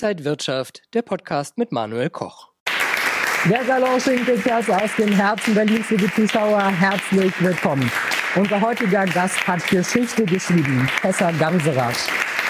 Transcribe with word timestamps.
Inside 0.00 0.24
Wirtschaft, 0.24 0.82
der 0.94 1.02
Podcast 1.02 1.58
mit 1.58 1.72
Manuel 1.72 2.08
Koch. 2.08 2.50
Der 3.50 3.64
Salon 3.64 4.00
Schinkelkers 4.00 4.70
aus 4.70 4.94
dem 4.96 5.08
Herzen 5.08 5.56
Berlins, 5.56 5.90
liebe 5.90 6.08
Zuschauer, 6.14 6.68
herzlich 6.68 7.32
willkommen. 7.40 7.90
Unser 8.36 8.60
heutiger 8.60 9.06
Gast 9.06 9.44
hat 9.44 9.66
Geschichte 9.66 10.24
geschrieben, 10.24 10.88
Tessa 11.02 11.32
Ganserer. 11.32 11.90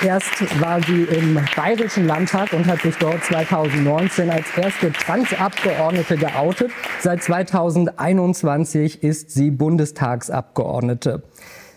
Erst 0.05 0.61
war 0.61 0.83
sie 0.83 1.05
im 1.05 1.41
Bayerischen 1.57 2.07
Landtag 2.07 2.53
und 2.53 2.67
hat 2.67 2.83
sich 2.83 2.95
dort 2.97 3.25
2019 3.25 4.29
als 4.29 4.47
erste 4.55 4.93
Transabgeordnete 4.93 6.19
geoutet. 6.19 6.71
Seit 7.01 7.23
2021 7.23 9.03
ist 9.03 9.31
sie 9.31 9.51
Bundestagsabgeordnete. 9.51 11.23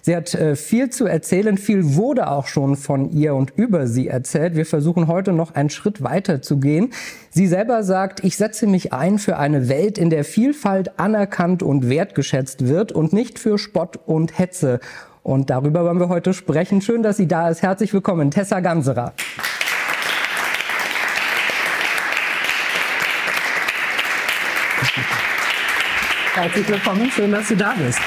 Sie 0.02 0.16
hat 0.16 0.34
äh, 0.34 0.56
viel 0.56 0.90
zu 0.90 1.06
erzählen, 1.06 1.58
viel 1.58 1.96
wurde 1.96 2.30
auch 2.30 2.48
schon 2.48 2.76
von 2.76 3.12
ihr 3.12 3.36
und 3.36 3.52
über 3.56 3.88
sie 3.88 4.08
erzählt. 4.08 4.56
Wir 4.56 4.66
versuchen 4.66 5.08
heute 5.08 5.32
noch 5.32 5.54
einen 5.54 5.70
Schritt 5.70 6.04
weiter 6.04 6.42
zu 6.42 6.60
gehen. 6.60 6.92
Sie 7.30 7.48
selber 7.48 7.84
sagt, 7.84 8.24
ich 8.24 8.36
setze 8.36 8.66
mich 8.66 8.94
ein 8.94 9.20
für 9.20 9.38
eine 9.38 9.70
Welt, 9.70 9.98
in 9.98 10.10
der 10.10 10.24
Vielfalt 10.24 11.00
anerkannt 11.00 11.62
und 11.62 11.88
wertgeschätzt 11.88 12.68
wird 12.68 12.92
und 12.92 13.14
nicht 13.14 13.38
für 13.38 13.58
Spott 13.58 14.00
und 14.06 14.38
Hetze. 14.40 14.80
Und 15.24 15.52
darüber 15.52 15.86
wollen 15.86 16.00
wir 16.00 16.10
heute 16.10 16.34
sprechen. 16.34 16.82
Schön, 16.82 17.04
dass 17.04 17.18
sie 17.18 17.28
da 17.28 17.50
ist. 17.50 17.62
Herzlich 17.62 17.94
willkommen, 17.94 18.32
Tessa 18.32 18.60
Ganserer. 18.60 19.14
Herzlich 26.34 26.68
willkommen, 26.70 27.12
schön, 27.12 27.32
dass 27.32 27.50
du 27.50 27.56
da 27.56 27.76
bist. 27.78 28.00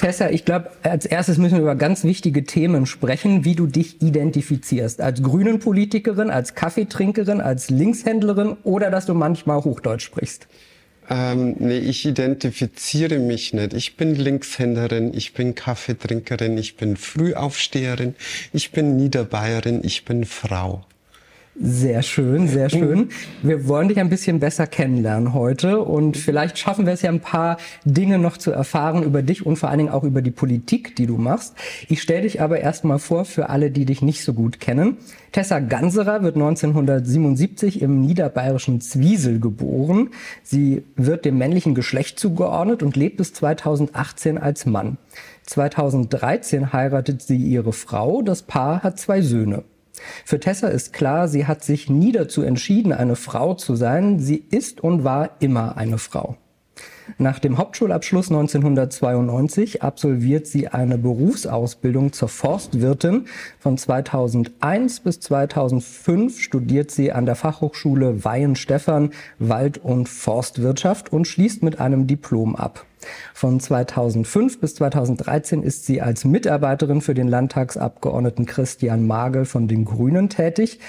Tessa, 0.00 0.30
ich 0.30 0.44
glaube, 0.44 0.70
als 0.82 1.06
erstes 1.06 1.38
müssen 1.38 1.56
wir 1.56 1.62
über 1.62 1.74
ganz 1.74 2.04
wichtige 2.04 2.44
Themen 2.44 2.86
sprechen, 2.86 3.44
wie 3.44 3.54
du 3.54 3.66
dich 3.66 4.00
identifizierst. 4.00 5.00
Als 5.00 5.22
grünen 5.22 5.58
Politikerin, 5.58 6.30
als 6.30 6.54
Kaffeetrinkerin, 6.54 7.40
als 7.40 7.68
Linkshändlerin 7.68 8.56
oder 8.62 8.90
dass 8.90 9.06
du 9.06 9.14
manchmal 9.14 9.64
Hochdeutsch 9.64 10.04
sprichst. 10.04 10.46
Ähm, 11.10 11.56
nee, 11.58 11.78
ich 11.78 12.06
identifiziere 12.06 13.18
mich 13.18 13.54
nicht. 13.54 13.72
Ich 13.72 13.96
bin 13.96 14.14
Linkshänderin, 14.14 15.14
ich 15.14 15.32
bin 15.32 15.54
Kaffeetrinkerin, 15.54 16.58
ich 16.58 16.76
bin 16.76 16.96
Frühaufsteherin, 16.96 18.14
ich 18.52 18.70
bin 18.72 18.96
Niederbayerin, 18.96 19.80
ich 19.82 20.04
bin 20.04 20.24
Frau. 20.24 20.84
Sehr 21.60 22.02
schön, 22.02 22.46
sehr 22.46 22.70
schön. 22.70 23.08
Wir 23.42 23.66
wollen 23.66 23.88
dich 23.88 23.98
ein 23.98 24.08
bisschen 24.08 24.38
besser 24.38 24.68
kennenlernen 24.68 25.34
heute 25.34 25.80
und 25.80 26.16
vielleicht 26.16 26.56
schaffen 26.56 26.86
wir 26.86 26.92
es 26.92 27.02
ja 27.02 27.10
ein 27.10 27.18
paar 27.18 27.56
Dinge 27.84 28.20
noch 28.20 28.36
zu 28.36 28.52
erfahren 28.52 29.02
über 29.02 29.22
dich 29.22 29.44
und 29.44 29.56
vor 29.56 29.68
allen 29.68 29.78
Dingen 29.78 29.90
auch 29.90 30.04
über 30.04 30.22
die 30.22 30.30
Politik, 30.30 30.94
die 30.94 31.06
du 31.06 31.16
machst. 31.16 31.56
Ich 31.88 32.00
stelle 32.00 32.22
dich 32.22 32.40
aber 32.40 32.60
erstmal 32.60 33.00
vor 33.00 33.24
für 33.24 33.48
alle, 33.48 33.72
die 33.72 33.86
dich 33.86 34.02
nicht 34.02 34.22
so 34.22 34.34
gut 34.34 34.60
kennen. 34.60 34.98
Tessa 35.32 35.58
Ganserer 35.58 36.22
wird 36.22 36.36
1977 36.36 37.82
im 37.82 38.02
niederbayerischen 38.02 38.80
Zwiesel 38.80 39.40
geboren. 39.40 40.10
Sie 40.44 40.84
wird 40.94 41.24
dem 41.24 41.38
männlichen 41.38 41.74
Geschlecht 41.74 42.20
zugeordnet 42.20 42.84
und 42.84 42.94
lebt 42.94 43.16
bis 43.16 43.34
2018 43.34 44.38
als 44.38 44.64
Mann. 44.64 44.96
2013 45.46 46.72
heiratet 46.72 47.20
sie 47.20 47.36
ihre 47.36 47.72
Frau. 47.72 48.22
Das 48.22 48.42
Paar 48.42 48.84
hat 48.84 49.00
zwei 49.00 49.22
Söhne. 49.22 49.64
Für 50.24 50.40
Tessa 50.40 50.68
ist 50.68 50.92
klar, 50.92 51.28
sie 51.28 51.46
hat 51.46 51.64
sich 51.64 51.88
nie 51.90 52.12
dazu 52.12 52.42
entschieden, 52.42 52.92
eine 52.92 53.16
Frau 53.16 53.54
zu 53.54 53.76
sein. 53.76 54.18
Sie 54.18 54.44
ist 54.50 54.80
und 54.80 55.04
war 55.04 55.30
immer 55.40 55.76
eine 55.76 55.98
Frau. 55.98 56.36
Nach 57.16 57.38
dem 57.38 57.56
Hauptschulabschluss 57.56 58.30
1992 58.30 59.82
absolviert 59.82 60.46
sie 60.46 60.68
eine 60.68 60.98
Berufsausbildung 60.98 62.12
zur 62.12 62.28
Forstwirtin. 62.28 63.26
Von 63.58 63.78
2001 63.78 65.00
bis 65.00 65.20
2005 65.20 66.40
studiert 66.40 66.90
sie 66.90 67.12
an 67.12 67.24
der 67.24 67.34
Fachhochschule 67.34 68.24
Weihenstephan 68.24 69.10
Wald- 69.38 69.78
und 69.78 70.08
Forstwirtschaft 70.08 71.12
und 71.12 71.26
schließt 71.26 71.62
mit 71.62 71.80
einem 71.80 72.06
Diplom 72.06 72.54
ab. 72.54 72.84
Von 73.32 73.60
2005 73.60 74.60
bis 74.60 74.74
2013 74.74 75.62
ist 75.62 75.86
sie 75.86 76.02
als 76.02 76.24
Mitarbeiterin 76.24 77.00
für 77.00 77.14
den 77.14 77.28
Landtagsabgeordneten 77.28 78.44
Christian 78.44 79.06
Magel 79.06 79.44
von 79.44 79.68
den 79.68 79.84
Grünen 79.84 80.28
tätig. 80.28 80.80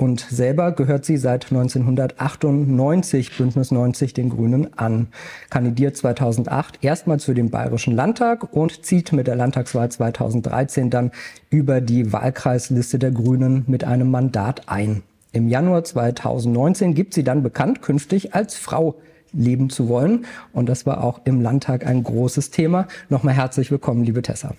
Und 0.00 0.20
selber 0.30 0.72
gehört 0.72 1.04
sie 1.04 1.18
seit 1.18 1.52
1998 1.52 3.36
Bündnis 3.36 3.70
90 3.70 4.14
den 4.14 4.30
Grünen 4.30 4.72
an, 4.78 5.08
kandidiert 5.50 5.94
2008 5.94 6.78
erstmals 6.82 7.26
für 7.26 7.34
den 7.34 7.50
Bayerischen 7.50 7.94
Landtag 7.94 8.50
und 8.54 8.86
zieht 8.86 9.12
mit 9.12 9.26
der 9.26 9.36
Landtagswahl 9.36 9.90
2013 9.90 10.88
dann 10.88 11.10
über 11.50 11.82
die 11.82 12.14
Wahlkreisliste 12.14 12.98
der 12.98 13.10
Grünen 13.10 13.64
mit 13.66 13.84
einem 13.84 14.10
Mandat 14.10 14.70
ein. 14.70 15.02
Im 15.32 15.48
Januar 15.48 15.84
2019 15.84 16.94
gibt 16.94 17.12
sie 17.12 17.22
dann 17.22 17.42
bekannt, 17.42 17.82
künftig 17.82 18.34
als 18.34 18.56
Frau 18.56 18.94
leben 19.34 19.68
zu 19.68 19.90
wollen. 19.90 20.24
Und 20.54 20.70
das 20.70 20.86
war 20.86 21.04
auch 21.04 21.20
im 21.26 21.42
Landtag 21.42 21.86
ein 21.86 22.04
großes 22.04 22.50
Thema. 22.50 22.88
Nochmal 23.10 23.34
herzlich 23.34 23.70
willkommen, 23.70 24.02
liebe 24.04 24.22
Tessa. 24.22 24.54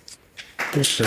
Bitte. 0.71 1.05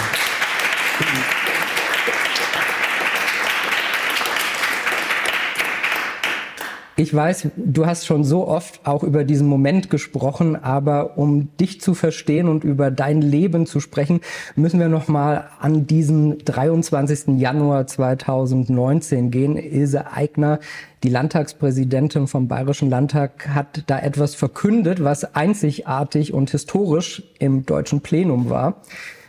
Ich 6.96 7.12
weiß, 7.12 7.48
du 7.56 7.86
hast 7.86 8.06
schon 8.06 8.22
so 8.22 8.46
oft 8.46 8.86
auch 8.86 9.02
über 9.02 9.24
diesen 9.24 9.48
Moment 9.48 9.90
gesprochen, 9.90 10.54
aber 10.54 11.18
um 11.18 11.48
dich 11.56 11.80
zu 11.80 11.92
verstehen 11.92 12.48
und 12.48 12.62
über 12.62 12.92
dein 12.92 13.20
Leben 13.20 13.66
zu 13.66 13.80
sprechen, 13.80 14.20
müssen 14.54 14.78
wir 14.78 14.88
noch 14.88 15.08
mal 15.08 15.48
an 15.58 15.88
diesen 15.88 16.38
23. 16.44 17.40
Januar 17.40 17.88
2019 17.88 19.32
gehen. 19.32 19.56
Ilse 19.56 20.12
Aigner, 20.12 20.60
die 21.02 21.08
Landtagspräsidentin 21.08 22.28
vom 22.28 22.46
Bayerischen 22.46 22.90
Landtag, 22.90 23.48
hat 23.48 23.82
da 23.88 23.98
etwas 23.98 24.36
verkündet, 24.36 25.02
was 25.02 25.34
einzigartig 25.34 26.32
und 26.32 26.50
historisch 26.50 27.24
im 27.40 27.66
deutschen 27.66 28.02
Plenum 28.02 28.50
war. 28.50 28.82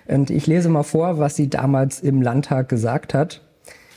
Und 0.08 0.30
ich 0.30 0.46
lese 0.46 0.70
mal 0.70 0.84
vor, 0.84 1.18
was 1.18 1.36
sie 1.36 1.50
damals 1.50 2.00
im 2.00 2.22
Landtag 2.22 2.70
gesagt 2.70 3.16
hat. 3.16 3.42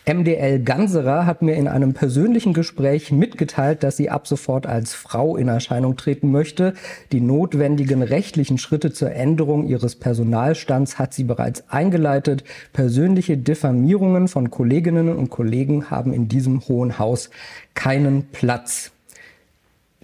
MDL 0.09 0.61
Ganserer 0.61 1.27
hat 1.27 1.43
mir 1.43 1.55
in 1.57 1.69
einem 1.69 1.93
persönlichen 1.93 2.55
Gespräch 2.55 3.13
mitgeteilt, 3.13 3.83
dass 3.83 3.99
sie 3.99 4.09
ab 4.09 4.27
sofort 4.27 4.67
als 4.67 4.95
Frau 4.95 5.37
in 5.37 5.49
Erscheinung 5.49 5.99
treten 5.99 6.33
möchte. 6.33 6.73
Die 7.13 7.21
notwendigen 7.21 8.01
rechtlichen 8.01 8.57
Schritte 8.57 8.91
zur 8.91 9.13
Änderung 9.13 9.69
ihres 9.69 9.97
Personalstands 9.97 10.99
hat 10.99 11.13
sie 11.13 11.25
bereits 11.25 11.69
eingeleitet. 11.69 12.43
Persönliche 12.73 13.37
Diffamierungen 13.37 14.29
von 14.29 14.51
Kolleginnen 14.51 15.15
und 15.15 15.29
Kollegen 15.29 15.91
haben 15.91 16.15
in 16.15 16.27
diesem 16.27 16.67
Hohen 16.67 16.99
Haus 16.99 17.29
keinen 17.75 18.29
Platz. 18.29 18.93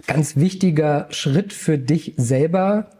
Ganz 0.05 0.35
wichtiger 0.35 1.07
Schritt 1.09 1.51
für 1.51 1.79
dich 1.79 2.13
selber, 2.15 2.91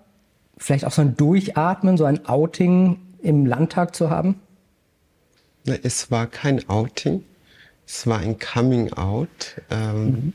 vielleicht 0.58 0.86
auch 0.86 0.92
so 0.92 1.04
ein 1.04 1.16
Durchatmen, 1.16 1.98
so 1.98 2.06
ein 2.06 2.26
Outing 2.26 2.98
im 3.22 3.46
Landtag 3.46 3.94
zu 3.94 4.10
haben? 4.10 4.40
Es 5.66 6.12
war 6.12 6.28
kein 6.28 6.68
Outing, 6.70 7.24
es 7.88 8.06
war 8.08 8.20
ein 8.20 8.38
Coming 8.40 8.94
Out. 8.94 9.62
Ähm, 9.70 10.06
mhm. 10.06 10.34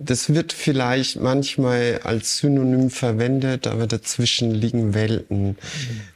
Das 0.00 0.32
wird 0.32 0.52
vielleicht 0.52 1.20
manchmal 1.20 2.00
als 2.04 2.38
Synonym 2.38 2.88
verwendet, 2.90 3.66
aber 3.66 3.88
dazwischen 3.88 4.52
liegen 4.52 4.94
Welten. 4.94 5.48
Mhm. 5.48 5.56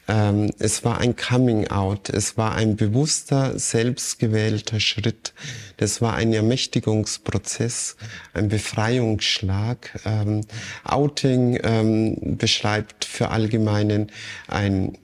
Ähm, 0.06 0.50
es 0.61 0.84
war 0.84 0.99
ein 0.99 1.16
Coming 1.16 1.69
Out, 1.69 2.09
es 2.09 2.37
war 2.37 2.55
ein 2.55 2.77
bewusster, 2.77 3.59
selbstgewählter 3.59 4.78
Schritt. 4.78 5.32
Das 5.78 6.00
war 6.00 6.15
ein 6.15 6.32
Ermächtigungsprozess, 6.32 7.97
ein 8.34 8.49
Befreiungsschlag. 8.49 10.00
Ähm, 10.05 10.43
Outing 10.85 11.58
ähm, 11.62 12.37
beschreibt 12.38 13.05
für 13.05 13.31
Allgemeinen 13.31 14.12
ein 14.46 14.96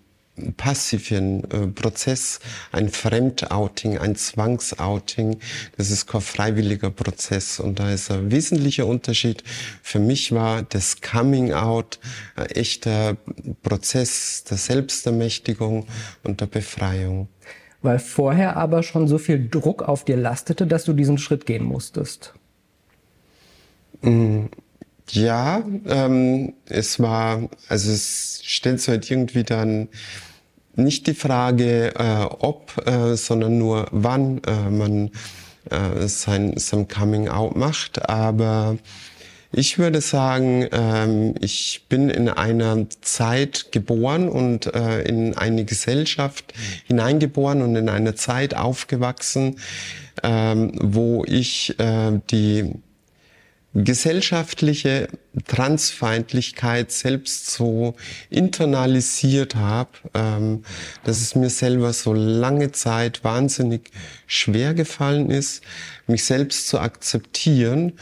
passiven 0.57 1.45
äh, 1.51 1.67
Prozess, 1.67 2.41
ein 2.73 2.89
Fremdouting, 2.89 3.99
ein 3.99 4.17
Zwangsouting. 4.17 5.39
Das 5.77 5.91
ist 5.91 6.07
kein 6.07 6.21
freiwilliger 6.21 6.91
Prozess 6.91 7.61
und 7.61 7.79
da 7.79 7.91
ist 7.91 8.11
ein 8.11 8.31
wesentlicher 8.31 8.87
Unterschied. 8.87 9.45
Für 9.83 9.99
mich 9.99 10.33
war 10.33 10.63
das 10.63 11.01
Coming 11.01 11.53
Out 11.53 11.99
ein 12.37 12.47
echter 12.47 13.17
Prozess 13.63 14.45
der 14.45 14.57
Selbstermächtigung 14.57 15.87
und 16.25 16.41
der 16.41 16.47
Befreiung. 16.47 17.29
Weil 17.83 17.99
vorher 17.99 18.57
aber 18.57 18.83
schon 18.83 19.07
so 19.07 19.19
viel 19.19 19.49
Druck 19.49 19.83
auf 19.83 20.05
dir 20.05 20.17
lastete, 20.17 20.67
dass 20.67 20.85
du 20.85 20.93
diesen 20.93 21.19
Schritt 21.19 21.47
gehen 21.47 21.65
musstest. 21.65 22.35
Mm. 24.03 24.47
Ja, 25.11 25.63
ähm, 25.87 26.53
es 26.67 27.01
war, 27.01 27.49
also 27.69 27.91
es 27.91 28.43
stellt 28.45 28.81
sich 28.81 28.89
halt 28.89 29.11
irgendwie 29.11 29.43
dann 29.43 29.89
nicht 30.79 31.07
die 31.07 31.15
Frage, 31.15 31.95
äh, 31.97 32.25
ob, 32.39 32.87
äh, 32.87 33.17
sondern 33.17 33.59
nur 33.59 33.87
wann 33.91 34.41
äh, 34.47 34.71
man 34.71 35.11
äh, 35.71 36.07
sein, 36.07 36.55
sein 36.57 36.89
Coming 36.89 37.29
Out 37.29 37.57
macht. 37.57 38.09
Aber 38.09 38.79
Ich 39.51 39.79
würde 39.79 40.03
sagen, 40.03 40.67
ähm, 40.73 41.35
ich 41.41 41.87
bin 41.89 42.11
in 42.11 42.29
einer 42.29 42.87
Zeit 43.01 43.69
geboren 43.73 44.29
und 44.29 44.67
äh, 44.75 45.03
in 45.03 45.39
eine 45.39 45.65
Gesellschaft 45.65 46.53
hineingeboren 46.87 47.63
und 47.63 47.75
in 47.75 47.89
einer 47.89 48.15
Zeit 48.15 48.55
aufgewachsen, 48.55 49.59
ähm, 50.23 50.73
wo 50.83 51.25
ich 51.27 51.79
äh, 51.79 52.21
die 52.31 52.75
gesellschaftliche 53.75 55.09
Transfeindlichkeit 55.47 56.91
selbst 56.91 57.51
so 57.51 57.95
internalisiert 58.31 59.57
habe, 59.57 59.91
ähm, 60.15 60.65
dass 61.05 61.21
es 61.21 61.35
mir 61.35 61.51
selber 61.51 61.93
so 61.93 62.13
lange 62.15 62.73
Zeit 62.73 63.25
wahnsinnig 63.25 63.91
schwer 64.27 64.75
gefallen 64.75 65.31
ist, 65.31 65.63
mich 66.07 66.25
selbst 66.25 66.69
zu 66.69 66.81
akzeptieren 66.81 67.93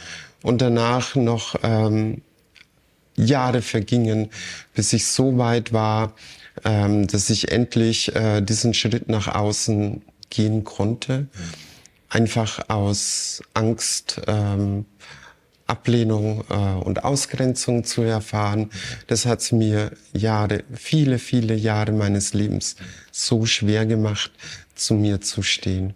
und 0.42 0.62
danach 0.62 1.16
noch 1.16 1.56
ähm, 1.62 2.22
Jahre 3.16 3.62
vergingen, 3.62 4.30
bis 4.74 4.92
ich 4.92 5.06
so 5.06 5.38
weit 5.38 5.72
war, 5.72 6.14
ähm, 6.64 7.06
dass 7.06 7.28
ich 7.30 7.50
endlich 7.50 8.14
äh, 8.14 8.40
diesen 8.40 8.72
Schritt 8.72 9.08
nach 9.08 9.28
außen 9.34 10.02
gehen 10.30 10.64
konnte. 10.64 11.26
Einfach 12.08 12.68
aus 12.68 13.42
Angst, 13.54 14.20
ähm, 14.26 14.86
Ablehnung 15.66 16.44
äh, 16.48 16.84
und 16.84 17.04
Ausgrenzung 17.04 17.84
zu 17.84 18.02
erfahren. 18.02 18.70
Das 19.06 19.26
hat 19.26 19.52
mir 19.52 19.90
Jahre, 20.12 20.64
viele, 20.72 21.18
viele 21.18 21.54
Jahre 21.54 21.92
meines 21.92 22.34
Lebens 22.34 22.76
so 23.10 23.46
schwer 23.46 23.86
gemacht, 23.86 24.30
zu 24.74 24.94
mir 24.94 25.20
zu 25.20 25.42
stehen. 25.42 25.94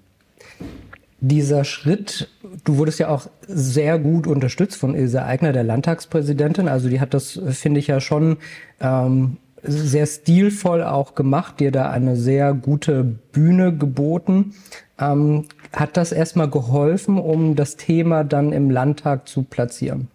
Dieser 1.22 1.64
Schritt, 1.64 2.28
du 2.64 2.78
wurdest 2.78 2.98
ja 2.98 3.08
auch 3.08 3.28
sehr 3.46 3.98
gut 3.98 4.26
unterstützt 4.26 4.76
von 4.76 4.94
Ilse 4.94 5.22
Eigner, 5.22 5.52
der 5.52 5.64
Landtagspräsidentin. 5.64 6.66
Also 6.66 6.88
die 6.88 6.98
hat 6.98 7.12
das, 7.12 7.38
finde 7.50 7.78
ich 7.78 7.88
ja 7.88 8.00
schon 8.00 8.38
ähm, 8.80 9.36
sehr 9.62 10.06
stilvoll 10.06 10.82
auch 10.82 11.14
gemacht, 11.14 11.60
dir 11.60 11.70
da 11.70 11.90
eine 11.90 12.16
sehr 12.16 12.54
gute 12.54 13.04
Bühne 13.04 13.76
geboten. 13.76 14.54
Ähm, 14.98 15.44
hat 15.72 15.96
das 15.96 16.12
erstmal 16.12 16.48
geholfen, 16.48 17.18
um 17.18 17.56
das 17.56 17.76
Thema 17.76 18.24
dann 18.24 18.52
im 18.52 18.70
Landtag 18.70 19.28
zu 19.28 19.42
platzieren? 19.42 20.08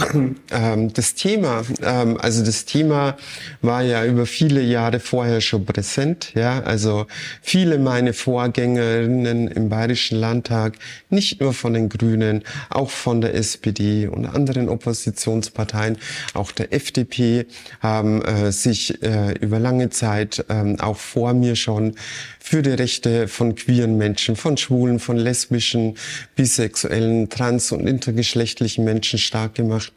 Ähm, 0.52 0.92
das 0.92 1.14
Thema, 1.14 1.62
ähm, 1.82 2.18
also 2.20 2.44
das 2.44 2.64
Thema 2.64 3.16
war 3.62 3.82
ja 3.82 4.04
über 4.04 4.26
viele 4.26 4.60
Jahre 4.60 4.98
vorher 4.98 5.40
schon 5.40 5.64
präsent. 5.64 6.32
Ja, 6.34 6.60
also 6.62 7.06
viele 7.40 7.78
meine 7.78 8.12
Vorgängerinnen 8.12 9.46
im 9.46 9.68
Bayerischen 9.68 10.18
Landtag, 10.18 10.74
nicht 11.08 11.40
nur 11.40 11.52
von 11.52 11.74
den 11.74 11.88
Grünen, 11.88 12.42
auch 12.68 12.90
von 12.90 13.20
der 13.20 13.34
SPD 13.34 14.08
und 14.08 14.26
anderen 14.26 14.68
Oppositionsparteien, 14.68 15.98
auch 16.34 16.50
der 16.50 16.72
FDP, 16.72 17.46
haben 17.80 18.22
äh, 18.22 18.50
sich 18.50 19.00
äh, 19.02 19.32
über 19.40 19.60
lange 19.60 19.90
Zeit 19.90 20.44
ähm, 20.48 20.80
auch 20.80 20.96
vor 20.96 21.32
mir 21.32 21.54
schon 21.54 21.94
für 22.40 22.62
die 22.62 22.70
Rechte 22.70 23.28
von 23.28 23.54
queeren 23.54 23.96
Menschen, 23.96 24.34
von 24.34 24.56
schwulen, 24.56 24.98
von 24.98 25.16
lesbischen, 25.16 25.96
bisexuellen, 26.34 27.28
trans- 27.28 27.70
und 27.70 27.86
intergeschlechtlichen 27.86 28.84
Menschen 28.84 29.20
stark 29.20 29.54
gemacht. 29.54 29.89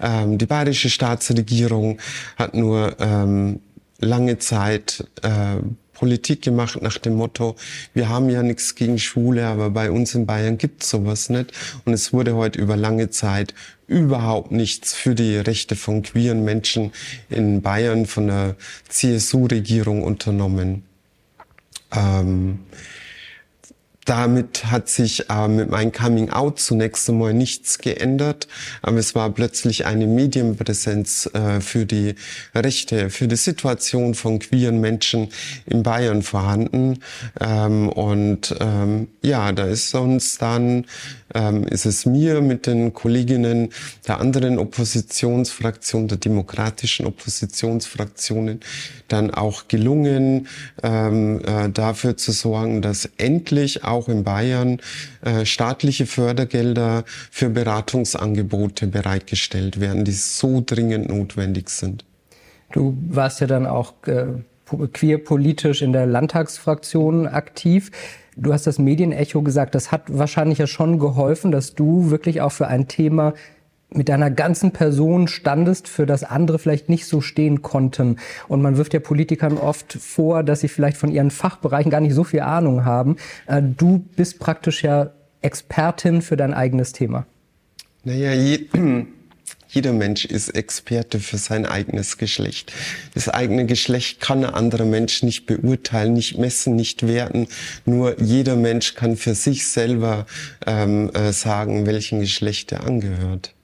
Ähm, 0.00 0.38
die 0.38 0.46
bayerische 0.46 0.90
Staatsregierung 0.90 1.98
hat 2.36 2.54
nur 2.54 2.96
ähm, 3.00 3.60
lange 4.00 4.38
Zeit 4.38 5.04
äh, 5.22 5.56
Politik 5.98 6.42
gemacht 6.42 6.80
nach 6.80 6.98
dem 6.98 7.14
Motto, 7.14 7.56
wir 7.92 8.08
haben 8.08 8.30
ja 8.30 8.44
nichts 8.44 8.76
gegen 8.76 9.00
Schwule, 9.00 9.46
aber 9.46 9.70
bei 9.70 9.90
uns 9.90 10.14
in 10.14 10.26
Bayern 10.26 10.56
gibt's 10.56 10.90
sowas 10.90 11.28
nicht. 11.28 11.52
Und 11.84 11.92
es 11.92 12.12
wurde 12.12 12.36
heute 12.36 12.60
über 12.60 12.76
lange 12.76 13.10
Zeit 13.10 13.52
überhaupt 13.88 14.52
nichts 14.52 14.94
für 14.94 15.16
die 15.16 15.36
Rechte 15.36 15.74
von 15.74 16.02
queeren 16.02 16.44
Menschen 16.44 16.92
in 17.28 17.62
Bayern 17.62 18.06
von 18.06 18.28
der 18.28 18.54
CSU-Regierung 18.88 20.04
unternommen. 20.04 20.84
Ähm, 21.92 22.60
damit 24.08 24.64
hat 24.70 24.88
sich 24.88 25.28
äh, 25.28 25.48
mit 25.48 25.70
meinem 25.70 25.92
Coming 25.92 26.30
Out 26.30 26.58
zunächst 26.58 27.08
einmal 27.10 27.34
nichts 27.34 27.78
geändert, 27.78 28.48
aber 28.80 28.96
es 28.96 29.14
war 29.14 29.28
plötzlich 29.30 29.84
eine 29.84 30.06
Medienpräsenz 30.06 31.28
äh, 31.34 31.60
für 31.60 31.84
die 31.84 32.14
Rechte, 32.54 33.10
für 33.10 33.28
die 33.28 33.36
Situation 33.36 34.14
von 34.14 34.38
queeren 34.38 34.80
Menschen 34.80 35.28
in 35.66 35.82
Bayern 35.82 36.22
vorhanden. 36.22 37.00
Ähm, 37.38 37.90
und 37.90 38.56
ähm, 38.60 39.08
ja, 39.22 39.52
da 39.52 39.64
ist 39.64 39.94
uns 39.94 40.38
dann 40.38 40.86
ähm, 41.34 41.64
ist 41.64 41.86
es 41.86 42.06
mir 42.06 42.40
mit 42.40 42.66
den 42.66 42.92
Kolleginnen 42.92 43.70
der 44.06 44.20
anderen 44.20 44.58
Oppositionsfraktionen, 44.58 46.08
der 46.08 46.18
demokratischen 46.18 47.06
Oppositionsfraktionen, 47.06 48.60
dann 49.08 49.32
auch 49.32 49.68
gelungen, 49.68 50.48
ähm, 50.82 51.40
äh, 51.44 51.70
dafür 51.70 52.16
zu 52.16 52.32
sorgen, 52.32 52.82
dass 52.82 53.08
endlich 53.16 53.84
auch 53.84 54.08
in 54.08 54.24
Bayern 54.24 54.80
äh, 55.22 55.44
staatliche 55.44 56.06
Fördergelder 56.06 57.04
für 57.30 57.50
Beratungsangebote 57.50 58.86
bereitgestellt 58.86 59.80
werden, 59.80 60.04
die 60.04 60.12
so 60.12 60.62
dringend 60.64 61.08
notwendig 61.08 61.70
sind. 61.70 62.04
Du 62.72 62.96
warst 63.08 63.40
ja 63.40 63.46
dann 63.46 63.66
auch 63.66 63.94
äh, 64.06 64.26
queerpolitisch 64.92 65.82
in 65.82 65.92
der 65.92 66.06
Landtagsfraktion 66.06 67.26
aktiv. 67.26 67.90
Du 68.40 68.52
hast 68.52 68.66
das 68.66 68.78
Medienecho 68.78 69.42
gesagt, 69.42 69.74
das 69.74 69.90
hat 69.90 70.02
wahrscheinlich 70.06 70.58
ja 70.58 70.66
schon 70.66 70.98
geholfen, 70.98 71.50
dass 71.50 71.74
du 71.74 72.10
wirklich 72.10 72.40
auch 72.40 72.52
für 72.52 72.68
ein 72.68 72.86
Thema 72.86 73.34
mit 73.90 74.08
deiner 74.08 74.30
ganzen 74.30 74.70
Person 74.72 75.28
standest, 75.28 75.88
für 75.88 76.06
das 76.06 76.22
andere 76.22 76.58
vielleicht 76.58 76.88
nicht 76.88 77.06
so 77.06 77.20
stehen 77.20 77.62
konnten. 77.62 78.16
Und 78.46 78.62
man 78.62 78.76
wirft 78.76 78.94
ja 78.94 79.00
Politikern 79.00 79.56
oft 79.56 79.94
vor, 79.94 80.42
dass 80.42 80.60
sie 80.60 80.68
vielleicht 80.68 80.96
von 80.96 81.10
ihren 81.10 81.30
Fachbereichen 81.30 81.90
gar 81.90 82.00
nicht 82.00 82.14
so 82.14 82.22
viel 82.22 82.40
Ahnung 82.40 82.84
haben. 82.84 83.16
Äh, 83.46 83.62
du 83.62 84.04
bist 84.14 84.38
praktisch 84.38 84.84
ja 84.84 85.10
Expertin 85.40 86.22
für 86.22 86.36
dein 86.36 86.52
eigenes 86.52 86.92
Thema. 86.92 87.26
Naja, 88.04 88.30
jeder 89.68 89.92
Mensch 89.92 90.24
ist 90.24 90.48
Experte 90.50 91.20
für 91.20 91.36
sein 91.36 91.66
eigenes 91.66 92.16
Geschlecht. 92.16 92.72
Das 93.14 93.28
eigene 93.28 93.66
Geschlecht 93.66 94.20
kann 94.20 94.44
ein 94.44 94.54
anderer 94.54 94.86
Mensch 94.86 95.22
nicht 95.22 95.46
beurteilen, 95.46 96.14
nicht 96.14 96.38
messen, 96.38 96.74
nicht 96.74 97.06
werten. 97.06 97.46
Nur 97.84 98.20
jeder 98.20 98.56
Mensch 98.56 98.94
kann 98.94 99.16
für 99.16 99.34
sich 99.34 99.68
selber 99.68 100.26
ähm, 100.66 101.10
äh, 101.14 101.32
sagen, 101.32 101.86
welchem 101.86 102.20
Geschlecht 102.20 102.72
er 102.72 102.84
angehört. 102.84 103.54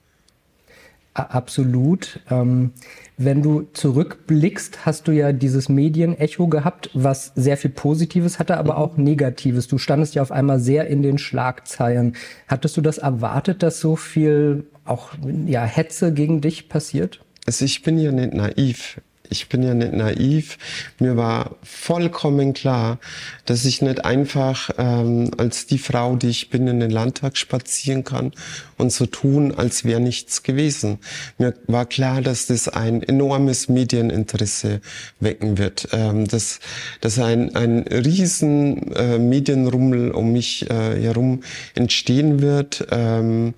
Absolut. 1.14 2.20
Ähm, 2.28 2.72
wenn 3.16 3.42
du 3.42 3.68
zurückblickst, 3.72 4.84
hast 4.84 5.06
du 5.06 5.12
ja 5.12 5.32
dieses 5.32 5.68
Medienecho 5.68 6.48
gehabt, 6.48 6.90
was 6.92 7.32
sehr 7.36 7.56
viel 7.56 7.70
Positives 7.70 8.40
hatte, 8.40 8.56
aber 8.56 8.76
auch 8.76 8.96
Negatives. 8.96 9.68
Du 9.68 9.78
standest 9.78 10.16
ja 10.16 10.22
auf 10.22 10.32
einmal 10.32 10.58
sehr 10.58 10.88
in 10.88 11.02
den 11.02 11.18
Schlagzeilen. 11.18 12.16
Hattest 12.48 12.76
du 12.76 12.80
das 12.80 12.98
erwartet, 12.98 13.62
dass 13.62 13.78
so 13.78 13.94
viel 13.94 14.66
auch 14.84 15.10
ja, 15.46 15.64
Hetze 15.64 16.12
gegen 16.12 16.40
dich 16.40 16.68
passiert? 16.68 17.20
Also 17.46 17.64
ich 17.64 17.82
bin 17.82 17.98
ja 17.98 18.12
nicht 18.12 18.34
naiv 18.34 18.98
ich 19.30 19.48
bin 19.48 19.62
ja 19.62 19.74
nicht 19.74 19.92
naiv. 19.92 20.58
Mir 20.98 21.16
war 21.16 21.56
vollkommen 21.62 22.52
klar, 22.52 22.98
dass 23.46 23.64
ich 23.64 23.82
nicht 23.82 24.04
einfach 24.04 24.70
ähm, 24.78 25.30
als 25.38 25.66
die 25.66 25.78
Frau, 25.78 26.16
die 26.16 26.28
ich 26.28 26.50
bin, 26.50 26.68
in 26.68 26.80
den 26.80 26.90
Landtag 26.90 27.36
spazieren 27.36 28.04
kann 28.04 28.32
und 28.76 28.92
so 28.92 29.06
tun, 29.06 29.52
als 29.54 29.84
wäre 29.84 30.00
nichts 30.00 30.42
gewesen. 30.42 30.98
Mir 31.38 31.54
war 31.66 31.86
klar, 31.86 32.22
dass 32.22 32.46
das 32.46 32.68
ein 32.68 33.02
enormes 33.02 33.68
Medieninteresse 33.68 34.80
wecken 35.20 35.58
wird, 35.58 35.88
ähm, 35.92 36.28
dass, 36.28 36.60
dass 37.00 37.18
ein, 37.18 37.56
ein 37.56 37.80
riesen 37.80 38.94
äh, 38.94 39.18
Medienrummel 39.18 40.10
um 40.10 40.32
mich 40.32 40.70
äh, 40.70 41.00
herum 41.00 41.42
entstehen 41.74 42.40
wird. 42.40 42.86
Ähm, 42.90 43.54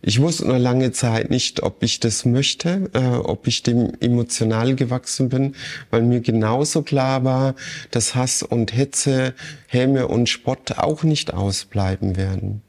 ich 0.00 0.20
wusste 0.20 0.46
nur 0.46 0.58
lange 0.58 0.92
Zeit 0.92 1.28
nicht, 1.28 1.62
ob 1.62 1.82
ich 1.82 1.98
das 1.98 2.24
möchte, 2.24 2.90
äh, 2.94 3.16
ob 3.16 3.46
ich 3.46 3.62
dem 3.62 3.92
emotional 4.00 4.76
gewachsen 4.76 5.28
bin, 5.28 5.54
weil 5.90 6.02
mir 6.02 6.20
genauso 6.20 6.82
klar 6.82 7.24
war, 7.24 7.54
dass 7.90 8.14
Hass 8.14 8.42
und 8.42 8.76
Hetze, 8.76 9.34
Häme 9.66 10.06
und 10.06 10.28
Spott 10.28 10.78
auch 10.78 11.02
nicht 11.02 11.34
ausbleiben 11.34 12.16
werden. 12.16 12.62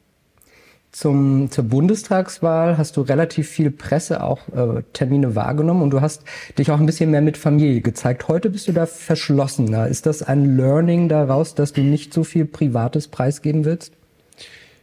Zum, 0.91 1.51
zur 1.51 1.65
Bundestagswahl 1.65 2.79
hast 2.79 2.97
du 2.97 3.01
relativ 3.01 3.47
viel 3.47 3.69
Presse, 3.69 4.23
auch 4.23 4.39
äh, 4.49 4.81
Termine 4.93 5.35
wahrgenommen 5.35 5.83
und 5.83 5.91
du 5.91 6.01
hast 6.01 6.23
dich 6.57 6.71
auch 6.71 6.79
ein 6.79 6.87
bisschen 6.87 7.11
mehr 7.11 7.21
mit 7.21 7.37
Familie 7.37 7.81
gezeigt. 7.81 8.27
Heute 8.27 8.49
bist 8.49 8.67
du 8.67 8.71
da 8.71 8.87
verschlossener. 8.87 9.87
Ist 9.87 10.07
das 10.07 10.23
ein 10.23 10.57
Learning 10.57 11.07
daraus, 11.07 11.53
dass 11.53 11.73
du 11.73 11.81
nicht 11.81 12.11
so 12.11 12.23
viel 12.23 12.45
Privates 12.45 13.07
preisgeben 13.07 13.65
willst? 13.65 13.93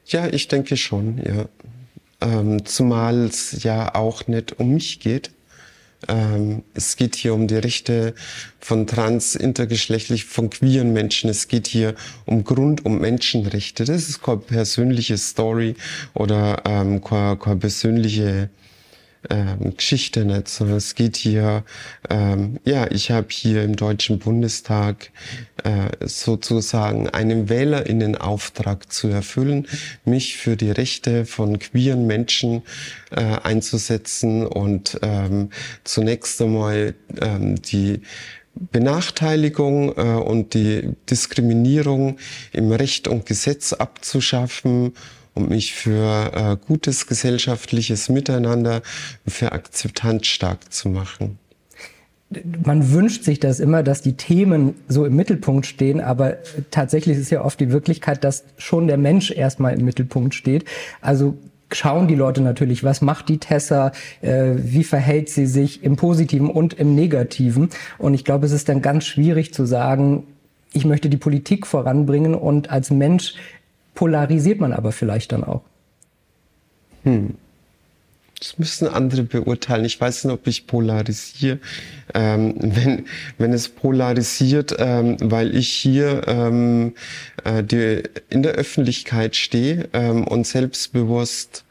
Ja, 0.07 0.29
ich 0.29 0.47
denke 0.47 0.77
schon, 0.77 1.19
ja. 1.19 1.47
Ähm, 2.21 2.65
zumal 2.65 3.27
es 3.27 3.63
ja 3.63 3.95
auch 3.95 4.27
nicht 4.27 4.59
um 4.59 4.75
mich 4.75 5.01
geht, 5.01 5.31
Ähm, 6.09 6.63
es 6.75 6.97
geht 6.97 7.17
hier 7.17 7.35
um 7.35 7.49
die 7.49 7.57
Rechte 7.57 8.15
von 8.61 8.87
trans, 8.87 9.35
intergeschlechtlich, 9.35 10.25
von 10.27 10.51
queeren 10.51 10.93
Menschen. 10.93 11.31
Es 11.31 11.49
geht 11.49 11.67
hier 11.67 11.95
um 12.27 12.45
Grund- 12.45 12.85
und 12.85 13.01
Menschenrechte. 13.01 13.85
Das 13.85 14.09
ist 14.09 14.23
keine 14.23 14.39
persönliche 14.39 15.17
Story 15.19 15.75
oder 16.15 16.63
ähm, 16.67 17.03
keine, 17.03 17.37
keine 17.39 17.57
persönliche 17.57 18.51
ähm, 19.31 19.77
Geschichte 19.77 20.25
nicht, 20.25 20.49
sondern 20.49 20.77
es 20.77 20.95
geht 20.95 21.17
hier, 21.17 21.65
ähm, 22.11 22.59
ja, 22.65 22.91
ich 22.91 23.11
habe 23.11 23.29
hier 23.31 23.65
im 23.65 23.77
Deutschen 23.77 24.19
Bundestag 24.19 25.11
äh, 25.65 26.07
sozusagen 26.07 27.09
einen 27.09 27.49
Wählerinnenauftrag 27.49 28.93
zu 28.93 29.09
erfüllen, 29.09 29.67
mich 30.05 30.37
für 30.37 30.57
die 30.57 30.71
Rechte 30.71 31.25
von 31.25 31.59
queeren 31.59 32.07
Menschen 32.07 32.63
äh, 33.11 33.23
einzusetzen 33.43 34.47
und 34.47 34.99
ähm, 35.03 35.51
zunächst 35.85 36.41
einmal 36.41 36.95
ähm, 37.21 37.61
die 37.63 38.03
Benachteiligung 38.55 39.97
äh, 39.97 40.01
und 40.01 40.55
die 40.55 40.95
Diskriminierung 41.11 42.19
im 42.53 42.73
Recht 42.73 43.07
und 43.07 43.27
Gesetz 43.27 43.73
abzuschaffen 43.73 44.95
und 45.37 45.51
mich 45.51 45.75
für 45.75 46.33
äh, 46.35 46.57
gutes 46.67 47.07
gesellschaftliches 47.07 48.09
Miteinander, 48.09 48.83
für 49.29 49.53
Akzeptanz 49.53 50.27
stark 50.27 50.73
zu 50.73 50.89
machen. 50.89 51.39
Man 52.65 52.91
wünscht 52.91 53.23
sich 53.23 53.39
das 53.39 53.61
immer, 53.61 53.85
dass 53.85 54.03
die 54.03 54.15
Themen 54.15 54.75
so 54.89 55.05
im 55.05 55.15
Mittelpunkt 55.15 55.65
stehen, 55.67 56.01
aber 56.01 56.39
tatsächlich 56.73 57.19
ist 57.19 57.31
ja 57.31 57.45
oft 57.45 57.61
die 57.61 57.71
Wirklichkeit, 57.71 58.25
dass 58.25 58.45
schon 58.57 58.89
der 58.89 58.97
Mensch 58.97 59.31
erstmal 59.31 59.79
im 59.79 59.85
Mittelpunkt 59.85 60.35
steht. 60.35 60.65
Also 61.01 61.37
schauen 61.71 62.09
die 62.09 62.15
Leute 62.15 62.41
natürlich, 62.41 62.83
was 62.83 63.01
macht 63.01 63.29
die 63.29 63.39
Tessa, 63.39 63.93
äh, 64.23 64.55
wie 64.57 64.85
verhält 64.85 65.29
sie 65.29 65.47
sich 65.47 65.85
im 65.85 65.97
Positiven 65.97 66.51
und 66.51 66.75
im 66.75 66.95
Negativen. 66.95 67.69
Und 67.99 68.15
ich 68.15 68.25
glaube, 68.25 68.47
es 68.47 68.53
ist 68.53 68.69
dann 68.69 68.83
ganz 68.83 69.05
schwierig 69.05 69.53
zu 69.53 69.67
sagen, 69.67 70.25
ich 70.73 70.85
möchte 70.85 71.09
die 71.09 71.17
Politik 71.17 71.67
voranbringen 71.67 72.35
und 72.35 72.71
als 72.71 72.91
Mensch 72.91 73.35
polarisiert 73.97 74.61
man 74.61 74.73
aber 74.73 74.93
vielleicht 74.93 75.33
dann 75.33 75.43
auch. 75.43 75.63
Hm. 77.03 77.35
Das 78.39 78.59
müssen 78.59 78.87
andere 78.87 79.23
beurteilen. 79.23 79.87
Ich 79.87 79.99
weiß 79.99 80.25
nicht, 80.25 80.35
ob 80.35 80.47
ich 80.47 80.67
polarisiere. 80.67 81.59
Ähm, 82.13 82.55
wenn, 82.59 83.07
wenn 83.39 83.53
es 83.55 83.71
polarisiert, 83.71 84.77
ähm, 84.79 85.17
weil 85.21 85.57
ich 85.57 85.71
hier 85.71 86.23
ähm, 86.27 86.95
äh, 87.45 87.65
die, 87.65 88.03
in 88.29 88.43
der 88.43 88.53
Öffentlichkeit 88.53 89.37
stehe 89.37 89.89
ähm, 89.95 90.25
und 90.25 90.47
selbstbewusst 90.47 91.65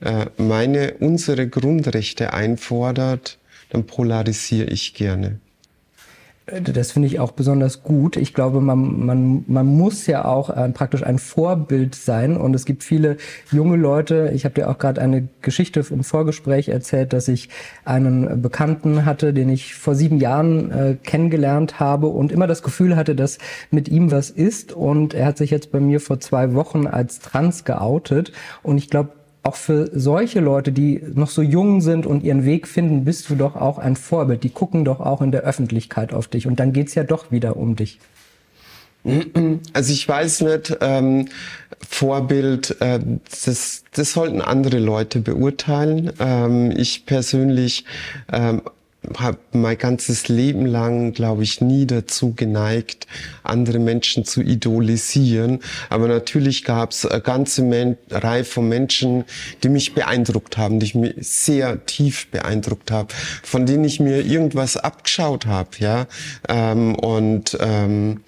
äh, 0.00 0.26
meine, 0.36 0.94
unsere 1.00 1.48
Grundrechte 1.48 2.34
einfordert, 2.34 3.38
dann 3.70 3.86
polarisiere 3.86 4.68
ich 4.68 4.92
gerne. 4.92 5.40
Das 6.74 6.92
finde 6.92 7.06
ich 7.06 7.20
auch 7.20 7.32
besonders 7.32 7.82
gut. 7.82 8.16
Ich 8.16 8.34
glaube, 8.34 8.60
man, 8.60 9.06
man, 9.06 9.44
man 9.46 9.66
muss 9.66 10.06
ja 10.06 10.24
auch 10.24 10.50
äh, 10.50 10.68
praktisch 10.70 11.04
ein 11.04 11.18
Vorbild 11.18 11.94
sein. 11.94 12.36
Und 12.36 12.54
es 12.54 12.64
gibt 12.64 12.82
viele 12.82 13.18
junge 13.52 13.76
Leute. 13.76 14.32
Ich 14.34 14.44
habe 14.44 14.54
dir 14.54 14.68
auch 14.68 14.78
gerade 14.78 15.00
eine 15.00 15.28
Geschichte 15.42 15.84
im 15.90 16.02
Vorgespräch 16.02 16.68
erzählt, 16.68 17.12
dass 17.12 17.28
ich 17.28 17.50
einen 17.84 18.42
Bekannten 18.42 19.04
hatte, 19.04 19.32
den 19.32 19.48
ich 19.48 19.74
vor 19.74 19.94
sieben 19.94 20.18
Jahren 20.18 20.70
äh, 20.72 20.96
kennengelernt 21.00 21.78
habe 21.78 22.08
und 22.08 22.32
immer 22.32 22.48
das 22.48 22.62
Gefühl 22.62 22.96
hatte, 22.96 23.14
dass 23.14 23.38
mit 23.70 23.88
ihm 23.88 24.10
was 24.10 24.30
ist. 24.30 24.72
Und 24.72 25.14
er 25.14 25.26
hat 25.26 25.38
sich 25.38 25.50
jetzt 25.50 25.70
bei 25.70 25.78
mir 25.78 26.00
vor 26.00 26.18
zwei 26.18 26.54
Wochen 26.54 26.86
als 26.86 27.20
trans 27.20 27.64
geoutet. 27.64 28.32
Und 28.62 28.78
ich 28.78 28.90
glaube, 28.90 29.10
auch 29.42 29.56
für 29.56 29.90
solche 29.92 30.40
Leute, 30.40 30.72
die 30.72 31.02
noch 31.14 31.30
so 31.30 31.42
jung 31.42 31.80
sind 31.80 32.06
und 32.06 32.22
ihren 32.22 32.44
Weg 32.44 32.68
finden, 32.68 33.04
bist 33.04 33.30
du 33.30 33.36
doch 33.36 33.56
auch 33.56 33.78
ein 33.78 33.96
Vorbild. 33.96 34.42
Die 34.44 34.50
gucken 34.50 34.84
doch 34.84 35.00
auch 35.00 35.22
in 35.22 35.32
der 35.32 35.42
Öffentlichkeit 35.42 36.12
auf 36.12 36.28
dich. 36.28 36.46
Und 36.46 36.60
dann 36.60 36.72
geht's 36.72 36.94
ja 36.94 37.04
doch 37.04 37.30
wieder 37.30 37.56
um 37.56 37.76
dich. 37.76 37.98
Also 39.72 39.92
ich 39.94 40.06
weiß 40.06 40.42
nicht, 40.42 40.76
ähm, 40.82 41.28
Vorbild, 41.88 42.76
äh, 42.80 43.00
das, 43.44 43.84
das 43.92 44.12
sollten 44.12 44.42
andere 44.42 44.78
Leute 44.78 45.20
beurteilen. 45.20 46.12
Ähm, 46.20 46.70
ich 46.76 47.06
persönlich 47.06 47.86
ähm, 48.30 48.60
habe 49.18 49.38
mein 49.52 49.78
ganzes 49.78 50.28
Leben 50.28 50.66
lang, 50.66 51.12
glaube 51.12 51.42
ich, 51.42 51.60
nie 51.60 51.86
dazu 51.86 52.34
geneigt, 52.34 53.06
andere 53.42 53.78
Menschen 53.78 54.24
zu 54.24 54.42
idolisieren. 54.42 55.60
Aber 55.88 56.06
natürlich 56.06 56.64
gab 56.64 56.90
es 56.90 57.06
eine 57.06 57.20
ganze 57.20 57.62
Men 57.62 57.96
Reihe 58.10 58.44
von 58.44 58.68
Menschen, 58.68 59.24
die 59.62 59.68
mich 59.68 59.94
beeindruckt 59.94 60.58
haben, 60.58 60.80
die 60.80 60.96
mich 60.98 61.14
sehr 61.20 61.84
tief 61.86 62.28
beeindruckt 62.30 62.90
haben, 62.90 63.08
von 63.42 63.66
denen 63.66 63.84
ich 63.84 64.00
mir 64.00 64.24
irgendwas 64.24 64.76
abgeschaut 64.76 65.46
habe. 65.46 65.70
Ja? 65.78 66.06
Ähm, 66.48 66.94
und 66.94 67.56
ähm, 67.60 68.20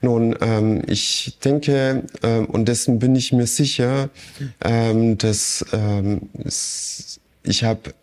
nun, 0.00 0.36
ähm, 0.40 0.82
ich 0.86 1.38
denke, 1.44 2.04
ähm, 2.22 2.46
und 2.46 2.66
dessen 2.66 2.98
bin 2.98 3.16
ich 3.16 3.32
mir 3.32 3.46
sicher, 3.46 4.10
ähm, 4.62 5.18
dass 5.18 5.64
ähm, 5.72 6.28
ich 7.42 7.64
habe 7.64 7.94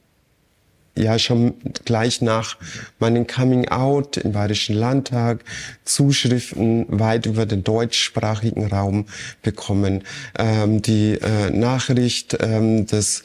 ja 0.96 1.18
schon 1.18 1.56
gleich 1.86 2.22
nach 2.22 2.58
meinem 3.00 3.26
Coming 3.28 3.68
Out 3.70 4.18
im 4.18 4.34
Bayerischen 4.34 4.76
Landtag 4.76 5.44
Zuschriften 5.86 6.86
weit 6.88 7.26
über 7.26 7.46
den 7.46 7.64
deutschsprachigen 7.64 8.68
Raum 8.68 9.06
bekommen. 9.42 10.04
Ähm, 10.38 10.82
die 10.82 11.14
äh, 11.22 11.50
Nachricht, 11.50 12.38
ähm, 12.40 12.86
dass 12.86 13.24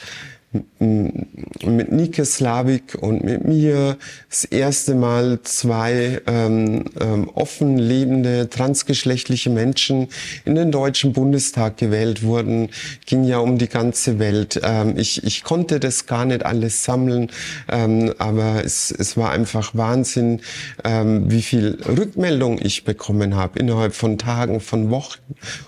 mit 0.81 1.93
Nike 1.93 2.25
Slavik 2.25 2.97
und 2.99 3.23
mit 3.23 3.45
mir 3.47 3.99
das 4.31 4.45
erste 4.45 4.95
Mal 4.95 5.41
zwei 5.43 6.23
ähm, 6.27 6.87
ähm, 7.01 7.29
offen 7.35 7.77
lebende 7.77 8.49
transgeschlechtliche 8.49 9.51
Menschen 9.51 10.09
in 10.47 10.55
den 10.55 10.73
Deutschen 10.73 11.13
Bundestag 11.13 11.77
gewählt 11.77 12.23
wurden, 12.23 12.71
ging 13.05 13.25
ja 13.25 13.39
um 13.39 13.59
die 13.59 13.69
ganze 13.69 14.19
Welt. 14.19 14.59
Ähm, 14.65 14.95
ich, 14.97 15.23
ich 15.23 15.45
konnte 15.45 15.81
das 15.81 16.07
gar 16.07 16.25
nicht 16.25 16.47
alles 16.47 16.83
sammeln, 16.83 17.31
ähm, 17.71 18.15
aber 18.17 18.65
es, 18.65 18.91
es 18.91 19.19
war 19.19 19.31
einfach 19.33 19.75
Wahnsinn, 19.75 20.41
ähm, 20.83 21.31
wie 21.31 21.43
viel 21.43 21.79
Rückmeldung 21.87 22.59
ich 22.59 22.85
bekommen 22.85 23.37
habe 23.37 23.59
innerhalb 23.59 23.95
von 23.95 24.17
Tagen, 24.17 24.61
von 24.61 24.91
Wochen. 24.91 25.21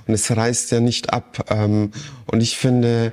Und 0.07 0.15
es 0.15 0.35
reißt 0.35 0.71
ja 0.71 0.81
nicht 0.81 1.13
ab. 1.13 1.45
Ähm, 1.51 1.93
und 2.27 2.41
ich 2.41 2.57
finde, 2.57 3.13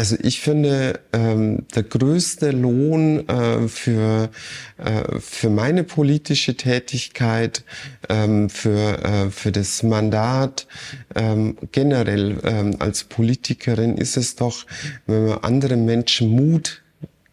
also 0.00 0.16
ich 0.22 0.40
finde, 0.40 0.98
ähm, 1.12 1.66
der 1.74 1.82
größte 1.82 2.52
Lohn 2.52 3.28
äh, 3.28 3.68
für, 3.68 4.30
äh, 4.78 5.18
für 5.20 5.50
meine 5.50 5.84
politische 5.84 6.56
Tätigkeit, 6.56 7.64
ähm, 8.08 8.48
für, 8.48 9.04
äh, 9.04 9.30
für 9.30 9.52
das 9.52 9.82
Mandat 9.82 10.66
ähm, 11.14 11.58
generell 11.72 12.38
ähm, 12.44 12.76
als 12.78 13.04
Politikerin 13.04 13.98
ist 13.98 14.16
es 14.16 14.36
doch, 14.36 14.64
wenn 15.04 15.26
man 15.26 15.38
anderen 15.40 15.84
Menschen 15.84 16.30
Mut 16.30 16.80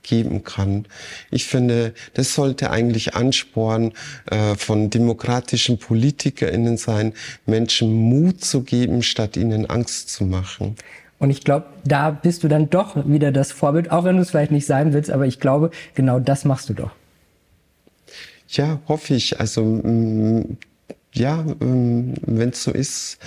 geben 0.04 0.44
kann. 0.44 0.88
Ich 1.32 1.46
finde, 1.46 1.94
das 2.16 2.34
sollte 2.34 2.70
eigentlich 2.70 3.16
Ansporn 3.16 3.94
äh, 4.26 4.56
von 4.56 4.90
demokratischen 4.90 5.80
PolitikerInnen 5.80 6.76
sein, 6.76 7.14
Menschen 7.46 7.94
Mut 7.94 8.44
zu 8.44 8.64
geben, 8.64 9.04
statt 9.04 9.38
ihnen 9.38 9.70
Angst 9.70 10.10
zu 10.10 10.26
machen. 10.26 10.76
Und 11.20 11.32
ich 11.32 11.44
glaube, 11.44 11.66
da 11.84 12.12
bist 12.12 12.44
du 12.44 12.48
dann 12.48 12.70
doch 12.70 13.08
wieder 13.08 13.32
das 13.32 13.52
Vorbild, 13.52 13.92
auch 13.92 14.04
wenn 14.04 14.18
du 14.18 14.22
es 14.22 14.30
vielleicht 14.30 14.52
nicht 14.52 14.68
sein 14.68 14.94
willst, 14.94 15.10
aber 15.10 15.26
ich 15.26 15.40
glaube, 15.40 15.72
genau 15.96 16.20
das 16.20 16.46
machst 16.46 16.70
du 16.70 16.74
doch. 16.74 16.92
Ja, 18.50 18.80
hoffe 18.88 19.16
ich. 19.16 19.40
Also 19.40 19.64
mm, 19.64 20.58
ja, 21.14 21.38
mm, 21.38 22.14
wenn 22.22 22.50
es 22.50 22.64
so 22.64 22.72
ist 22.72 23.18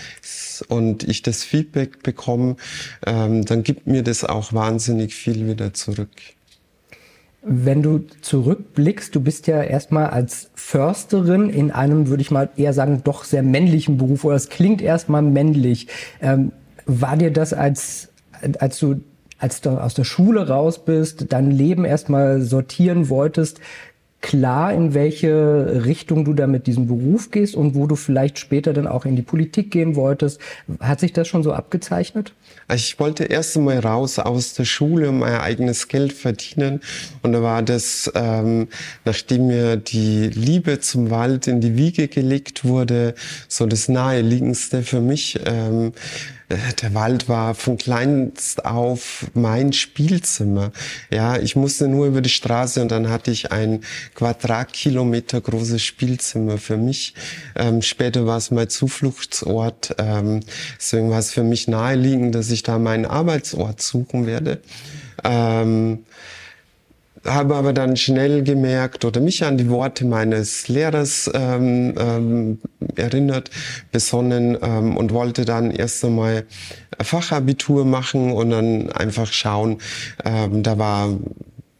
und 0.68 1.02
ich 1.04 1.22
das 1.22 1.42
Feedback 1.42 2.02
bekomme, 2.02 2.56
ähm, 3.06 3.44
dann 3.44 3.62
gibt 3.62 3.86
mir 3.86 4.02
das 4.02 4.24
auch 4.24 4.52
wahnsinnig 4.52 5.14
viel 5.14 5.48
wieder 5.48 5.74
zurück. 5.74 6.10
Wenn 7.42 7.82
du 7.82 8.04
zurückblickst, 8.20 9.14
du 9.14 9.20
bist 9.20 9.46
ja 9.46 9.62
erstmal 9.62 10.10
als 10.10 10.50
Försterin 10.54 11.48
in 11.48 11.70
einem, 11.70 12.08
würde 12.08 12.20
ich 12.20 12.30
mal 12.30 12.50
eher 12.56 12.74
sagen, 12.74 13.00
doch 13.02 13.24
sehr 13.24 13.42
männlichen 13.42 13.96
Beruf, 13.96 14.24
oder 14.24 14.36
es 14.36 14.50
klingt 14.50 14.82
erstmal 14.82 15.22
männlich. 15.22 15.88
Ähm, 16.20 16.52
war 16.90 17.16
dir 17.16 17.32
das 17.32 17.52
als, 17.52 18.08
als 18.58 18.78
du, 18.78 19.00
als 19.38 19.60
du 19.60 19.70
aus 19.70 19.94
der 19.94 20.04
Schule 20.04 20.48
raus 20.48 20.84
bist, 20.84 21.32
dein 21.32 21.50
Leben 21.50 21.84
erstmal 21.84 22.42
sortieren 22.42 23.08
wolltest, 23.08 23.60
klar, 24.20 24.72
in 24.72 24.92
welche 24.92 25.84
Richtung 25.86 26.24
du 26.24 26.34
da 26.34 26.46
mit 26.46 26.66
diesem 26.66 26.86
Beruf 26.86 27.30
gehst 27.30 27.54
und 27.54 27.74
wo 27.74 27.86
du 27.86 27.96
vielleicht 27.96 28.38
später 28.38 28.72
dann 28.72 28.86
auch 28.86 29.06
in 29.06 29.16
die 29.16 29.22
Politik 29.22 29.70
gehen 29.70 29.96
wolltest. 29.96 30.40
Hat 30.78 31.00
sich 31.00 31.12
das 31.12 31.26
schon 31.26 31.42
so 31.42 31.52
abgezeichnet? 31.52 32.34
Ich 32.72 33.00
wollte 33.00 33.24
erst 33.24 33.56
einmal 33.56 33.78
raus 33.78 34.18
aus 34.18 34.52
der 34.54 34.64
Schule 34.64 35.10
mein 35.12 35.40
eigenes 35.40 35.88
Geld 35.88 36.12
verdienen. 36.12 36.80
Und 37.22 37.32
da 37.32 37.42
war 37.42 37.62
das, 37.62 38.10
ähm, 38.14 38.68
nachdem 39.04 39.46
mir 39.46 39.76
die 39.76 40.28
Liebe 40.28 40.80
zum 40.80 41.10
Wald 41.10 41.46
in 41.46 41.60
die 41.60 41.76
Wiege 41.76 42.08
gelegt 42.08 42.64
wurde, 42.64 43.14
so 43.48 43.64
das 43.66 43.88
naheliegendste 43.88 44.82
für 44.82 45.00
mich. 45.00 45.40
Ähm, 45.46 45.88
äh, 45.88 46.39
der 46.82 46.94
Wald 46.94 47.28
war 47.28 47.54
von 47.54 47.78
kleinst 47.78 48.64
auf 48.64 49.26
mein 49.34 49.72
Spielzimmer. 49.72 50.72
Ja, 51.10 51.36
ich 51.36 51.54
musste 51.54 51.86
nur 51.86 52.06
über 52.06 52.20
die 52.20 52.30
Straße 52.30 52.82
und 52.82 52.90
dann 52.90 53.08
hatte 53.08 53.30
ich 53.30 53.52
ein 53.52 53.80
Quadratkilometer 54.14 55.40
großes 55.40 55.82
Spielzimmer 55.82 56.58
für 56.58 56.76
mich. 56.76 57.14
Ähm, 57.54 57.82
später 57.82 58.26
war 58.26 58.38
es 58.38 58.50
mein 58.50 58.68
Zufluchtsort. 58.68 59.94
Ähm, 59.98 60.40
deswegen 60.76 61.10
war 61.10 61.20
es 61.20 61.32
für 61.32 61.44
mich 61.44 61.68
naheliegend, 61.68 62.34
dass 62.34 62.50
ich 62.50 62.62
da 62.62 62.78
meinen 62.78 63.06
Arbeitsort 63.06 63.80
suchen 63.80 64.26
werde. 64.26 64.60
Ähm, 65.22 66.04
habe 67.24 67.54
aber 67.54 67.72
dann 67.72 67.96
schnell 67.96 68.42
gemerkt 68.42 69.04
oder 69.04 69.20
mich 69.20 69.44
an 69.44 69.58
die 69.58 69.68
Worte 69.68 70.06
meines 70.06 70.68
Lehrers 70.68 71.30
ähm, 71.34 71.94
ähm, 71.98 72.58
erinnert, 72.96 73.50
besonnen 73.92 74.56
ähm, 74.62 74.96
und 74.96 75.12
wollte 75.12 75.44
dann 75.44 75.70
erst 75.70 76.04
einmal 76.04 76.46
Fachabitur 77.00 77.84
machen 77.84 78.32
und 78.32 78.50
dann 78.50 78.90
einfach 78.92 79.32
schauen. 79.32 79.78
Ähm, 80.24 80.62
da 80.62 80.78
war 80.78 81.10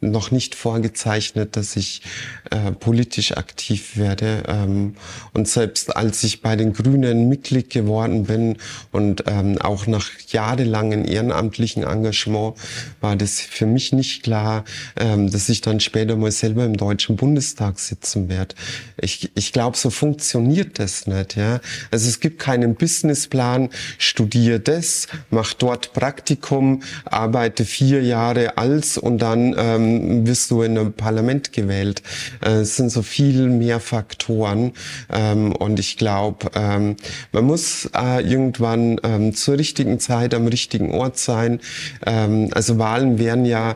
noch 0.01 0.31
nicht 0.31 0.55
vorgezeichnet, 0.55 1.55
dass 1.55 1.75
ich 1.75 2.01
äh, 2.49 2.71
politisch 2.71 3.37
aktiv 3.37 3.97
werde. 3.97 4.43
Ähm, 4.47 4.95
und 5.33 5.47
selbst 5.47 5.95
als 5.95 6.23
ich 6.23 6.41
bei 6.41 6.55
den 6.55 6.73
Grünen 6.73 7.29
Mitglied 7.29 7.69
geworden 7.69 8.23
bin 8.23 8.57
und 8.91 9.23
ähm, 9.27 9.59
auch 9.59 9.85
nach 9.85 10.09
jahrelangen 10.29 11.05
ehrenamtlichen 11.05 11.83
Engagement 11.83 12.55
war 12.99 13.15
das 13.15 13.39
für 13.39 13.67
mich 13.67 13.93
nicht 13.93 14.23
klar, 14.23 14.65
ähm, 14.97 15.29
dass 15.29 15.49
ich 15.49 15.61
dann 15.61 15.79
später 15.79 16.15
mal 16.15 16.31
selber 16.31 16.65
im 16.65 16.77
Deutschen 16.77 17.15
Bundestag 17.15 17.79
sitzen 17.79 18.27
werde. 18.27 18.55
Ich, 18.99 19.31
ich 19.35 19.53
glaube, 19.53 19.77
so 19.77 19.91
funktioniert 19.91 20.79
das 20.79 21.05
nicht. 21.05 21.35
Ja? 21.35 21.61
Also 21.91 22.09
es 22.09 22.19
gibt 22.19 22.39
keinen 22.39 22.73
Businessplan, 22.73 23.69
studiere 23.99 24.59
das, 24.59 25.07
mach 25.29 25.53
dort 25.53 25.93
Praktikum, 25.93 26.81
arbeite 27.05 27.65
vier 27.65 28.01
Jahre 28.01 28.57
als 28.57 28.97
und 28.97 29.19
dann 29.19 29.55
ähm, 29.57 29.90
wirst 30.25 30.51
du 30.51 30.61
in 30.61 30.77
ein 30.77 30.93
Parlament 30.93 31.53
gewählt. 31.53 32.01
Äh, 32.43 32.61
es 32.61 32.75
sind 32.75 32.89
so 32.89 33.01
viel 33.01 33.49
mehr 33.49 33.79
Faktoren 33.79 34.73
ähm, 35.11 35.53
und 35.53 35.79
ich 35.79 35.97
glaube, 35.97 36.51
ähm, 36.55 36.95
man 37.31 37.45
muss 37.45 37.89
äh, 37.95 38.21
irgendwann 38.21 38.99
ähm, 39.03 39.33
zur 39.33 39.57
richtigen 39.57 39.99
Zeit 39.99 40.33
am 40.33 40.47
richtigen 40.47 40.91
Ort 40.91 41.17
sein. 41.17 41.59
also 42.03 42.77
Wahlen 42.77 43.19
werden 43.19 43.45
ja 43.45 43.75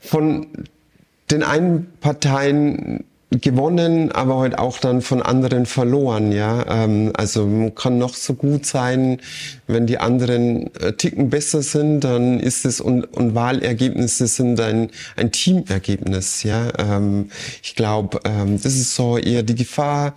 von 0.00 0.46
den 1.30 1.42
einen 1.42 1.92
Parteien 2.00 3.04
gewonnen, 3.40 4.12
aber 4.12 4.38
halt 4.38 4.58
auch 4.58 4.78
dann 4.78 5.02
von 5.02 5.22
anderen 5.22 5.66
verloren, 5.66 6.32
ja. 6.32 6.84
Ähm, 6.84 7.12
also 7.16 7.46
man 7.46 7.74
kann 7.74 7.98
noch 7.98 8.14
so 8.14 8.34
gut 8.34 8.66
sein, 8.66 9.20
wenn 9.66 9.86
die 9.86 9.98
anderen 9.98 10.74
äh, 10.76 10.92
Ticken 10.92 11.30
besser 11.30 11.62
sind, 11.62 12.00
dann 12.00 12.40
ist 12.40 12.64
es 12.64 12.80
und, 12.80 13.04
und 13.04 13.34
Wahlergebnisse 13.34 14.26
sind 14.26 14.60
ein, 14.60 14.90
ein 15.16 15.32
Teamergebnis, 15.32 16.42
ja. 16.42 16.68
Ähm, 16.78 17.30
ich 17.62 17.74
glaube, 17.74 18.20
ähm, 18.24 18.60
das 18.62 18.74
ist 18.74 18.94
so 18.94 19.18
eher 19.18 19.42
die 19.42 19.54
Gefahr, 19.54 20.14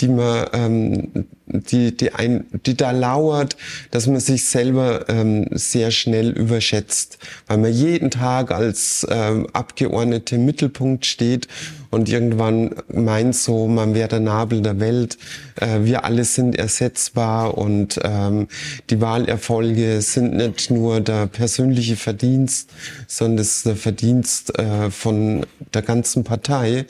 die 0.00 0.08
man, 0.08 0.46
ähm, 0.52 1.26
die, 1.46 1.96
die, 1.96 2.12
ein, 2.12 2.46
die 2.66 2.76
da 2.76 2.90
lauert, 2.90 3.56
dass 3.90 4.06
man 4.06 4.20
sich 4.20 4.44
selber 4.44 5.08
ähm, 5.08 5.46
sehr 5.50 5.90
schnell 5.90 6.30
überschätzt, 6.30 7.18
weil 7.46 7.58
man 7.58 7.72
jeden 7.72 8.10
Tag 8.10 8.50
als 8.50 9.06
ähm, 9.10 9.46
Abgeordnete 9.52 10.36
im 10.36 10.46
Mittelpunkt 10.46 11.06
steht 11.06 11.48
und 11.92 12.08
irgendwann 12.08 12.74
meint 12.90 13.36
so, 13.36 13.68
man 13.68 13.94
wäre 13.94 14.08
der 14.08 14.20
Nabel 14.20 14.62
der 14.62 14.80
Welt, 14.80 15.18
äh, 15.56 15.80
wir 15.82 16.04
alle 16.04 16.24
sind 16.24 16.56
ersetzbar 16.56 17.58
und 17.58 18.00
ähm, 18.02 18.48
die 18.88 19.02
Wahlerfolge 19.02 20.00
sind 20.00 20.34
nicht 20.34 20.70
nur 20.70 21.02
der 21.02 21.26
persönliche 21.26 21.96
Verdienst, 21.96 22.70
sondern 23.06 23.40
es 23.40 23.58
ist 23.58 23.66
der 23.66 23.76
Verdienst 23.76 24.58
äh, 24.58 24.90
von 24.90 25.44
der 25.74 25.82
ganzen 25.82 26.24
Partei. 26.24 26.86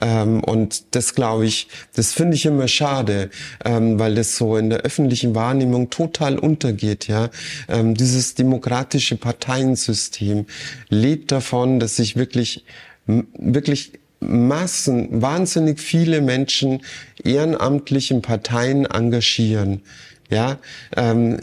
Ähm, 0.00 0.44
und 0.44 0.94
das 0.94 1.16
glaube 1.16 1.46
ich, 1.46 1.66
das 1.96 2.12
finde 2.12 2.36
ich 2.36 2.46
immer 2.46 2.68
schade, 2.68 3.30
ähm, 3.64 3.98
weil 3.98 4.14
das 4.14 4.36
so 4.36 4.56
in 4.56 4.70
der 4.70 4.82
öffentlichen 4.82 5.34
Wahrnehmung 5.34 5.90
total 5.90 6.38
untergeht. 6.38 7.08
Ja, 7.08 7.30
ähm, 7.68 7.94
dieses 7.96 8.36
demokratische 8.36 9.16
Parteiensystem 9.16 10.46
lebt 10.90 11.32
davon, 11.32 11.80
dass 11.80 11.96
sich 11.96 12.14
wirklich 12.14 12.64
wirklich 13.06 13.92
Massen, 14.26 15.22
wahnsinnig 15.22 15.80
viele 15.80 16.20
Menschen 16.20 16.82
ehrenamtlich 17.22 18.10
in 18.10 18.22
Parteien 18.22 18.86
engagieren. 18.86 19.82
Ja, 20.30 20.58
ähm, 20.96 21.38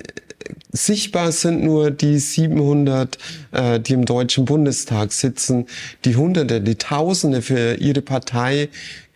sichtbar 0.71 1.31
sind 1.31 1.63
nur 1.63 1.91
die 1.91 2.19
700, 2.19 3.17
äh, 3.51 3.79
die 3.79 3.93
im 3.93 4.05
Deutschen 4.05 4.45
Bundestag 4.45 5.11
sitzen, 5.11 5.67
die 6.05 6.15
Hunderte, 6.15 6.61
die 6.61 6.75
Tausende 6.75 7.41
für 7.41 7.75
ihre 7.75 8.01
Partei 8.01 8.69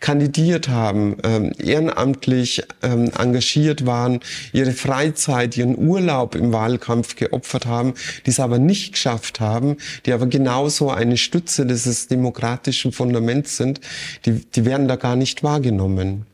kandidiert 0.06 0.68
haben, 0.68 1.16
ähm, 1.24 1.50
ehrenamtlich 1.58 2.62
ähm, 2.80 3.10
engagiert 3.18 3.86
waren, 3.86 4.20
ihre 4.52 4.70
Freizeit, 4.70 5.56
ihren 5.56 5.76
Urlaub 5.76 6.36
im 6.36 6.52
Wahlkampf 6.52 7.16
geopfert 7.16 7.66
haben, 7.66 7.94
die 8.24 8.30
es 8.30 8.38
aber 8.38 8.60
nicht 8.60 8.92
geschafft 8.92 9.40
haben, 9.40 9.78
die 10.04 10.12
aber 10.12 10.28
genauso 10.28 10.90
eine 10.92 11.16
Stütze 11.16 11.66
dieses 11.66 12.06
demokratischen 12.06 12.92
Fundaments 12.92 13.56
sind, 13.56 13.80
die, 14.26 14.44
die 14.44 14.64
werden 14.64 14.86
da 14.86 14.94
gar 14.94 15.16
nicht 15.16 15.42
wahrgenommen. 15.42 16.24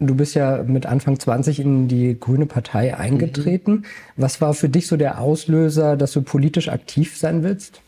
Du 0.00 0.16
bist 0.16 0.34
ja 0.34 0.64
mit 0.64 0.84
Anfang 0.84 1.20
20 1.20 1.60
in 1.60 1.86
die 1.86 2.18
Grüne 2.18 2.46
Partei 2.46 2.96
eingetreten. 2.96 3.72
Mhm. 3.72 3.84
Was 4.16 4.40
war 4.40 4.52
für 4.52 4.68
dich 4.68 4.88
so 4.88 4.96
der 4.96 5.20
Auslöser, 5.20 5.96
dass 5.96 6.10
du 6.10 6.22
politisch 6.22 6.68
aktiv 6.68 7.16
sein 7.16 7.44
willst? 7.44 7.82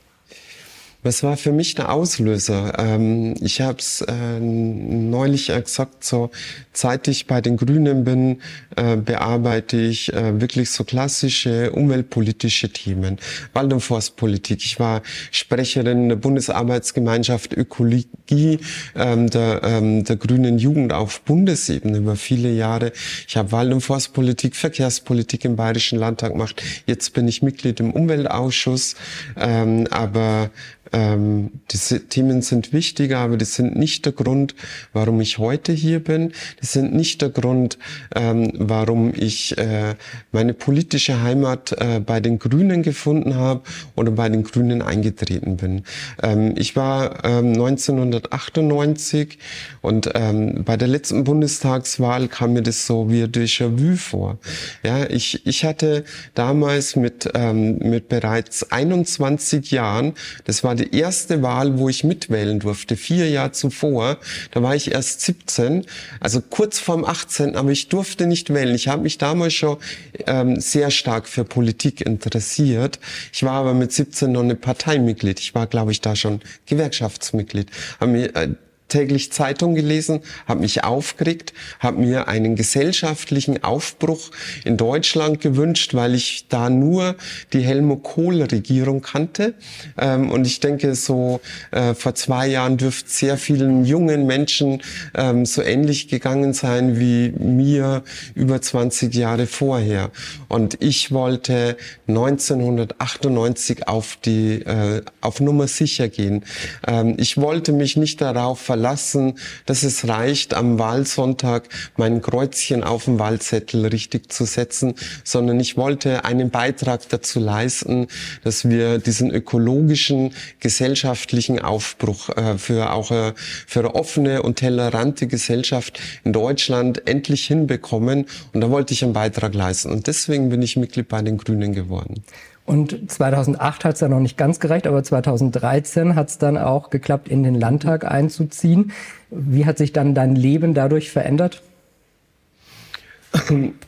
Was 1.05 1.25
war 1.25 1.37
für 1.37 1.51
mich 1.51 1.75
der 1.75 1.91
Auslöser? 1.91 2.79
Ähm, 2.79 3.35
ich 3.41 3.61
habe 3.61 3.79
es 3.79 4.03
äh, 4.03 4.39
neulich 4.39 5.49
gesagt, 5.49 6.05
so 6.05 6.31
seit 6.73 7.09
ich 7.09 7.27
bei 7.27 7.41
den 7.41 7.57
Grünen 7.57 8.05
bin, 8.05 8.41
äh, 8.77 8.97
bearbeite 8.97 9.77
ich 9.79 10.13
äh, 10.13 10.41
wirklich 10.41 10.71
so 10.71 10.85
klassische 10.85 11.73
umweltpolitische 11.73 12.69
Themen, 12.69 13.19
Wald- 13.53 13.73
und 13.73 13.81
Forstpolitik. 13.81 14.65
Ich 14.65 14.79
war 14.79 15.03
Sprecherin 15.33 16.09
der 16.09 16.17
Bundesarbeitsgemeinschaft 16.17 17.53
Ökologie 17.53 18.61
ähm, 18.95 19.29
der, 19.29 19.61
ähm, 19.65 20.05
der 20.05 20.17
Grünen 20.17 20.59
Jugend 20.61 20.93
auf 20.93 21.23
Bundesebene 21.23 21.99
über 21.99 22.15
viele 22.15 22.53
Jahre. 22.53 22.93
Ich 23.27 23.37
habe 23.37 23.51
Wald- 23.51 23.73
und 23.73 23.81
Forstpolitik, 23.81 24.55
Verkehrspolitik 24.55 25.45
im 25.45 25.57
Bayerischen 25.57 25.99
Landtag 25.99 26.31
gemacht. 26.31 26.63
Jetzt 26.87 27.13
bin 27.13 27.27
ich 27.27 27.43
Mitglied 27.43 27.81
im 27.81 27.91
Umweltausschuss, 27.91 28.95
ähm, 29.37 29.89
aber 29.91 30.51
ähm, 30.93 31.51
diese 31.71 32.09
Themen 32.09 32.43
sind 32.43 32.73
wichtiger, 32.73 33.19
aber 33.19 33.37
die 33.37 33.45
sind 33.45 33.77
nicht 33.77 34.05
der 34.05 34.13
Grund, 34.13 34.55
warum 34.93 35.21
ich 35.21 35.39
heute 35.39 35.73
hier 35.73 36.01
bin. 36.01 36.33
Die 36.61 36.67
sind 36.67 36.95
nicht 36.95 37.23
der 37.23 37.31
Grund, 37.31 37.79
ähm, 38.15 38.53
warum 38.55 39.13
ich 39.15 39.57
äh, 39.59 39.95
meine 40.33 40.55
politische 40.55 41.23
Heimat 41.23 41.73
äh, 41.73 42.01
bei 42.01 42.21
den 42.21 42.39
Grünen 42.39 42.83
gefunden 42.83 43.35
habe 43.37 43.63
oder 43.97 44.11
bei 44.11 44.29
den 44.29 44.45
Grünen 44.45 44.83
eingetreten 44.83 45.57
bin. 45.57 45.83
Ähm, 46.23 46.55
ich 46.57 46.77
war 46.77 47.25
ähm, 47.25 47.53
1998 47.53 49.39
und 49.81 50.11
ähm, 50.15 50.63
bei 50.65 50.77
der 50.77 50.89
letzten 50.89 51.25
Bundestagswahl 51.25 52.29
kam 52.29 52.53
mir 52.53 52.63
das 52.63 52.87
so 52.87 53.11
wie 53.11 53.25
Déjà-vu 53.25 53.97
vor. 53.97 54.39
Ja, 54.83 55.09
ich, 55.09 55.47
ich 55.47 55.65
hatte 55.65 56.05
damals 56.35 56.97
mit, 56.97 57.31
ähm, 57.35 57.79
mit 57.79 58.09
bereits 58.09 58.71
21 58.71 59.71
Jahren, 59.71 60.15
das 60.45 60.65
war 60.65 60.75
die 60.75 60.82
die 60.83 60.97
erste 60.97 61.43
Wahl, 61.43 61.79
wo 61.79 61.89
ich 61.89 62.05
mitwählen 62.05 62.61
durfte, 62.61 62.97
vier 62.97 63.31
Jahre 63.31 63.53
zuvor. 63.53 64.19
Da 64.51 64.63
war 64.63 64.75
ich 64.75 64.93
erst 64.93 65.21
17, 65.23 65.87
also 66.21 66.41
kurz 66.41 66.79
vorm 66.79 67.05
18, 67.05 67.57
aber 67.57 67.71
ich 67.71 67.89
durfte 67.89 68.27
nicht 68.27 68.53
wählen. 68.53 68.75
Ich 68.75 68.89
habe 68.89 69.03
mich 69.03 69.19
damals 69.19 69.55
schon 69.55 69.79
ähm, 70.27 70.61
sehr 70.61 70.91
stark 70.91 71.29
für 71.29 71.45
Politik 71.45 72.01
interessiert. 72.01 72.99
Ich 73.33 73.43
war 73.43 73.53
aber 73.53 73.75
mit 73.75 73.93
17 73.93 74.31
noch 74.33 74.43
eine 74.43 74.55
Parteimitglied. 74.55 75.41
Ich 75.41 75.55
war, 75.55 75.67
glaube 75.67 75.93
ich, 75.93 76.01
da 76.01 76.17
schon 76.17 76.41
Gewerkschaftsmitglied. 76.67 77.69
Hab 78.01 78.09
mir, 78.09 78.35
äh, 78.35 78.49
täglich 78.93 79.33
Zeitung 79.33 79.75
gelesen, 79.75 80.21
habe 80.47 80.61
mich 80.61 80.85
aufgeregt, 80.85 81.55
habe 81.81 82.03
mir 82.03 82.29
einen 82.29 82.57
gesellschaftlichen 82.57 83.65
Aufbruch 83.65 84.31
in 84.65 84.77
Deutschland 84.77 85.41
gewünscht, 85.41 85.95
weil 85.95 86.15
ich 86.15 86.49
da 86.49 86.69
nur 86.69 87.17
die 87.55 87.61
Helmut 87.61 88.03
Kohl-Regierung 88.03 89.01
kannte. 89.01 89.55
Ähm, 89.99 90.31
und 90.31 90.47
ich 90.47 90.61
denke, 90.61 90.95
so 90.95 91.41
äh, 91.71 91.95
vor 91.95 92.15
zwei 92.15 92.49
Jahren 92.49 92.77
dürfte 92.77 93.09
sehr 93.09 93.39
vielen 93.39 93.87
jungen 93.87 94.27
Menschen 94.27 94.83
ähm, 95.15 95.47
so 95.47 95.63
ähnlich 95.63 96.09
gegangen 96.09 96.53
sein 96.53 97.01
wie 97.01 97.31
mir 97.39 98.03
über 98.35 98.61
20 98.61 99.15
Jahre 99.15 99.47
vorher. 99.47 100.11
Und 100.49 100.83
ich 100.83 101.13
wollte 101.13 101.79
1998 102.09 103.89
auf 103.89 104.19
die 104.23 104.61
äh, 104.63 105.01
auf 105.23 105.41
Nummer 105.41 105.67
sicher 105.67 106.11
gehen. 106.11 106.45
Ähm, 106.87 107.15
ich 107.17 107.39
wollte 107.39 107.73
mich 107.73 107.97
nicht 107.97 108.21
darauf 108.21 108.61
verlassen, 108.61 108.82
überlassen, 108.83 109.35
dass 109.67 109.85
es 109.85 110.09
reicht, 110.09 110.55
am 110.55 110.79
Wahlsonntag 110.79 111.69
mein 111.97 112.21
Kreuzchen 112.21 112.83
auf 112.83 113.05
dem 113.05 113.21
Wahlzettel 113.21 113.87
richtig 113.87 114.33
zu 114.33 114.45
setzen, 114.45 114.95
sondern 115.23 115.61
ich 115.61 115.77
wollte 115.77 116.25
einen 116.25 116.51
Beitrag 116.51 117.09
dazu 117.09 117.39
leisten, 117.39 118.09
dass 118.43 118.69
wir 118.69 118.99
diesen 118.99 119.31
ökologischen, 119.31 120.35
gesellschaftlichen 120.59 121.61
Aufbruch 121.61 122.31
äh, 122.31 122.59
für 122.59 122.93
auch 122.93 123.13
äh, 123.13 123.35
für 123.37 123.81
eine 123.81 123.95
offene 123.95 124.43
und 124.43 124.59
tolerante 124.59 125.29
Gesellschaft 125.29 126.01
in 126.25 126.33
Deutschland 126.33 127.07
endlich 127.07 127.47
hinbekommen. 127.47 128.27
Und 128.53 128.61
da 128.61 128.71
wollte 128.71 128.95
ich 128.95 129.05
einen 129.05 129.13
Beitrag 129.13 129.55
leisten. 129.55 129.93
Und 129.93 130.09
deswegen 130.09 130.49
bin 130.49 130.61
ich 130.61 130.77
Mitglied 130.77 131.09
bei 131.09 131.23
den 131.23 131.39
Grünen 131.39 131.73
geworden. 131.73 132.25
Und 132.65 133.11
2008 133.11 133.85
hat 133.85 133.95
es 133.95 134.01
dann 134.01 134.13
noch 134.13 134.21
nicht 134.21 134.37
ganz 134.37 134.61
gereicht, 134.61 134.87
aber 134.87 135.03
2013 135.03 136.15
hat 136.15 136.29
es 136.29 136.39
dann 136.39 136.57
auch 136.57 136.91
geklappt, 136.91 137.29
in 137.29 137.43
den 137.43 137.57
Landtag 137.57 138.05
einzuziehen. 138.05 138.93
Wie 139.31 139.67
hat 139.67 139.79
sich 139.79 139.93
dann 139.93 140.15
dein 140.15 140.37
Leben 140.37 140.73
dadurch 140.73 141.11
verändert? 141.11 141.63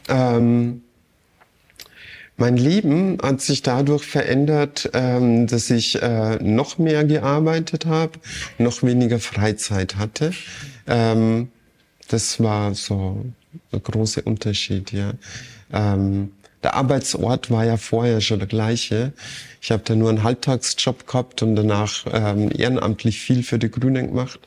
ähm, 0.08 0.82
mein 2.36 2.56
Leben 2.56 3.18
hat 3.22 3.40
sich 3.40 3.62
dadurch 3.62 4.04
verändert, 4.04 4.90
ähm, 4.92 5.46
dass 5.46 5.70
ich 5.70 6.02
äh, 6.02 6.36
noch 6.42 6.78
mehr 6.78 7.04
gearbeitet 7.04 7.86
habe, 7.86 8.12
noch 8.58 8.82
weniger 8.82 9.20
Freizeit 9.20 9.96
hatte. 9.96 10.32
Ähm, 10.88 11.48
das 12.08 12.40
war 12.42 12.74
so 12.74 13.24
ein 13.72 13.82
großer 13.82 14.26
Unterschied, 14.26 14.92
ja. 14.92 15.12
Ähm, 15.72 16.32
der 16.64 16.74
Arbeitsort 16.74 17.50
war 17.50 17.64
ja 17.64 17.76
vorher 17.76 18.20
schon 18.20 18.40
der 18.40 18.48
gleiche. 18.48 19.12
Ich 19.60 19.70
habe 19.70 19.82
da 19.84 19.94
nur 19.94 20.08
einen 20.08 20.22
Halbtagsjob 20.22 21.06
gehabt 21.06 21.42
und 21.42 21.54
danach 21.56 22.06
ähm, 22.12 22.50
ehrenamtlich 22.56 23.20
viel 23.20 23.42
für 23.42 23.58
die 23.58 23.70
Grünen 23.70 24.08
gemacht. 24.08 24.40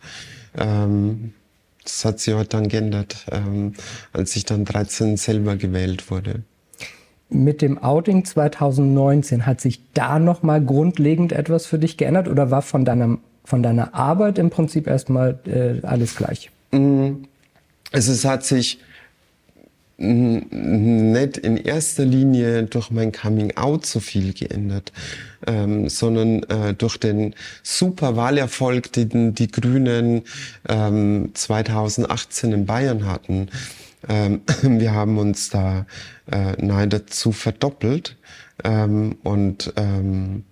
Ähm, 0.58 1.34
das 1.84 2.04
hat 2.04 2.20
sich 2.20 2.34
heute 2.34 2.50
dann 2.50 2.68
geändert, 2.68 3.26
ähm, 3.32 3.74
als 4.12 4.36
ich 4.36 4.44
dann 4.44 4.66
13 4.66 5.16
selber 5.16 5.56
gewählt 5.56 6.12
wurde. 6.12 6.42
Mit 7.30 7.62
dem 7.62 7.78
Outing 7.78 8.26
2019 8.26 9.46
hat 9.46 9.62
sich 9.62 9.82
da 9.94 10.18
noch 10.18 10.44
mal 10.44 10.64
grundlegend 10.64 11.32
etwas 11.32 11.66
für 11.66 11.78
dich 11.78 11.98
geändert 11.98 12.28
oder 12.28 12.52
war 12.52 12.62
von 12.62 12.84
deiner 12.84 13.20
von 13.44 13.64
deiner 13.64 13.94
Arbeit 13.94 14.40
im 14.40 14.50
Prinzip 14.50 14.88
erstmal 14.88 15.40
äh, 15.46 15.86
alles 15.86 16.18
gleich? 16.18 16.52
Also 16.72 18.12
es 18.12 18.26
hat 18.26 18.44
sich 18.44 18.80
nicht 19.98 21.38
in 21.38 21.58
erster 21.58 22.06
Linie 22.06 22.64
durch 22.64 22.92
mein 22.92 23.12
Coming 23.12 23.58
Out 23.58 23.86
so 23.86 24.00
viel 24.00 24.34
geändert, 24.34 24.92
ähm, 25.48 25.90
sondern 25.90 26.44
äh, 26.44 26.74
durch 26.76 26.98
den 26.98 27.34
super 27.64 28.16
Wahlerfolg, 28.16 28.92
den 28.94 29.34
die 29.34 29.52
Grünen 29.52 30.24
ähm, 30.70 31.32
2018 31.34 32.52
in 32.52 32.66
Bayern 32.68 33.08
hatten. 33.08 33.50
Ähm, 34.08 34.42
wir 34.62 34.94
haben 34.94 35.18
uns 35.18 35.50
da 35.50 35.88
äh, 36.32 36.54
nahezu 36.64 37.32
verdoppelt 37.32 38.18
ähm, 38.64 39.18
und 39.24 39.74
ähm, 39.78 40.44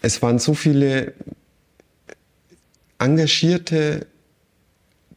es 0.00 0.22
waren 0.22 0.38
so 0.38 0.54
viele 0.54 1.12
engagierte 2.98 4.06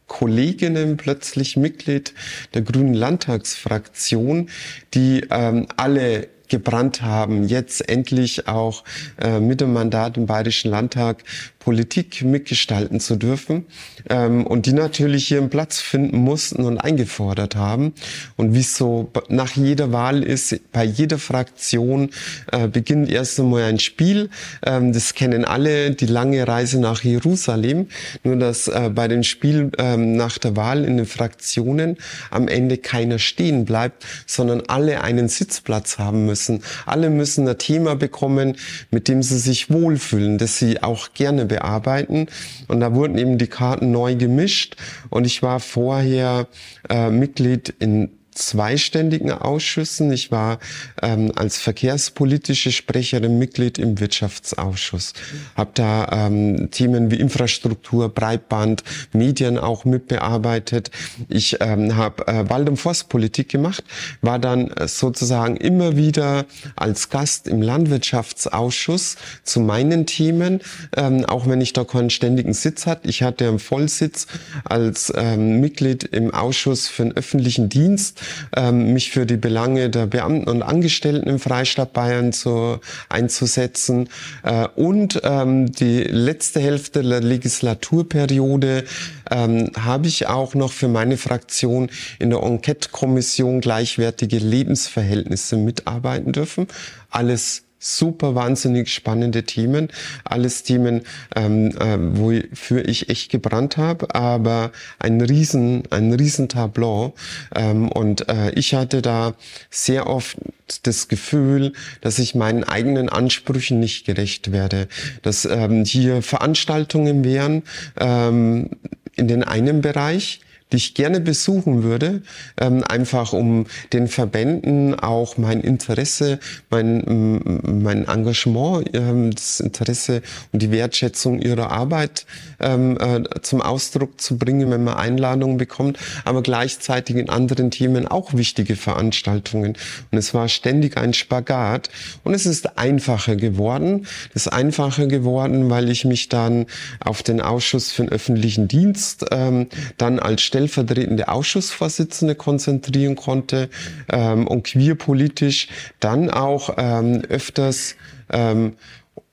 Kolleginnen 0.06 0.96
plötzlich 0.96 1.56
Mitglied 1.56 2.14
der 2.54 2.62
Grünen 2.62 2.94
Landtagsfraktion, 2.94 4.50
die 4.94 5.26
ähm, 5.30 5.66
alle 5.76 6.28
gebrannt 6.48 7.02
haben, 7.02 7.48
jetzt 7.48 7.88
endlich 7.88 8.46
auch 8.48 8.84
äh, 9.20 9.40
mit 9.40 9.60
dem 9.60 9.72
Mandat 9.72 10.16
im 10.16 10.26
Bayerischen 10.26 10.70
Landtag 10.70 11.24
Politik 11.66 12.22
mitgestalten 12.22 13.00
zu 13.00 13.16
dürfen 13.16 13.66
ähm, 14.08 14.46
und 14.46 14.66
die 14.66 14.72
natürlich 14.72 15.32
ihren 15.32 15.50
Platz 15.50 15.80
finden 15.80 16.18
mussten 16.18 16.62
und 16.62 16.78
eingefordert 16.78 17.56
haben. 17.56 17.92
Und 18.36 18.54
wie 18.54 18.60
es 18.60 18.76
so 18.76 19.10
nach 19.28 19.56
jeder 19.56 19.90
Wahl 19.90 20.22
ist, 20.22 20.60
bei 20.70 20.84
jeder 20.84 21.18
Fraktion 21.18 22.10
äh, 22.52 22.68
beginnt 22.68 23.10
erst 23.10 23.40
einmal 23.40 23.64
ein 23.64 23.80
Spiel. 23.80 24.30
Ähm, 24.64 24.92
das 24.92 25.14
kennen 25.14 25.44
alle, 25.44 25.90
die 25.90 26.06
lange 26.06 26.46
Reise 26.46 26.78
nach 26.78 27.02
Jerusalem. 27.02 27.88
Nur 28.22 28.36
dass 28.36 28.68
äh, 28.68 28.88
bei 28.94 29.08
dem 29.08 29.24
Spiel 29.24 29.72
ähm, 29.78 30.12
nach 30.12 30.38
der 30.38 30.54
Wahl 30.54 30.84
in 30.84 30.98
den 30.98 31.06
Fraktionen 31.06 31.96
am 32.30 32.46
Ende 32.46 32.78
keiner 32.78 33.18
stehen 33.18 33.64
bleibt, 33.64 34.06
sondern 34.24 34.62
alle 34.68 35.00
einen 35.00 35.28
Sitzplatz 35.28 35.98
haben 35.98 36.26
müssen. 36.26 36.62
Alle 36.84 37.10
müssen 37.10 37.48
ein 37.48 37.58
Thema 37.58 37.96
bekommen, 37.96 38.56
mit 38.92 39.08
dem 39.08 39.20
sie 39.24 39.40
sich 39.40 39.68
wohlfühlen, 39.68 40.38
das 40.38 40.60
sie 40.60 40.80
auch 40.80 41.12
gerne 41.12 41.55
bearbeiten. 41.56 42.26
Und 42.68 42.80
da 42.80 42.94
wurden 42.94 43.18
eben 43.18 43.38
die 43.38 43.46
Karten 43.46 43.90
neu 43.90 44.14
gemischt. 44.14 44.76
Und 45.10 45.26
ich 45.26 45.42
war 45.42 45.60
vorher 45.60 46.48
äh, 46.88 47.10
Mitglied 47.10 47.74
in 47.78 48.15
zweiständigen 48.36 49.32
Ausschüssen. 49.32 50.12
Ich 50.12 50.30
war 50.30 50.58
ähm, 51.02 51.32
als 51.34 51.58
verkehrspolitische 51.58 52.70
Sprecherin 52.70 53.38
Mitglied 53.38 53.78
im 53.78 53.98
Wirtschaftsausschuss. 53.98 55.14
Habe 55.56 55.70
da 55.74 56.26
ähm, 56.26 56.70
Themen 56.70 57.10
wie 57.10 57.16
Infrastruktur, 57.16 58.08
Breitband, 58.08 58.84
Medien 59.12 59.58
auch 59.58 59.84
mitbearbeitet. 59.84 60.90
Ich 61.28 61.56
ähm, 61.60 61.96
habe 61.96 62.26
äh, 62.28 62.48
Wald- 62.48 62.68
und 62.68 62.76
Forstpolitik 62.76 63.48
gemacht, 63.48 63.84
war 64.20 64.38
dann 64.38 64.70
sozusagen 64.86 65.56
immer 65.56 65.96
wieder 65.96 66.46
als 66.76 67.08
Gast 67.08 67.48
im 67.48 67.62
Landwirtschaftsausschuss 67.62 69.16
zu 69.42 69.60
meinen 69.60 70.06
Themen, 70.06 70.60
ähm, 70.96 71.24
auch 71.24 71.48
wenn 71.48 71.60
ich 71.60 71.72
da 71.72 71.84
keinen 71.84 72.10
ständigen 72.10 72.52
Sitz 72.52 72.86
hatte. 72.86 73.08
Ich 73.08 73.22
hatte 73.22 73.48
einen 73.48 73.58
Vollsitz 73.58 74.26
als 74.64 75.12
ähm, 75.16 75.60
Mitglied 75.60 76.04
im 76.04 76.32
Ausschuss 76.32 76.88
für 76.88 77.04
den 77.04 77.16
öffentlichen 77.16 77.68
Dienst 77.68 78.20
ähm, 78.56 78.92
mich 78.92 79.10
für 79.10 79.26
die 79.26 79.36
Belange 79.36 79.90
der 79.90 80.06
Beamten 80.06 80.48
und 80.48 80.62
Angestellten 80.62 81.28
im 81.28 81.38
Freistaat 81.38 81.92
Bayern 81.92 82.32
zu, 82.32 82.80
einzusetzen. 83.08 84.08
Äh, 84.42 84.68
und 84.76 85.20
ähm, 85.24 85.72
die 85.72 86.02
letzte 86.02 86.60
Hälfte 86.60 87.02
der 87.02 87.20
Legislaturperiode 87.20 88.84
ähm, 89.30 89.70
habe 89.78 90.06
ich 90.08 90.26
auch 90.26 90.54
noch 90.54 90.72
für 90.72 90.88
meine 90.88 91.16
Fraktion 91.16 91.90
in 92.18 92.30
der 92.30 92.42
Enquete-Kommission 92.42 93.60
gleichwertige 93.60 94.38
Lebensverhältnisse 94.38 95.56
mitarbeiten 95.56 96.32
dürfen. 96.32 96.68
Alles 97.10 97.65
super 97.86 98.34
wahnsinnig 98.34 98.92
spannende 98.92 99.44
Themen. 99.44 99.88
Alles 100.24 100.62
Themen, 100.62 101.02
ähm, 101.34 101.70
äh, 101.78 101.96
wofür 101.98 102.86
ich 102.86 103.08
echt 103.08 103.30
gebrannt 103.30 103.76
habe, 103.76 104.14
aber 104.14 104.72
ein 104.98 105.20
riesen, 105.20 105.84
ein 105.90 106.12
riesen 106.12 106.48
Tableau. 106.48 107.14
Ähm, 107.54 107.88
und 107.88 108.28
äh, 108.28 108.50
ich 108.50 108.74
hatte 108.74 109.02
da 109.02 109.34
sehr 109.70 110.08
oft 110.08 110.36
das 110.82 111.08
Gefühl, 111.08 111.72
dass 112.00 112.18
ich 112.18 112.34
meinen 112.34 112.64
eigenen 112.64 113.08
Ansprüchen 113.08 113.78
nicht 113.78 114.04
gerecht 114.04 114.50
werde. 114.50 114.88
Dass 115.22 115.44
ähm, 115.44 115.84
hier 115.84 116.22
Veranstaltungen 116.22 117.24
wären 117.24 117.62
ähm, 117.98 118.70
in 119.14 119.28
den 119.28 119.44
einen 119.44 119.80
Bereich, 119.80 120.40
ich 120.70 120.94
gerne 120.94 121.20
besuchen 121.20 121.84
würde, 121.84 122.22
ähm, 122.60 122.82
einfach 122.82 123.32
um 123.32 123.66
den 123.92 124.08
Verbänden 124.08 124.98
auch 124.98 125.36
mein 125.38 125.60
Interesse, 125.60 126.40
mein, 126.70 127.40
mein 127.62 128.06
Engagement, 128.06 128.90
ähm, 128.94 129.30
das 129.30 129.60
Interesse 129.60 130.22
und 130.52 130.62
die 130.62 130.72
Wertschätzung 130.72 131.40
ihrer 131.40 131.70
Arbeit 131.70 132.26
ähm, 132.58 132.98
äh, 133.00 133.22
zum 133.42 133.62
Ausdruck 133.62 134.20
zu 134.20 134.38
bringen, 134.38 134.70
wenn 134.70 134.82
man 134.82 134.94
Einladungen 134.94 135.56
bekommt, 135.56 135.98
aber 136.24 136.42
gleichzeitig 136.42 137.16
in 137.16 137.28
anderen 137.28 137.70
Themen 137.70 138.08
auch 138.08 138.34
wichtige 138.34 138.74
Veranstaltungen. 138.74 139.76
Und 140.10 140.18
es 140.18 140.34
war 140.34 140.48
ständig 140.48 140.96
ein 140.96 141.14
Spagat 141.14 141.90
und 142.24 142.34
es 142.34 142.44
ist 142.44 142.76
einfacher 142.76 143.36
geworden. 143.36 144.06
Es 144.34 144.46
ist 144.46 144.52
einfacher 144.52 145.06
geworden, 145.06 145.70
weil 145.70 145.90
ich 145.90 146.04
mich 146.04 146.28
dann 146.28 146.66
auf 147.00 147.22
den 147.22 147.40
Ausschuss 147.40 147.92
für 147.92 148.02
den 148.02 148.10
öffentlichen 148.10 148.66
Dienst 148.66 149.26
ähm, 149.30 149.68
dann 149.96 150.18
als 150.18 150.42
stellvertretende 150.56 151.28
Ausschussvorsitzende 151.28 152.34
konzentrieren 152.34 153.14
konnte 153.14 153.68
ähm, 154.08 154.46
und 154.46 154.64
queerpolitisch 154.64 155.68
dann 156.00 156.30
auch 156.30 156.70
ähm, 156.78 157.22
öfters 157.28 157.94
ähm, 158.30 158.72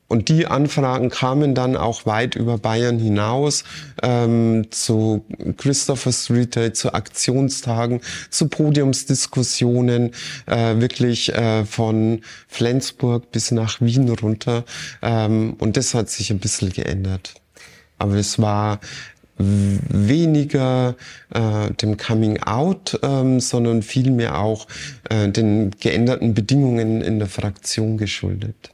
und 0.10 0.28
die 0.28 0.46
Anfragen 0.46 1.10
kamen 1.10 1.56
dann 1.56 1.78
auch 1.78 2.06
weit 2.06 2.36
über 2.36 2.58
Bayern 2.58 3.00
hinaus 3.00 3.64
ähm, 4.04 4.68
zu 4.70 5.26
Christopher 5.58 6.12
Street 6.12 6.56
Day, 6.56 6.74
zu 6.74 6.94
Aktionstagen, 6.94 8.02
zu 8.30 8.50
Podiumsdiskussionen, 8.50 10.12
äh, 10.46 10.76
wirklich 10.80 11.34
äh, 11.34 11.66
von 11.66 12.22
Flensburg 12.48 13.32
bis 13.32 13.52
nach 13.52 13.80
Wien 13.80 14.10
runter. 14.10 14.66
Ähm, 15.02 15.56
und 15.58 15.78
das 15.78 15.94
hat 15.94 16.10
sich 16.10 16.32
ein 16.32 16.40
bisschen 16.40 16.70
geändert. 16.70 17.34
Aber 17.98 18.16
es 18.16 18.38
war 18.38 18.82
weniger 19.38 20.96
äh, 21.34 21.72
dem 21.82 21.98
Coming 21.98 22.42
Out, 22.44 23.00
ähm, 23.04 23.40
sondern 23.40 23.82
vielmehr 23.82 24.40
auch 24.40 24.68
äh, 25.10 25.30
den 25.30 25.72
geänderten 25.80 26.34
Bedingungen 26.34 27.02
in 27.02 27.20
der 27.20 27.28
Fraktion 27.28 27.98
geschuldet. 27.98 28.72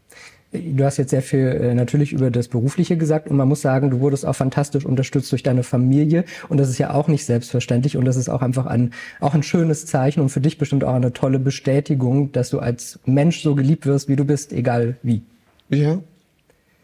Du 0.52 0.84
hast 0.84 0.98
jetzt 0.98 1.12
sehr 1.12 1.22
viel 1.22 1.46
äh, 1.46 1.74
natürlich 1.76 2.12
über 2.12 2.32
das 2.32 2.48
Berufliche 2.48 2.98
gesagt 2.98 3.30
und 3.30 3.38
man 3.38 3.48
muss 3.48 3.62
sagen, 3.62 3.92
du 3.92 4.00
wurdest 4.00 4.26
auch 4.26 4.34
fantastisch 4.34 4.84
unterstützt 4.84 5.32
durch 5.32 5.44
deine 5.44 5.62
Familie 5.62 6.26
und 6.50 6.58
das 6.58 6.70
ist 6.70 6.80
ja 6.80 6.92
auch 6.92 7.08
nicht 7.08 7.24
selbstverständlich 7.24 7.98
und 7.98 8.06
das 8.06 8.16
ist 8.16 8.30
auch 8.30 8.42
einfach 8.42 8.66
ein, 8.66 8.92
auch 9.20 9.36
ein 9.36 9.44
schönes 9.44 9.86
Zeichen 9.86 10.22
und 10.22 10.30
für 10.30 10.42
dich 10.42 10.58
bestimmt 10.58 10.84
auch 10.84 10.96
eine 10.96 11.14
tolle 11.14 11.38
Bestätigung, 11.38 12.32
dass 12.32 12.50
du 12.50 12.60
als 12.60 13.00
Mensch 13.06 13.44
so 13.44 13.54
geliebt 13.54 13.86
wirst, 13.86 14.10
wie 14.10 14.16
du 14.16 14.26
bist, 14.26 14.52
egal 14.52 14.98
wie. 15.04 15.22
Ja. 15.70 16.00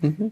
Mhm. 0.01 0.31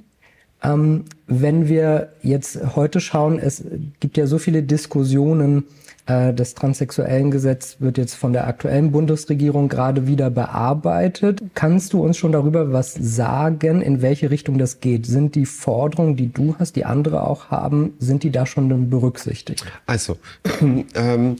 Ähm, 0.64 1.06
wenn 1.28 1.68
wir 1.68 2.14
jetzt 2.22 2.76
heute 2.76 3.00
schauen, 3.00 3.40
es 3.40 3.64
gibt 4.00 4.18
ja 4.18 4.28
so 4.28 4.38
viele 4.38 4.64
Diskussionen 4.64 5.66
äh, 6.06 6.34
das 6.34 6.54
transsexuellen 6.54 7.32
Gesetz 7.32 7.78
wird 7.80 7.98
jetzt 7.98 8.16
von 8.16 8.34
der 8.34 8.48
aktuellen 8.48 8.92
Bundesregierung 8.92 9.70
gerade 9.70 10.08
wieder 10.08 10.30
bearbeitet. 10.30 11.42
Kannst 11.54 11.94
du 11.94 12.04
uns 12.04 12.18
schon 12.18 12.32
darüber 12.32 12.74
was 12.74 12.94
sagen, 12.94 13.82
in 13.82 14.02
welche 14.02 14.30
Richtung 14.30 14.58
das 14.58 14.80
geht? 14.82 15.06
Sind 15.06 15.36
die 15.36 15.46
Forderungen, 15.46 16.16
die 16.16 16.32
du 16.32 16.56
hast, 16.60 16.76
die 16.76 16.86
andere 16.86 17.26
auch 17.26 17.50
haben, 17.50 17.94
sind 18.00 18.24
die 18.24 18.32
da 18.32 18.46
schon 18.46 18.90
berücksichtigt? 18.90 19.66
Also, 19.86 20.18
ähm, 20.96 21.38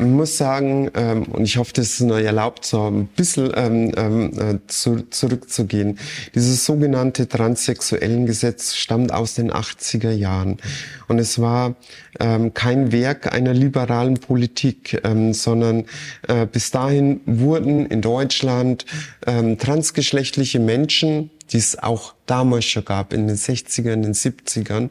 muss 0.00 0.36
sagen, 0.38 0.90
ähm, 0.94 1.24
und 1.24 1.44
ich 1.44 1.56
hoffe, 1.56 1.72
das 1.74 1.90
ist 1.90 2.00
noch 2.00 2.18
erlaubt, 2.18 2.64
so 2.64 2.90
ein 2.90 3.06
bisschen 3.06 3.52
ähm, 3.54 3.92
ähm, 3.96 4.32
äh, 4.38 4.58
zu, 4.66 5.08
zurückzugehen. 5.10 5.98
Dieses 6.34 6.64
sogenannte 6.64 7.28
transsexuellen 7.28 8.26
Gesetz 8.26 8.74
stammt 8.74 9.12
aus 9.12 9.34
den 9.34 9.52
80er 9.52 10.10
Jahren. 10.10 10.58
Und 11.08 11.18
es 11.18 11.40
war 11.40 11.74
ähm, 12.18 12.54
kein 12.54 12.92
Werk 12.92 13.32
einer 13.32 13.54
liberalen 13.54 14.14
Politik, 14.14 15.00
ähm, 15.04 15.32
sondern 15.34 15.84
äh, 16.28 16.46
bis 16.46 16.70
dahin 16.70 17.20
wurden 17.26 17.86
in 17.86 18.00
Deutschland 18.00 18.86
ähm, 19.26 19.58
transgeschlechtliche 19.58 20.60
Menschen, 20.60 21.30
die 21.52 21.58
es 21.58 21.78
auch 21.78 22.14
damals 22.30 22.66
schon 22.66 22.84
gab, 22.84 23.12
in 23.12 23.26
den 23.26 23.36
60ern, 23.36 23.92
in 23.92 24.02
den 24.02 24.14
70ern. 24.14 24.90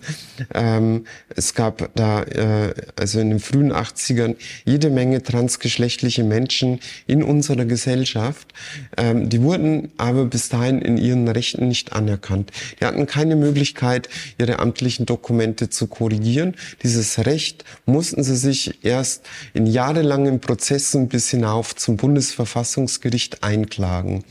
Ähm, 0.54 1.06
es 1.34 1.54
gab 1.54 1.89
da, 1.95 2.23
äh, 2.23 2.73
also 2.97 3.19
in 3.19 3.30
den 3.30 3.39
frühen 3.39 3.71
80ern, 3.71 4.36
jede 4.65 4.89
Menge 4.89 5.23
transgeschlechtliche 5.23 6.25
Menschen 6.25 6.82
in 7.08 7.23
unserer 7.23 7.63
Gesellschaft. 7.63 8.54
Ähm, 8.97 9.30
die 9.30 9.41
wurden 9.41 9.89
aber 9.97 10.25
bis 10.25 10.49
dahin 10.49 10.82
in 10.82 10.97
ihren 10.97 11.28
Rechten 11.30 11.69
nicht 11.69 11.93
anerkannt. 11.93 12.52
Die 12.80 12.86
hatten 12.86 13.06
keine 13.06 13.38
Möglichkeit, 13.38 14.10
ihre 14.38 14.60
amtlichen 14.60 15.06
Dokumente 15.06 15.69
zu 15.69 15.88
korrigieren. 15.88 16.56
Dieses 16.84 17.25
Recht 17.25 17.63
mussten 17.86 18.21
sie 18.21 18.36
sich 18.36 18.84
erst 18.84 19.25
in 19.54 19.65
jahrelangen 19.65 20.41
Prozessen 20.41 21.08
bis 21.08 21.30
hinauf 21.30 21.73
zum 21.75 21.95
Bundesverfassungsgericht 21.95 23.43
einklagen. 23.43 24.25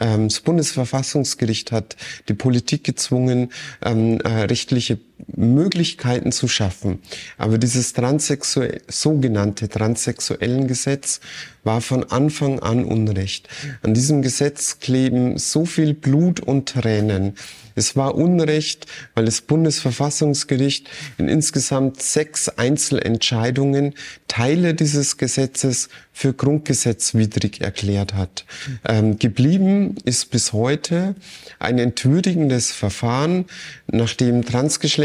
Ähm, 0.00 0.28
das 0.28 0.40
Bundesverfassungsgericht 0.40 1.70
hat 1.70 1.96
die 2.28 2.34
Politik 2.34 2.53
gezwungen, 2.84 3.50
ähm, 3.84 4.20
äh, 4.20 4.44
rechtliche 4.44 4.98
Möglichkeiten 5.26 6.32
zu 6.32 6.48
schaffen. 6.48 7.00
Aber 7.38 7.58
dieses 7.58 7.92
transsexuell, 7.92 8.82
sogenannte 8.88 9.68
transsexuellen 9.68 10.66
Gesetz 10.66 11.20
war 11.64 11.80
von 11.80 12.04
Anfang 12.04 12.60
an 12.60 12.84
Unrecht. 12.84 13.48
An 13.82 13.94
diesem 13.94 14.22
Gesetz 14.22 14.78
kleben 14.78 15.38
so 15.38 15.64
viel 15.64 15.94
Blut 15.94 16.40
und 16.40 16.68
Tränen. 16.68 17.34
Es 17.74 17.96
war 17.96 18.14
Unrecht, 18.14 18.86
weil 19.14 19.24
das 19.24 19.40
Bundesverfassungsgericht 19.40 20.88
in 21.18 21.28
insgesamt 21.28 22.00
sechs 22.00 22.48
Einzelentscheidungen 22.48 23.94
Teile 24.28 24.74
dieses 24.74 25.16
Gesetzes 25.16 25.88
für 26.12 26.32
grundgesetzwidrig 26.32 27.60
erklärt 27.60 28.14
hat. 28.14 28.44
Ähm, 28.86 29.18
geblieben 29.18 29.96
ist 30.04 30.30
bis 30.30 30.52
heute 30.52 31.16
ein 31.58 31.78
entwürdigendes 31.78 32.70
Verfahren, 32.70 33.46
nachdem 33.88 34.44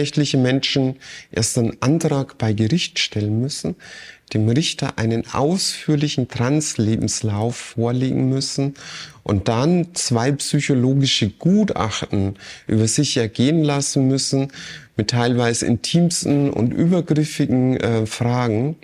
transgeschlechtliche 0.10 0.38
Menschen 0.38 0.95
erst 1.32 1.58
einen 1.58 1.82
Antrag 1.82 2.38
bei 2.38 2.54
Gericht 2.54 3.00
stellen 3.00 3.39
müssen, 3.41 3.76
dem 4.34 4.50
Richter 4.50 4.98
einen 4.98 5.26
ausführlichen 5.32 6.28
Translebenslauf 6.28 7.56
vorlegen 7.56 8.30
müssen 8.30 8.74
und 9.24 9.48
dann 9.48 9.93
zwei 9.93 10.32
psychologische 10.32 11.30
Gutachten 11.30 12.36
über 12.67 12.88
sich 12.88 13.17
ergehen 13.17 13.63
lassen 13.63 14.08
müssen 14.08 14.52
mit 14.98 15.12
teilweise 15.12 15.65
intimsten 15.65 16.52
und 16.52 16.74
übergriffigen 16.74 17.78
äh, 17.78 18.06
Fragen, 18.06 18.76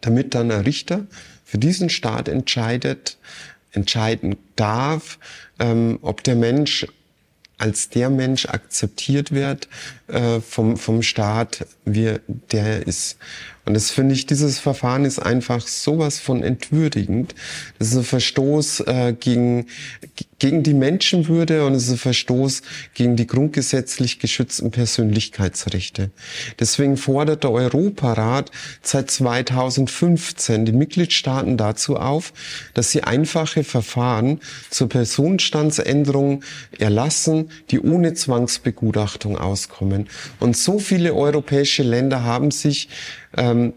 damit 0.00 0.34
dann 0.34 0.50
ein 0.50 0.62
Richter 0.62 1.06
für 1.44 1.58
diesen 1.58 1.90
Staat 1.90 2.28
entscheidet, 2.28 3.18
entscheiden 3.72 4.36
darf, 4.56 5.18
ähm, 5.58 5.98
ob 6.02 6.22
der 6.22 6.36
Mensch 6.36 6.86
als 7.60 7.90
der 7.90 8.08
Mensch 8.08 8.46
akzeptiert 8.46 9.32
wird 9.32 9.68
äh, 10.08 10.40
vom, 10.40 10.78
vom 10.78 11.02
Staat, 11.02 11.66
wie 11.84 12.16
der 12.26 12.86
ist. 12.86 13.18
Und 13.70 13.74
das 13.74 13.92
finde 13.92 14.16
ich, 14.16 14.26
dieses 14.26 14.58
Verfahren 14.58 15.04
ist 15.04 15.20
einfach 15.20 15.64
sowas 15.64 16.18
von 16.18 16.42
entwürdigend. 16.42 17.36
Das 17.78 17.92
ist 17.92 17.98
ein 17.98 18.02
Verstoß 18.02 18.80
äh, 18.80 19.12
gegen, 19.12 19.66
gegen 20.40 20.64
die 20.64 20.74
Menschenwürde 20.74 21.64
und 21.64 21.74
es 21.74 21.84
ist 21.84 21.92
ein 21.92 21.98
Verstoß 21.98 22.62
gegen 22.94 23.14
die 23.14 23.28
grundgesetzlich 23.28 24.18
geschützten 24.18 24.72
Persönlichkeitsrechte. 24.72 26.10
Deswegen 26.58 26.96
fordert 26.96 27.44
der 27.44 27.52
Europarat 27.52 28.50
seit 28.82 29.08
2015 29.08 30.64
die 30.64 30.72
Mitgliedstaaten 30.72 31.56
dazu 31.56 31.96
auf, 31.96 32.32
dass 32.74 32.90
sie 32.90 33.04
einfache 33.04 33.62
Verfahren 33.62 34.40
zur 34.70 34.88
Personenstandsänderung 34.88 36.42
erlassen, 36.76 37.50
die 37.70 37.78
ohne 37.78 38.14
Zwangsbegutachtung 38.14 39.38
auskommen. 39.38 40.08
Und 40.40 40.56
so 40.56 40.80
viele 40.80 41.14
europäische 41.14 41.84
Länder 41.84 42.24
haben 42.24 42.50
sich 42.50 42.88
ähm, 43.36 43.74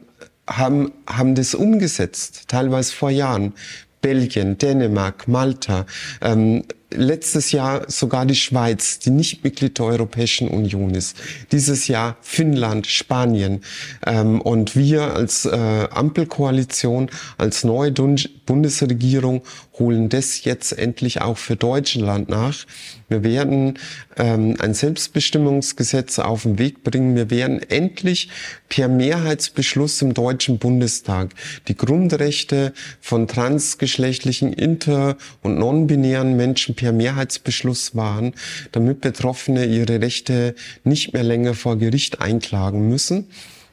haben, 0.48 0.92
haben 1.08 1.36
das 1.36 1.56
umgesetzt, 1.56 2.46
teilweise 2.48 2.94
vor 2.94 3.10
Jahren. 3.10 3.54
Belgien, 4.02 4.58
Dänemark, 4.58 5.30
Malta, 5.30 5.86
ähm, 6.22 6.64
letztes 6.96 7.52
Jahr 7.52 7.90
sogar 7.90 8.26
die 8.26 8.36
Schweiz, 8.36 9.00
die 9.00 9.10
nicht 9.10 9.44
Mitglied 9.44 9.80
der 9.80 9.86
Europäischen 9.86 10.48
Union 10.48 10.94
ist. 10.96 11.18
Dieses 11.52 11.88
Jahr 11.88 12.18
Finnland, 12.22 12.88
Spanien. 12.88 13.62
Ähm, 14.06 14.42
und 14.42 14.76
wir 14.76 15.14
als 15.14 15.46
äh, 15.46 15.88
Ampelkoalition, 15.92 17.10
als 17.38 17.64
neue 17.64 17.92
Bundesregierung 17.92 19.42
holen 19.80 20.10
das 20.10 20.44
jetzt 20.44 20.78
endlich 20.78 21.22
auch 21.22 21.38
für 21.38 21.56
Deutschland 21.56 22.30
nach. 22.30 22.66
Wir 23.10 23.24
werden 23.24 23.80
ähm, 24.18 24.56
ein 24.60 24.74
Selbstbestimmungsgesetz 24.74 26.20
auf 26.20 26.44
den 26.44 26.58
Weg 26.58 26.84
bringen. 26.84 27.16
Wir 27.16 27.30
werden 27.30 27.62
endlich 27.62 28.30
per 28.70 28.88
Mehrheitsbeschluss 28.88 30.02
im 30.02 30.14
Deutschen 30.14 30.58
Bundestag 30.58 31.34
die 31.68 31.76
Grundrechte 31.76 32.74
von 33.02 33.28
transgeschlechtlichen, 33.28 34.54
inter- 34.54 35.18
und 35.42 35.58
non-binären 35.58 36.36
Menschen 36.36 36.76
per 36.84 36.92
Mehrheitsbeschluss 36.92 37.96
wahren, 37.96 38.34
damit 38.74 39.00
Betroffene 39.00 39.64
ihre 39.66 40.02
Rechte 40.02 40.54
nicht 40.84 41.14
mehr 41.14 41.24
länger 41.24 41.54
vor 41.54 41.78
Gericht 41.78 42.20
einklagen 42.20 42.90
müssen. 42.90 43.30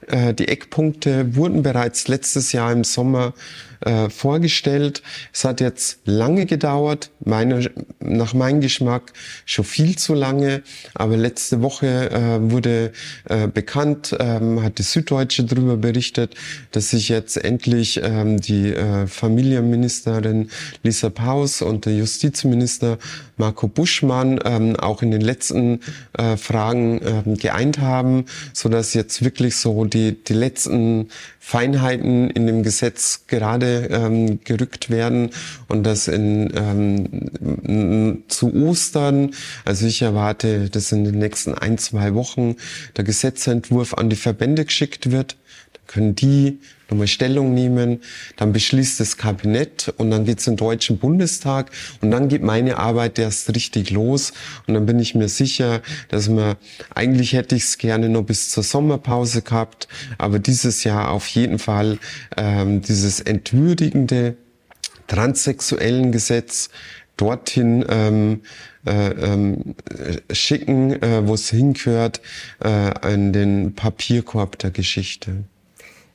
Äh, 0.06 0.32
die 0.32 0.46
Eckpunkte 0.46 1.34
wurden 1.34 1.64
bereits 1.64 2.06
letztes 2.06 2.52
Jahr 2.52 2.70
im 2.70 2.84
Sommer 2.84 3.34
äh, 3.80 4.10
vorgestellt. 4.10 5.02
Es 5.32 5.44
hat 5.44 5.60
jetzt 5.60 6.00
lange 6.04 6.46
gedauert, 6.46 7.10
meine, 7.24 7.70
nach 8.00 8.34
meinem 8.34 8.60
Geschmack 8.60 9.12
schon 9.46 9.64
viel 9.64 9.96
zu 9.96 10.14
lange, 10.14 10.62
aber 10.94 11.16
letzte 11.16 11.62
Woche 11.62 12.10
äh, 12.10 12.50
wurde 12.50 12.92
äh, 13.28 13.46
bekannt, 13.48 14.16
ähm, 14.18 14.62
hat 14.62 14.78
die 14.78 14.82
Süddeutsche 14.82 15.44
darüber 15.44 15.76
berichtet, 15.76 16.34
dass 16.72 16.90
sich 16.90 17.08
jetzt 17.08 17.36
endlich 17.36 18.00
ähm, 18.02 18.40
die 18.40 18.72
äh, 18.72 19.06
Familienministerin 19.06 20.50
Lisa 20.82 21.10
Paus 21.10 21.62
und 21.62 21.86
der 21.86 21.94
Justizminister 21.94 22.98
Marco 23.36 23.68
Buschmann 23.68 24.38
ähm, 24.44 24.76
auch 24.76 25.02
in 25.02 25.10
den 25.10 25.22
letzten 25.22 25.80
äh, 26.18 26.36
Fragen 26.36 27.00
ähm, 27.04 27.36
geeint 27.36 27.78
haben, 27.78 28.26
so 28.52 28.68
dass 28.68 28.94
jetzt 28.94 29.24
wirklich 29.24 29.56
so 29.56 29.84
die, 29.86 30.22
die 30.22 30.34
letzten 30.34 31.08
Feinheiten 31.38 32.30
in 32.30 32.46
dem 32.46 32.62
Gesetz 32.62 33.24
gerade 33.26 33.69
ähm, 33.70 34.40
gerückt 34.44 34.90
werden 34.90 35.30
und 35.68 35.84
das 35.84 36.08
in, 36.08 36.52
ähm, 36.54 38.24
zu 38.28 38.54
Ostern, 38.54 39.34
also 39.64 39.86
ich 39.86 40.02
erwarte, 40.02 40.70
dass 40.70 40.92
in 40.92 41.04
den 41.04 41.18
nächsten 41.18 41.54
ein, 41.54 41.78
zwei 41.78 42.14
Wochen 42.14 42.56
der 42.96 43.04
Gesetzentwurf 43.04 43.94
an 43.94 44.10
die 44.10 44.16
Verbände 44.16 44.64
geschickt 44.64 45.10
wird. 45.10 45.36
Können 45.90 46.14
die 46.14 46.60
nochmal 46.88 47.08
Stellung 47.08 47.52
nehmen, 47.52 48.00
dann 48.36 48.52
beschließt 48.52 49.00
das 49.00 49.16
Kabinett 49.16 49.92
und 49.96 50.12
dann 50.12 50.24
geht's 50.24 50.46
in 50.46 50.52
den 50.52 50.58
Deutschen 50.58 50.98
Bundestag. 50.98 51.72
Und 52.00 52.12
dann 52.12 52.28
geht 52.28 52.44
meine 52.44 52.76
Arbeit 52.76 53.18
erst 53.18 53.52
richtig 53.56 53.90
los. 53.90 54.32
Und 54.68 54.74
dann 54.74 54.86
bin 54.86 55.00
ich 55.00 55.16
mir 55.16 55.28
sicher, 55.28 55.82
dass 56.06 56.28
man, 56.28 56.54
eigentlich 56.94 57.32
hätte 57.32 57.56
ich 57.56 57.64
es 57.64 57.78
gerne 57.78 58.08
noch 58.08 58.22
bis 58.22 58.50
zur 58.50 58.62
Sommerpause 58.62 59.42
gehabt, 59.42 59.88
aber 60.16 60.38
dieses 60.38 60.84
Jahr 60.84 61.10
auf 61.10 61.26
jeden 61.26 61.58
Fall 61.58 61.98
ähm, 62.36 62.82
dieses 62.82 63.18
entwürdigende 63.18 64.36
transsexuellen 65.08 66.12
Gesetz 66.12 66.70
dorthin 67.16 67.84
ähm, 67.88 68.42
äh, 68.86 69.08
ähm, 69.08 69.74
schicken, 70.30 71.02
äh, 71.02 71.26
wo 71.26 71.34
es 71.34 71.50
hingehört, 71.50 72.20
äh, 72.64 73.12
in 73.12 73.32
den 73.32 73.74
Papierkorb 73.74 74.56
der 74.60 74.70
Geschichte 74.70 75.44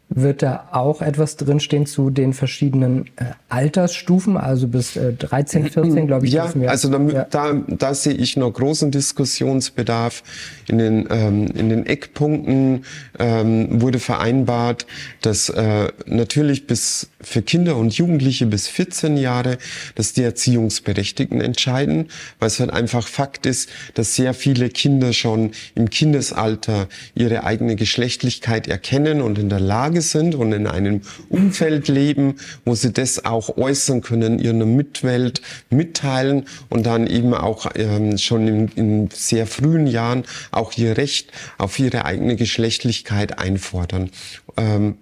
wird 0.09 0.43
da 0.43 0.69
auch 0.71 1.01
etwas 1.01 1.35
drinstehen 1.35 1.85
zu 1.85 2.09
den 2.09 2.33
verschiedenen 2.33 3.07
äh, 3.15 3.25
Altersstufen, 3.49 4.37
also 4.37 4.67
bis 4.67 4.95
äh, 4.95 5.13
13, 5.13 5.69
14, 5.69 6.07
glaube 6.07 6.25
ich. 6.25 6.33
Ja, 6.33 6.53
wir, 6.53 6.69
also 6.69 6.89
da, 6.89 6.99
ja. 6.99 7.27
Da, 7.29 7.53
da 7.67 7.93
sehe 7.93 8.13
ich 8.13 8.37
noch 8.37 8.51
großen 8.51 8.91
Diskussionsbedarf. 8.91 10.23
In 10.67 10.77
den, 10.77 11.07
ähm, 11.09 11.47
in 11.47 11.69
den 11.69 11.85
Eckpunkten 11.85 12.85
ähm, 13.19 13.81
wurde 13.81 13.99
vereinbart, 13.99 14.85
dass 15.21 15.49
äh, 15.49 15.89
natürlich 16.05 16.67
bis 16.67 17.09
für 17.25 17.41
Kinder 17.41 17.75
und 17.75 17.93
Jugendliche 17.93 18.45
bis 18.45 18.67
14 18.67 19.17
Jahre, 19.17 19.57
dass 19.95 20.13
die 20.13 20.23
Erziehungsberechtigten 20.23 21.41
entscheiden, 21.41 22.09
weil 22.39 22.47
es 22.47 22.59
halt 22.59 22.71
einfach 22.71 23.07
Fakt 23.07 23.45
ist, 23.45 23.69
dass 23.93 24.15
sehr 24.15 24.33
viele 24.33 24.69
Kinder 24.69 25.13
schon 25.13 25.51
im 25.75 25.89
Kindesalter 25.89 26.87
ihre 27.15 27.43
eigene 27.43 27.75
Geschlechtlichkeit 27.75 28.67
erkennen 28.67 29.21
und 29.21 29.37
in 29.37 29.49
der 29.49 29.59
Lage 29.59 30.01
sind 30.01 30.35
und 30.35 30.51
in 30.51 30.67
einem 30.67 31.01
Umfeld 31.29 31.87
leben, 31.87 32.35
wo 32.63 32.75
sie 32.75 32.91
das 32.91 33.25
auch 33.25 33.57
äußern 33.57 34.01
können, 34.01 34.39
ihrer 34.39 34.53
Mitwelt 34.65 35.41
mitteilen 35.69 36.45
und 36.69 36.85
dann 36.85 37.07
eben 37.07 37.33
auch 37.33 37.67
ähm, 37.75 38.17
schon 38.17 38.47
in, 38.47 38.67
in 38.75 39.09
sehr 39.11 39.47
frühen 39.47 39.87
Jahren 39.87 40.23
auch 40.51 40.77
ihr 40.77 40.97
Recht 40.97 41.31
auf 41.57 41.79
ihre 41.79 42.05
eigene 42.05 42.35
Geschlechtlichkeit 42.35 43.39
einfordern. 43.39 44.11
Ähm, 44.57 44.97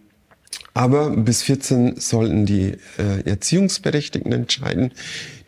aber 0.73 1.11
bis 1.11 1.43
14 1.43 1.99
sollten 1.99 2.45
die 2.45 2.77
äh, 2.97 3.29
Erziehungsberechtigten 3.29 4.31
entscheiden. 4.31 4.91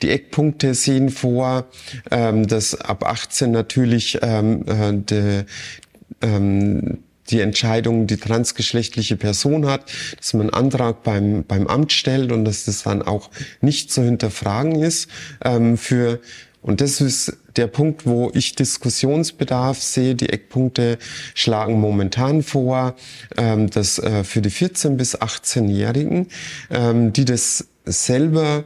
Die 0.02 0.10
Eckpunkte 0.10 0.74
sehen 0.76 1.10
vor, 1.10 1.66
ähm, 2.12 2.48
dass 2.48 2.76
ab 2.76 3.06
18 3.06 3.52
natürlich 3.52 4.20
ähm, 4.22 4.66
äh, 4.68 4.94
de, 4.94 5.46
ähm, 6.22 7.00
die 7.30 7.40
Entscheidung 7.40 8.08
die 8.08 8.18
transgeschlechtliche 8.18 9.18
Person 9.18 9.66
hat, 9.66 9.92
dass 10.18 10.34
man 10.34 10.50
einen 10.50 10.66
Antrag 10.66 11.04
beim, 11.04 11.44
beim 11.44 11.68
Amt 11.68 11.92
stellt 11.92 12.32
und 12.32 12.46
dass 12.46 12.66
das 12.66 12.84
dann 12.84 13.02
auch 13.02 13.32
nicht 13.62 13.92
zu 13.92 14.04
hinterfragen 14.04 14.76
ist. 14.76 15.10
Ähm, 15.44 15.78
für, 15.78 16.20
und 16.66 16.82
das 16.82 17.00
ist 17.00 17.38
der 17.58 17.68
Punkt, 17.68 18.08
wo 18.08 18.32
ich 18.34 18.56
Diskussionsbedarf 18.56 19.80
sehe. 19.80 20.16
Die 20.16 20.30
Eckpunkte 20.30 20.98
schlagen 21.36 21.80
momentan 21.80 22.42
vor, 22.42 22.96
ähm, 23.38 23.70
dass 23.70 24.00
äh, 24.00 24.24
für 24.24 24.42
die 24.42 24.50
14- 24.50 24.96
bis 24.96 25.16
18-Jährigen, 25.16 26.26
ähm, 26.72 27.14
die 27.14 27.24
das 27.24 27.68
selber 27.86 28.64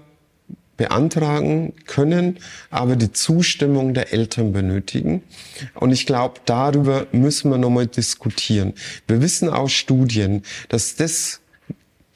beantragen 0.77 1.73
können, 1.87 2.39
aber 2.69 2.95
die 2.95 3.11
Zustimmung 3.11 3.93
der 3.93 4.13
Eltern 4.13 4.53
benötigen. 4.53 5.21
Und 5.73 5.91
ich 5.91 6.05
glaube, 6.05 6.39
darüber 6.45 7.05
müssen 7.11 7.51
wir 7.51 7.57
nochmal 7.57 7.87
diskutieren. 7.87 8.75
Wir 9.07 9.21
wissen 9.21 9.49
aus 9.49 9.73
Studien, 9.73 10.43
dass 10.69 10.95
das 10.95 11.41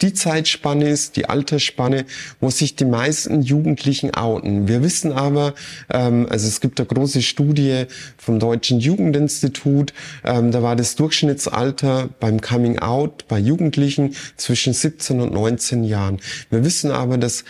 die 0.02 0.14
Zeitspanne 0.14 0.90
ist, 0.90 1.16
die 1.16 1.28
Altersspanne, 1.28 2.06
wo 2.42 2.50
sich 2.50 2.76
die 2.76 2.86
meisten 2.86 3.42
Jugendlichen 3.42 4.14
outen. 4.14 4.68
Wir 4.68 4.84
wissen 4.84 5.14
aber, 5.14 5.54
ähm, 5.90 6.28
also 6.30 6.48
es 6.48 6.60
gibt 6.60 6.80
eine 6.80 6.88
große 6.88 7.22
Studie 7.22 7.86
vom 8.18 8.40
Deutschen 8.40 8.80
Jugendinstitut, 8.80 9.94
ähm, 10.26 10.52
da 10.52 10.62
war 10.62 10.76
das 10.76 10.96
Durchschnittsalter 10.96 12.10
beim 12.20 12.42
Coming 12.42 12.80
Out 12.80 13.28
bei 13.28 13.40
Jugendlichen 13.40 14.16
zwischen 14.36 14.74
17 14.74 15.22
und 15.22 15.34
19 15.34 15.84
Jahren. 15.84 16.20
Wir 16.50 16.66
wissen 16.66 16.92
aber, 16.92 17.18
dass 17.18 17.46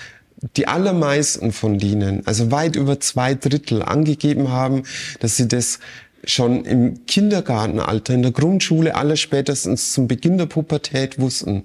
die 0.58 0.67
allermeisten 0.67 1.53
von 1.53 1.79
denen, 1.79 2.27
also 2.27 2.51
weit 2.51 2.75
über 2.75 2.99
zwei 2.99 3.34
Drittel, 3.34 3.82
angegeben 3.82 4.49
haben, 4.49 4.84
dass 5.19 5.38
sie 5.38 5.47
das 5.47 5.79
schon 6.25 6.65
im 6.65 7.06
Kindergartenalter, 7.06 8.13
in 8.13 8.21
der 8.21 8.32
Grundschule, 8.32 8.95
aller 8.95 9.15
spätestens 9.15 9.91
zum 9.93 10.08
Beginn 10.08 10.38
der 10.38 10.45
Pubertät 10.45 11.19
wussten. 11.19 11.63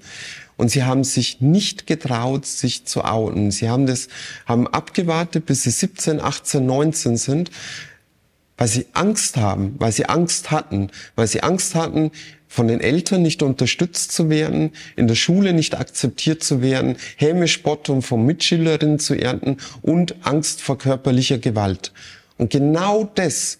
Und 0.58 0.70
sie 0.70 0.84
haben 0.84 1.04
sich 1.04 1.40
nicht 1.40 1.86
getraut, 1.86 2.44
sich 2.44 2.84
zu 2.84 3.04
outen. 3.04 3.50
Sie 3.50 3.70
haben 3.70 3.86
das, 3.86 4.08
haben 4.44 4.66
abgewartet, 4.66 5.46
bis 5.46 5.62
sie 5.62 5.70
17, 5.70 6.20
18, 6.20 6.66
19 6.66 7.16
sind, 7.16 7.50
weil 8.58 8.68
sie 8.68 8.86
Angst 8.92 9.36
haben, 9.36 9.76
weil 9.78 9.92
sie 9.92 10.06
Angst 10.06 10.50
hatten, 10.50 10.90
weil 11.14 11.28
sie 11.28 11.42
Angst 11.42 11.76
hatten, 11.76 12.10
von 12.48 12.66
den 12.66 12.80
Eltern 12.80 13.22
nicht 13.22 13.42
unterstützt 13.42 14.10
zu 14.10 14.30
werden, 14.30 14.72
in 14.96 15.06
der 15.06 15.14
Schule 15.14 15.52
nicht 15.52 15.78
akzeptiert 15.78 16.42
zu 16.42 16.60
werden, 16.60 16.96
hämisch 17.16 17.52
Spottung 17.52 18.02
von 18.02 18.24
Mitschülerinnen 18.24 18.98
zu 18.98 19.14
ernten 19.14 19.58
und 19.82 20.16
Angst 20.26 20.60
vor 20.60 20.78
körperlicher 20.78 21.38
Gewalt. 21.38 21.92
Und 22.36 22.50
genau 22.50 23.08
das, 23.14 23.58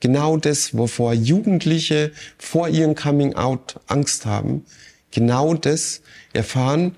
genau 0.00 0.38
das, 0.38 0.76
wovor 0.76 1.12
Jugendliche 1.12 2.12
vor 2.38 2.68
ihrem 2.68 2.94
Coming 2.94 3.34
Out 3.34 3.80
Angst 3.86 4.24
haben, 4.24 4.64
genau 5.10 5.54
das 5.54 6.00
erfahren 6.38 6.94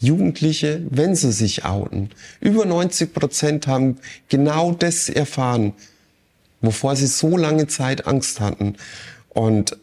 Jugendliche, 0.00 0.82
wenn 0.88 1.14
sie 1.14 1.30
sich 1.30 1.64
outen. 1.64 2.08
Über 2.40 2.64
90 2.64 3.12
Prozent 3.12 3.66
haben 3.66 3.98
genau 4.28 4.72
das 4.72 5.10
erfahren, 5.10 5.74
wovor 6.62 6.96
sie 6.96 7.06
so 7.06 7.36
lange 7.36 7.66
Zeit 7.66 8.06
Angst 8.06 8.40
hatten. 8.40 8.76
Und 9.28 9.76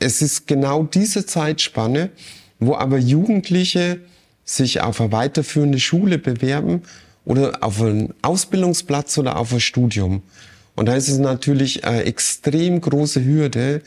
es 0.00 0.22
ist 0.22 0.48
genau 0.48 0.82
diese 0.82 1.24
Zeitspanne, 1.24 2.10
wo 2.58 2.74
aber 2.74 2.98
Jugendliche 2.98 4.00
sich 4.44 4.80
auf 4.80 5.00
eine 5.00 5.12
weiterführende 5.12 5.78
Schule 5.78 6.18
bewerben 6.18 6.82
oder 7.24 7.62
auf 7.62 7.80
einen 7.80 8.12
Ausbildungsplatz 8.22 9.16
oder 9.18 9.36
auf 9.36 9.52
ein 9.52 9.60
Studium. 9.60 10.22
Und 10.74 10.86
da 10.86 10.96
ist 10.96 11.08
es 11.08 11.18
natürlich 11.18 11.84
eine 11.84 12.04
extrem 12.04 12.80
große 12.80 13.24
Hürde, 13.24 13.82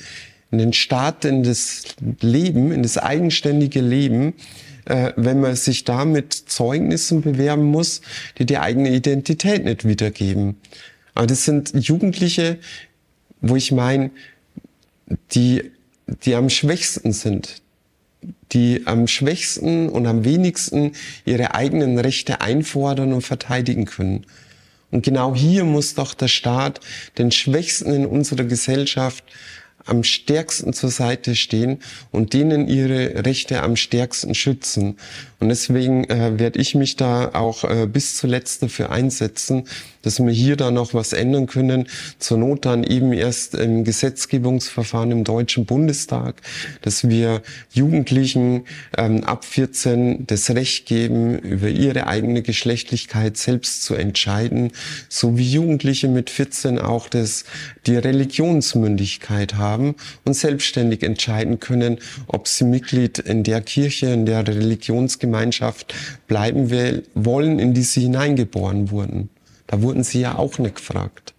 in 0.53 0.59
den 0.59 0.73
Start, 0.73 1.25
in 1.25 1.41
das 1.41 1.83
Leben, 2.21 2.71
in 2.71 2.83
das 2.83 2.99
eigenständige 2.99 3.81
Leben, 3.81 4.35
äh, 4.85 5.11
wenn 5.15 5.41
man 5.41 5.55
sich 5.55 5.83
da 5.83 6.05
mit 6.05 6.31
Zeugnissen 6.31 7.21
bewerben 7.21 7.63
muss, 7.63 8.01
die 8.37 8.45
die 8.45 8.59
eigene 8.59 8.91
Identität 8.91 9.65
nicht 9.65 9.85
wiedergeben. 9.85 10.57
Aber 11.15 11.25
das 11.25 11.43
sind 11.45 11.73
Jugendliche, 11.73 12.59
wo 13.41 13.55
ich 13.55 13.71
meine, 13.71 14.11
die 15.33 15.71
die 16.25 16.35
am 16.35 16.49
schwächsten 16.49 17.13
sind, 17.13 17.61
die 18.51 18.83
am 18.85 19.07
schwächsten 19.07 19.89
und 19.89 20.05
am 20.05 20.23
wenigsten 20.25 20.91
ihre 21.25 21.55
eigenen 21.55 21.97
Rechte 21.97 22.41
einfordern 22.41 23.13
und 23.13 23.21
verteidigen 23.21 23.85
können. 23.85 24.25
Und 24.91 25.03
genau 25.03 25.33
hier 25.33 25.63
muss 25.63 25.95
doch 25.95 26.13
der 26.13 26.27
Staat 26.27 26.79
den 27.17 27.31
Schwächsten 27.31 27.91
in 27.93 28.05
unserer 28.05 28.43
Gesellschaft 28.43 29.23
am 29.85 30.03
stärksten 30.03 30.73
zur 30.73 30.89
Seite 30.89 31.35
stehen 31.35 31.79
und 32.11 32.33
denen 32.33 32.67
ihre 32.67 33.25
Rechte 33.25 33.61
am 33.61 33.75
stärksten 33.75 34.35
schützen. 34.35 34.97
Und 35.39 35.49
deswegen 35.49 36.05
äh, 36.05 36.39
werde 36.39 36.59
ich 36.59 36.75
mich 36.75 36.95
da 36.95 37.31
auch 37.33 37.63
äh, 37.63 37.87
bis 37.87 38.17
zuletzt 38.17 38.63
dafür 38.63 38.91
einsetzen, 38.91 39.65
dass 40.03 40.19
wir 40.19 40.31
hier 40.31 40.55
da 40.55 40.69
noch 40.69 40.93
was 40.93 41.13
ändern 41.13 41.47
können. 41.47 41.87
Zur 42.19 42.37
Not 42.37 42.65
dann 42.65 42.83
eben 42.83 43.11
erst 43.11 43.55
im 43.55 43.83
Gesetzgebungsverfahren 43.83 45.11
im 45.11 45.23
Deutschen 45.23 45.65
Bundestag, 45.65 46.35
dass 46.81 47.09
wir 47.09 47.41
Jugendlichen 47.71 48.65
ähm, 48.97 49.23
ab 49.23 49.45
14 49.45 50.27
das 50.27 50.49
Recht 50.51 50.85
geben, 50.85 51.39
über 51.39 51.69
ihre 51.69 52.07
eigene 52.07 52.41
Geschlechtlichkeit 52.41 53.37
selbst 53.37 53.83
zu 53.83 53.95
entscheiden, 53.95 54.71
so 55.09 55.37
wie 55.37 55.49
Jugendliche 55.49 56.07
mit 56.07 56.29
14 56.29 56.79
auch 56.79 57.07
das, 57.09 57.45
die 57.87 57.95
Religionsmündigkeit 57.95 59.55
haben 59.55 59.95
und 60.25 60.35
selbstständig 60.35 61.03
entscheiden 61.03 61.59
können, 61.59 61.99
ob 62.27 62.47
sie 62.47 62.65
Mitglied 62.65 63.19
in 63.19 63.43
der 63.43 63.61
Kirche, 63.61 64.07
in 64.07 64.25
der 64.25 64.47
Religionsgemeinschaft 64.47 65.93
bleiben 66.27 66.69
will, 66.69 67.03
wollen, 67.13 67.59
in 67.59 67.73
die 67.73 67.83
sie 67.83 68.01
hineingeboren 68.01 68.91
wurden. 68.91 69.29
Da 69.73 69.81
wurden 69.81 70.03
Sie 70.03 70.21
ja 70.21 70.35
auch 70.35 70.59
nicht 70.59 70.75
gefragt. 70.75 71.33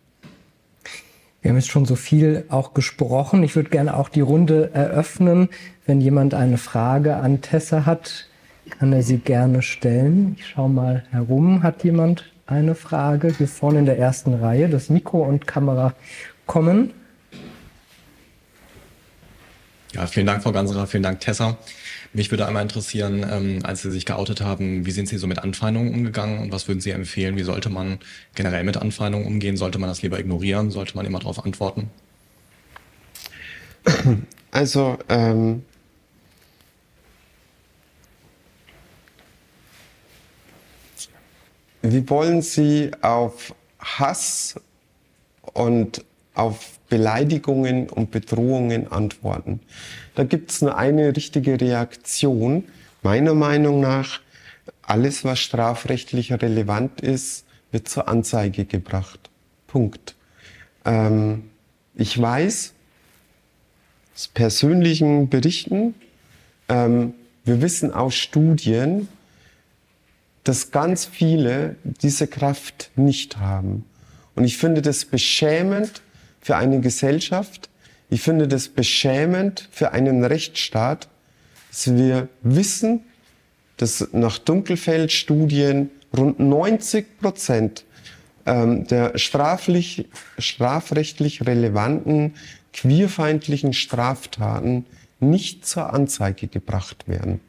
Wir 1.40 1.50
haben 1.50 1.56
jetzt 1.56 1.70
schon 1.70 1.84
so 1.84 1.94
viel 1.94 2.46
auch 2.48 2.74
gesprochen. 2.74 3.44
Ich 3.44 3.54
würde 3.54 3.70
gerne 3.70 3.96
auch 3.96 4.08
die 4.08 4.22
Runde 4.22 4.72
eröffnen. 4.74 5.50
Wenn 5.86 6.00
jemand 6.00 6.34
eine 6.34 6.58
Frage 6.58 7.14
an 7.14 7.42
Tessa 7.42 7.86
hat, 7.86 8.26
kann 8.70 8.92
er 8.92 9.04
sie 9.04 9.18
gerne 9.18 9.62
stellen. 9.62 10.34
Ich 10.36 10.48
schaue 10.48 10.68
mal 10.68 11.04
herum. 11.12 11.62
Hat 11.62 11.84
jemand 11.84 12.24
eine 12.46 12.74
Frage? 12.74 13.32
Hier 13.38 13.46
vorne 13.46 13.78
in 13.78 13.86
der 13.86 14.00
ersten 14.00 14.34
Reihe. 14.34 14.68
Das 14.68 14.90
Mikro 14.90 15.22
und 15.22 15.46
Kamera 15.46 15.94
kommen. 16.44 16.92
Ja, 19.92 20.08
vielen 20.08 20.26
Dank, 20.26 20.42
Frau 20.42 20.50
Ganserer. 20.50 20.88
Vielen 20.88 21.04
Dank, 21.04 21.20
Tessa. 21.20 21.56
Mich 22.16 22.30
würde 22.30 22.46
einmal 22.46 22.62
interessieren, 22.62 23.26
ähm, 23.28 23.58
als 23.64 23.82
Sie 23.82 23.90
sich 23.90 24.06
geoutet 24.06 24.40
haben, 24.40 24.86
wie 24.86 24.92
sind 24.92 25.08
Sie 25.08 25.18
so 25.18 25.26
mit 25.26 25.40
Anfeindungen 25.40 25.92
umgegangen 25.92 26.38
und 26.38 26.52
was 26.52 26.68
würden 26.68 26.80
Sie 26.80 26.90
empfehlen? 26.90 27.36
Wie 27.36 27.42
sollte 27.42 27.70
man 27.70 27.98
generell 28.36 28.62
mit 28.62 28.76
Anfeindungen 28.76 29.26
umgehen? 29.26 29.56
Sollte 29.56 29.80
man 29.80 29.88
das 29.88 30.00
lieber 30.02 30.20
ignorieren? 30.20 30.70
Sollte 30.70 30.96
man 30.96 31.06
immer 31.06 31.18
darauf 31.18 31.44
antworten? 31.44 31.90
Also, 34.52 34.96
ähm, 35.08 35.64
wie 41.82 42.08
wollen 42.08 42.40
Sie 42.42 42.92
auf 43.02 43.52
Hass 43.80 44.54
und 45.52 46.04
auf 46.34 46.78
Beleidigungen 46.88 47.88
und 47.88 48.10
Bedrohungen 48.10 48.90
antworten? 48.90 49.60
Da 50.14 50.24
gibt 50.24 50.50
es 50.50 50.62
nur 50.62 50.76
eine 50.76 51.16
richtige 51.16 51.60
Reaktion. 51.60 52.64
Meiner 53.02 53.34
Meinung 53.34 53.80
nach, 53.80 54.20
alles, 54.82 55.24
was 55.24 55.40
strafrechtlich 55.40 56.32
relevant 56.32 57.00
ist, 57.00 57.44
wird 57.70 57.88
zur 57.88 58.08
Anzeige 58.08 58.64
gebracht. 58.64 59.30
Punkt. 59.66 60.14
Ähm, 60.84 61.50
ich 61.94 62.20
weiß 62.20 62.72
aus 64.14 64.28
persönlichen 64.28 65.28
Berichten, 65.28 65.94
ähm, 66.68 67.14
wir 67.44 67.60
wissen 67.60 67.92
aus 67.92 68.14
Studien, 68.14 69.08
dass 70.44 70.70
ganz 70.70 71.04
viele 71.04 71.76
diese 71.84 72.26
Kraft 72.26 72.90
nicht 72.96 73.38
haben. 73.38 73.84
Und 74.34 74.44
ich 74.44 74.56
finde 74.56 74.82
das 74.82 75.04
beschämend 75.04 76.02
für 76.44 76.56
eine 76.56 76.80
Gesellschaft. 76.80 77.70
Ich 78.10 78.20
finde 78.20 78.46
das 78.46 78.68
beschämend 78.68 79.66
für 79.72 79.92
einen 79.92 80.22
Rechtsstaat, 80.22 81.08
dass 81.70 81.96
wir 81.96 82.28
wissen, 82.42 83.00
dass 83.78 84.08
nach 84.12 84.36
Dunkelfeld-Studien 84.36 85.90
rund 86.16 86.38
90 86.38 87.18
Prozent 87.18 87.84
ähm, 88.44 88.86
der 88.86 89.18
straflich, 89.18 90.06
strafrechtlich 90.38 91.46
relevanten 91.46 92.34
queerfeindlichen 92.74 93.72
Straftaten 93.72 94.84
nicht 95.20 95.66
zur 95.66 95.94
Anzeige 95.94 96.48
gebracht 96.48 97.08
werden. 97.08 97.40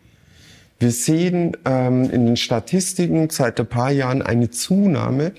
Wir 0.77 0.91
sehen 0.91 1.55
ähm, 1.65 2.09
in 2.09 2.25
den 2.25 2.37
Statistiken 2.37 3.29
seit 3.29 3.59
ein 3.59 3.67
paar 3.67 3.91
Jahren 3.91 4.21
eine 4.21 4.49
Zunahme, 4.49 5.31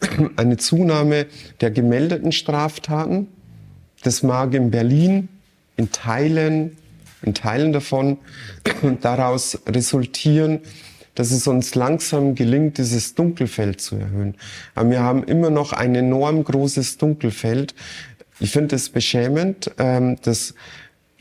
eine 0.36 0.56
Zunahme 0.56 1.26
der 1.60 1.70
gemeldeten 1.70 2.30
Straftaten. 2.30 3.28
Das 4.02 4.22
mag 4.22 4.54
in 4.54 4.70
Berlin, 4.70 5.28
in 5.76 5.90
Teilen, 5.90 6.76
in 7.22 7.34
Teilen 7.34 7.72
davon 7.72 8.18
daraus 9.00 9.58
resultieren, 9.66 10.60
dass 11.16 11.30
es 11.30 11.46
uns 11.46 11.74
langsam 11.74 12.34
gelingt, 12.34 12.78
dieses 12.78 13.14
Dunkelfeld 13.14 13.80
zu 13.80 13.96
erhöhen. 13.96 14.36
Aber 14.74 14.90
wir 14.90 15.00
haben 15.00 15.24
immer 15.24 15.50
noch 15.50 15.72
ein 15.72 15.94
enorm 15.94 16.44
großes 16.44 16.98
Dunkelfeld. 16.98 17.74
Ich 18.40 18.50
finde 18.50 18.76
es 18.76 18.88
beschämend, 18.88 19.70
ähm, 19.78 20.16
dass 20.22 20.54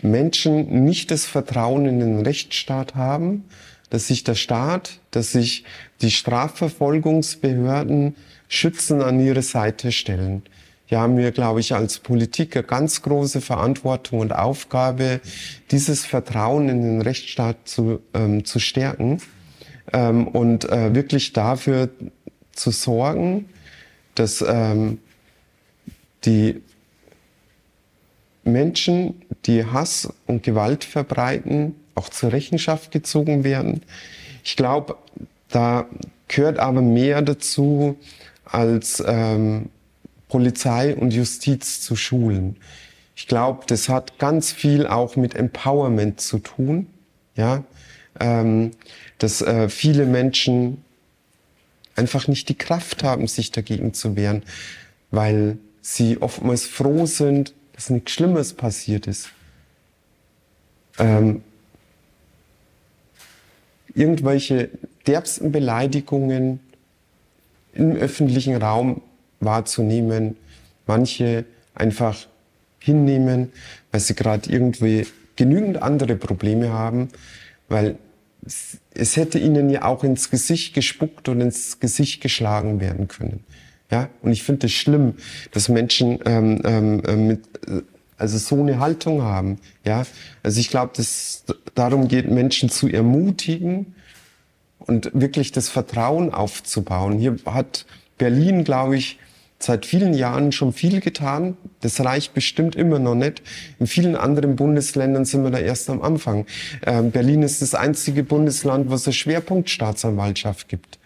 Menschen 0.03 0.83
nicht 0.83 1.11
das 1.11 1.25
Vertrauen 1.25 1.85
in 1.85 1.99
den 1.99 2.21
Rechtsstaat 2.21 2.95
haben, 2.95 3.45
dass 3.89 4.07
sich 4.07 4.23
der 4.23 4.35
Staat, 4.35 4.99
dass 5.11 5.31
sich 5.31 5.63
die 6.01 6.11
Strafverfolgungsbehörden 6.11 8.15
Schützen 8.47 9.01
an 9.01 9.19
ihre 9.19 9.41
Seite 9.41 9.91
stellen. 9.91 10.43
Hier 10.85 10.99
haben 10.99 11.17
wir, 11.17 11.31
glaube 11.31 11.59
ich, 11.59 11.73
als 11.73 11.99
Politik 11.99 12.55
eine 12.55 12.65
ganz 12.65 13.01
große 13.01 13.41
Verantwortung 13.41 14.19
und 14.19 14.33
Aufgabe, 14.33 15.21
dieses 15.71 16.05
Vertrauen 16.05 16.69
in 16.69 16.81
den 16.81 17.01
Rechtsstaat 17.01 17.57
zu, 17.65 18.01
ähm, 18.13 18.45
zu 18.45 18.59
stärken 18.59 19.19
ähm, 19.91 20.27
und 20.27 20.69
äh, 20.69 20.93
wirklich 20.93 21.33
dafür 21.33 21.89
zu 22.51 22.71
sorgen, 22.71 23.49
dass 24.15 24.43
ähm, 24.47 24.99
die 26.25 26.61
Menschen, 28.43 29.21
die 29.45 29.65
Hass 29.65 30.11
und 30.27 30.43
Gewalt 30.43 30.83
verbreiten, 30.83 31.75
auch 31.95 32.09
zur 32.09 32.31
Rechenschaft 32.31 32.91
gezogen 32.91 33.43
werden. 33.43 33.81
Ich 34.43 34.55
glaube, 34.55 34.97
da 35.49 35.87
gehört 36.27 36.59
aber 36.59 36.81
mehr 36.81 37.21
dazu, 37.21 37.97
als 38.45 39.03
ähm, 39.05 39.69
Polizei 40.27 40.95
und 40.95 41.13
Justiz 41.13 41.81
zu 41.81 41.95
schulen. 41.95 42.57
Ich 43.15 43.27
glaube, 43.27 43.63
das 43.67 43.89
hat 43.89 44.17
ganz 44.17 44.51
viel 44.51 44.87
auch 44.87 45.15
mit 45.15 45.35
Empowerment 45.35 46.19
zu 46.19 46.39
tun, 46.39 46.87
ja, 47.35 47.63
ähm, 48.19 48.71
dass 49.19 49.41
äh, 49.41 49.69
viele 49.69 50.05
Menschen 50.05 50.83
einfach 51.95 52.27
nicht 52.27 52.49
die 52.49 52.57
Kraft 52.57 53.03
haben, 53.03 53.27
sich 53.27 53.51
dagegen 53.51 53.93
zu 53.93 54.15
wehren, 54.15 54.43
weil 55.11 55.57
sie 55.81 56.17
oftmals 56.19 56.65
froh 56.65 57.05
sind, 57.05 57.53
dass 57.73 57.89
nichts 57.89 58.11
Schlimmes 58.11 58.53
passiert 58.53 59.07
ist. 59.07 59.29
Ähm, 60.99 61.43
irgendwelche 63.93 64.69
derbsten 65.07 65.51
Beleidigungen 65.51 66.59
im 67.73 67.95
öffentlichen 67.95 68.55
Raum 68.55 69.01
wahrzunehmen, 69.39 70.37
manche 70.85 71.45
einfach 71.73 72.27
hinnehmen, 72.79 73.51
weil 73.91 74.01
sie 74.01 74.15
gerade 74.15 74.49
irgendwie 74.49 75.07
genügend 75.35 75.81
andere 75.81 76.15
Probleme 76.15 76.71
haben, 76.71 77.09
weil 77.67 77.97
es 78.93 79.15
hätte 79.15 79.39
ihnen 79.39 79.69
ja 79.69 79.85
auch 79.85 80.03
ins 80.03 80.29
Gesicht 80.29 80.73
gespuckt 80.73 81.29
und 81.29 81.41
ins 81.41 81.79
Gesicht 81.79 82.21
geschlagen 82.21 82.79
werden 82.79 83.07
können. 83.07 83.43
Ja, 83.93 84.09
und 84.23 84.31
ich 84.31 84.41
finde 84.41 84.65
es 84.65 84.73
schlimm, 84.73 85.13
dass 85.51 85.69
Menschen 85.69 86.17
ähm, 86.25 86.63
ähm, 86.65 87.03
äh, 87.05 87.15
mit, 87.15 87.41
äh, 87.67 87.83
also 88.17 88.39
so 88.39 88.59
eine 88.59 88.79
Haltung 88.79 89.21
haben. 89.21 89.59
Ja, 89.85 90.07
also 90.41 90.59
ich 90.59 90.71
glaube, 90.71 90.93
dass 90.95 91.43
darum 91.75 92.07
geht, 92.07 92.27
Menschen 92.27 92.69
zu 92.69 92.87
ermutigen 92.87 93.93
und 94.79 95.11
wirklich 95.13 95.51
das 95.51 95.69
Vertrauen 95.69 96.33
aufzubauen. 96.33 97.19
Hier 97.19 97.35
hat 97.45 97.85
Berlin, 98.17 98.63
glaube 98.63 98.97
ich, 98.97 99.19
seit 99.59 99.85
vielen 99.85 100.15
Jahren 100.15 100.51
schon 100.51 100.73
viel 100.73 100.99
getan. 100.99 101.55
Das 101.81 102.03
reicht 102.03 102.33
bestimmt 102.33 102.75
immer 102.75 102.97
noch 102.97 103.13
nicht. 103.13 103.43
In 103.77 103.85
vielen 103.85 104.15
anderen 104.15 104.55
Bundesländern 104.55 105.25
sind 105.25 105.43
wir 105.43 105.51
da 105.51 105.59
erst 105.59 105.91
am 105.91 106.01
Anfang. 106.01 106.47
Ähm, 106.83 107.11
Berlin 107.11 107.43
ist 107.43 107.61
das 107.61 107.75
einzige 107.75 108.23
Bundesland, 108.23 108.89
was 108.89 109.05
eine 109.05 109.13
Schwerpunktstaatsanwaltschaft 109.13 110.67
gibt. 110.67 110.97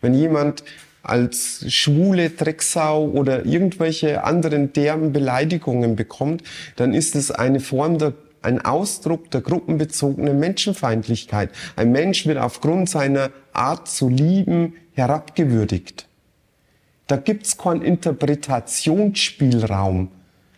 Wenn 0.00 0.14
jemand 0.14 0.62
als 1.02 1.64
schwule 1.72 2.30
Drecksau 2.30 3.08
oder 3.08 3.46
irgendwelche 3.46 4.24
anderen 4.24 4.72
derben 4.72 5.12
Beleidigungen 5.12 5.96
bekommt, 5.96 6.42
dann 6.76 6.94
ist 6.94 7.16
es 7.16 7.30
eine 7.30 7.60
Form 7.60 7.98
der 7.98 8.14
ein 8.42 8.64
Ausdruck 8.64 9.30
der 9.30 9.40
gruppenbezogenen 9.40 10.38
Menschenfeindlichkeit. 10.38 11.50
Ein 11.76 11.92
Mensch 11.92 12.26
wird 12.26 12.38
aufgrund 12.38 12.88
seiner 12.88 13.30
Art 13.52 13.88
zu 13.88 14.08
lieben 14.08 14.74
herabgewürdigt. 14.92 16.06
Da 17.06 17.16
gibt's 17.16 17.56
keinen 17.56 17.82
Interpretationsspielraum. 17.82 20.08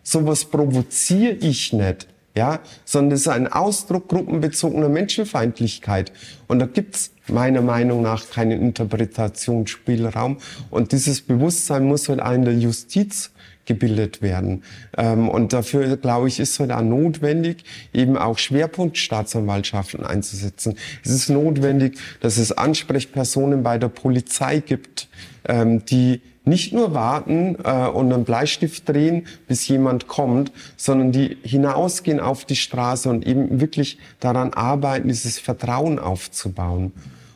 Sowas 0.03 0.47
provoziere 0.47 1.35
ich 1.35 1.73
nicht, 1.73 2.09
ja, 2.35 2.61
sondern 2.85 3.13
es 3.13 3.21
ist 3.23 3.29
ein 3.29 3.49
Ausdruck 3.49 4.09
gruppenbezogener 4.09 4.89
Menschenfeindlichkeit. 4.89 6.13
Und 6.49 6.59
da 6.59 6.67
gibt's 6.67 7.13
meiner 7.31 7.63
Meinung 7.63 8.03
nach 8.03 8.29
keinen 8.31 8.61
Interpretationsspielraum. 8.61 10.39
Und 10.71 10.93
dieses 10.93 11.21
Bewusstsein 11.21 11.85
muss 11.85 12.09
halt 12.09 12.21
auch 12.21 12.33
in 12.33 12.45
der 12.45 12.55
Justiz 12.55 13.31
gebildet 13.67 14.21
werden. 14.21 14.65
Ähm, 14.97 15.29
und 15.29 15.53
dafür, 15.53 15.97
glaube 15.97 16.29
ich, 16.29 16.41
ist 16.41 16.59
halt 16.59 16.73
auch 16.73 16.83
notwendig, 16.83 17.65
eben 17.93 18.17
auch 18.17 18.37
Schwerpunktstaatsanwaltschaften 18.39 20.05
einzusetzen. 20.05 20.75
Es 21.05 21.13
ist 21.13 21.29
notwendig, 21.29 21.99
dass 22.21 22.37
es 22.37 22.51
Ansprechpersonen 22.51 23.63
bei 23.63 23.79
der 23.79 23.89
Polizei 23.89 24.59
gibt, 24.59 25.09
ähm, 25.47 25.85
die 25.85 26.21
nicht 26.45 26.73
nur 26.73 26.95
warten 26.95 27.57
äh, 27.63 27.87
und 27.87 28.13
einen 28.13 28.25
Bleistift 28.25 28.89
drehen, 28.89 29.27
bis 29.47 29.69
jemand 29.69 30.09
kommt, 30.09 30.51
sondern 30.77 31.13
die 31.13 31.37
hinausgehen 31.43 32.19
auf 32.19 32.45
die 32.45 32.57
Straße 32.57 33.09
und 33.09 33.27
eben 33.27 33.61
wirklich 33.61 33.99
daran 34.19 34.53
arbeiten, 34.53 35.09
dieses 35.09 35.39
Vertrauen 35.39 35.99
aufzubauen. 35.99 36.93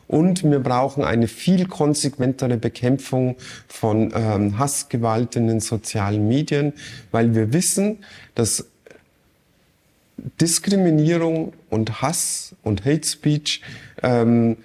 Und 0.07 0.43
wir 0.43 0.59
brauchen 0.59 1.03
eine 1.03 1.27
viel 1.27 1.67
konsequentere 1.67 2.57
Bekämpfung 2.57 3.35
von 3.67 4.13
ähm, 4.15 4.59
Hassgewalt 4.59 5.35
in 5.35 5.47
den 5.47 5.59
sozialen 5.59 6.27
Medien, 6.27 6.73
weil 7.11 7.33
wir 7.33 7.53
wissen, 7.53 8.03
dass 8.35 8.67
Diskriminierung 10.39 11.53
und 11.69 12.01
Hass 12.01 12.55
und 12.63 12.85
Hate 12.85 13.07
Speech 13.07 13.61
ähm, 14.03 14.57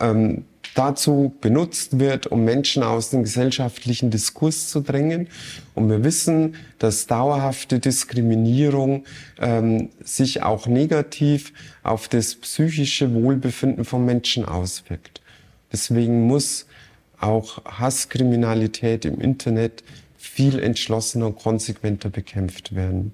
ähm, 0.00 0.44
dazu 0.74 1.32
benutzt 1.40 1.98
wird, 1.98 2.26
um 2.26 2.44
Menschen 2.44 2.82
aus 2.82 3.10
dem 3.10 3.22
gesellschaftlichen 3.22 4.10
Diskurs 4.10 4.68
zu 4.68 4.80
drängen. 4.80 5.28
Und 5.74 5.88
wir 5.88 6.04
wissen, 6.04 6.56
dass 6.78 7.06
dauerhafte 7.06 7.78
Diskriminierung 7.78 9.04
ähm, 9.40 9.90
sich 10.02 10.42
auch 10.42 10.66
negativ 10.66 11.52
auf 11.82 12.08
das 12.08 12.34
psychische 12.34 13.14
Wohlbefinden 13.14 13.84
von 13.84 14.04
Menschen 14.04 14.44
auswirkt. 14.44 15.20
Deswegen 15.72 16.26
muss 16.26 16.66
auch 17.20 17.64
Hasskriminalität 17.64 19.04
im 19.04 19.20
Internet 19.20 19.82
viel 20.16 20.58
entschlossener 20.58 21.26
und 21.26 21.38
konsequenter 21.38 22.10
bekämpft 22.10 22.74
werden. 22.74 23.12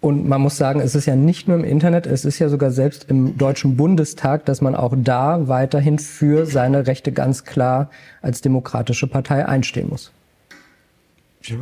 Und 0.00 0.28
man 0.28 0.40
muss 0.40 0.56
sagen, 0.56 0.80
es 0.80 0.94
ist 0.94 1.06
ja 1.06 1.16
nicht 1.16 1.48
nur 1.48 1.56
im 1.56 1.64
Internet, 1.64 2.06
es 2.06 2.24
ist 2.24 2.38
ja 2.38 2.48
sogar 2.48 2.70
selbst 2.70 3.06
im 3.08 3.36
Deutschen 3.36 3.76
Bundestag, 3.76 4.44
dass 4.44 4.60
man 4.60 4.76
auch 4.76 4.94
da 4.96 5.48
weiterhin 5.48 5.98
für 5.98 6.46
seine 6.46 6.86
Rechte 6.86 7.10
ganz 7.10 7.44
klar 7.44 7.90
als 8.22 8.40
demokratische 8.40 9.08
Partei 9.08 9.46
einstehen 9.46 9.88
muss. 9.88 10.12
Ja. 11.42 11.56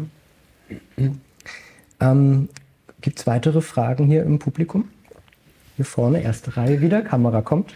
Ähm, 2.01 2.49
Gibt 3.01 3.21
es 3.21 3.27
weitere 3.27 3.63
Fragen 3.63 4.07
hier 4.07 4.23
im 4.25 4.39
Publikum? 4.39 4.89
Hier 5.77 5.85
vorne, 5.85 6.23
erste 6.23 6.57
Reihe 6.57 6.81
wieder, 6.81 7.03
Kamera 7.03 7.41
kommt. 7.41 7.73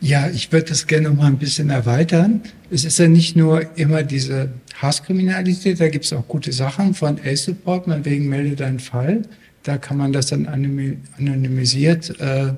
Ja, 0.00 0.28
ich 0.28 0.52
würde 0.52 0.66
das 0.66 0.86
gerne 0.86 1.08
noch 1.08 1.16
mal 1.16 1.26
ein 1.26 1.38
bisschen 1.38 1.70
erweitern. 1.70 2.42
Es 2.70 2.84
ist 2.84 2.98
ja 2.98 3.08
nicht 3.08 3.34
nur 3.34 3.76
immer 3.76 4.02
diese 4.02 4.50
Hasskriminalität, 4.80 5.80
da 5.80 5.88
gibt 5.88 6.04
es 6.04 6.12
auch 6.12 6.28
gute 6.28 6.52
Sachen 6.52 6.92
von 6.94 7.18
A-Support, 7.24 7.86
man 7.86 8.04
wegen 8.04 8.28
melde 8.28 8.56
deinen 8.56 8.78
Fall. 8.78 9.22
Da 9.62 9.78
kann 9.78 9.96
man 9.96 10.12
das 10.12 10.26
dann 10.26 10.46
anonymisiert, 10.46 12.20
äh, 12.20 12.52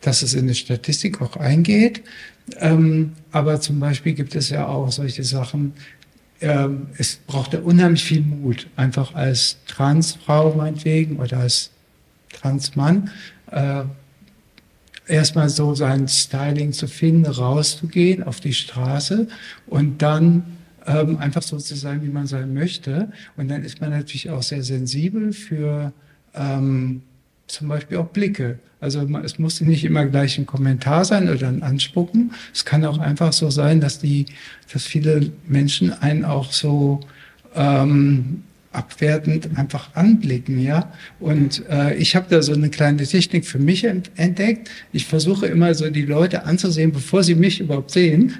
dass 0.00 0.22
es 0.22 0.34
in 0.34 0.48
die 0.48 0.54
Statistik 0.54 1.20
auch 1.20 1.36
eingeht. 1.36 2.02
Ähm, 2.58 3.12
aber 3.32 3.60
zum 3.60 3.78
Beispiel 3.78 4.14
gibt 4.14 4.34
es 4.34 4.48
ja 4.48 4.66
auch 4.66 4.90
solche 4.90 5.24
Sachen, 5.24 5.74
ähm, 6.40 6.86
es 6.96 7.16
braucht 7.26 7.52
ja 7.52 7.60
unheimlich 7.60 8.04
viel 8.04 8.22
Mut, 8.22 8.68
einfach 8.76 9.14
als 9.14 9.58
Transfrau 9.66 10.54
meinetwegen 10.54 11.16
oder 11.16 11.38
als 11.38 11.70
Transmann 12.32 13.10
äh, 13.50 13.82
erstmal 15.08 15.48
so 15.48 15.74
sein 15.74 16.08
Styling 16.08 16.72
zu 16.72 16.86
finden, 16.86 17.26
rauszugehen 17.26 18.22
auf 18.22 18.40
die 18.40 18.54
Straße 18.54 19.28
und 19.66 20.02
dann 20.02 20.44
ähm, 20.86 21.18
einfach 21.18 21.42
so 21.42 21.58
zu 21.58 21.76
sein, 21.76 22.02
wie 22.02 22.08
man 22.08 22.26
sein 22.26 22.54
möchte. 22.54 23.10
Und 23.36 23.48
dann 23.48 23.64
ist 23.64 23.80
man 23.80 23.90
natürlich 23.90 24.30
auch 24.30 24.42
sehr 24.42 24.62
sensibel 24.62 25.32
für 25.32 25.92
ähm, 26.34 27.02
zum 27.46 27.68
Beispiel 27.68 27.98
auch 27.98 28.08
Blicke. 28.08 28.58
Also 28.80 29.00
es 29.24 29.38
muss 29.38 29.60
nicht 29.60 29.84
immer 29.84 30.06
gleich 30.06 30.38
ein 30.38 30.46
Kommentar 30.46 31.04
sein 31.04 31.28
oder 31.28 31.48
ein 31.48 31.62
Anspucken. 31.62 32.32
Es 32.54 32.64
kann 32.64 32.84
auch 32.84 32.98
einfach 32.98 33.32
so 33.32 33.50
sein, 33.50 33.80
dass 33.80 33.98
die, 33.98 34.26
dass 34.72 34.84
viele 34.84 35.32
Menschen 35.46 35.92
einen 35.92 36.24
auch 36.24 36.52
so 36.52 37.00
ähm, 37.56 38.44
abwertend 38.72 39.48
einfach 39.56 39.94
anblicken, 39.94 40.60
ja. 40.60 40.92
Und 41.20 41.64
äh, 41.70 41.94
ich 41.94 42.14
habe 42.14 42.26
da 42.28 42.42
so 42.42 42.52
eine 42.52 42.68
kleine 42.68 43.04
Technik 43.04 43.46
für 43.46 43.58
mich 43.58 43.84
entdeckt. 43.84 44.70
Ich 44.92 45.06
versuche 45.06 45.46
immer 45.46 45.74
so 45.74 45.88
die 45.90 46.04
Leute 46.04 46.44
anzusehen, 46.44 46.92
bevor 46.92 47.22
sie 47.22 47.34
mich 47.34 47.60
überhaupt 47.60 47.90
sehen 47.90 48.34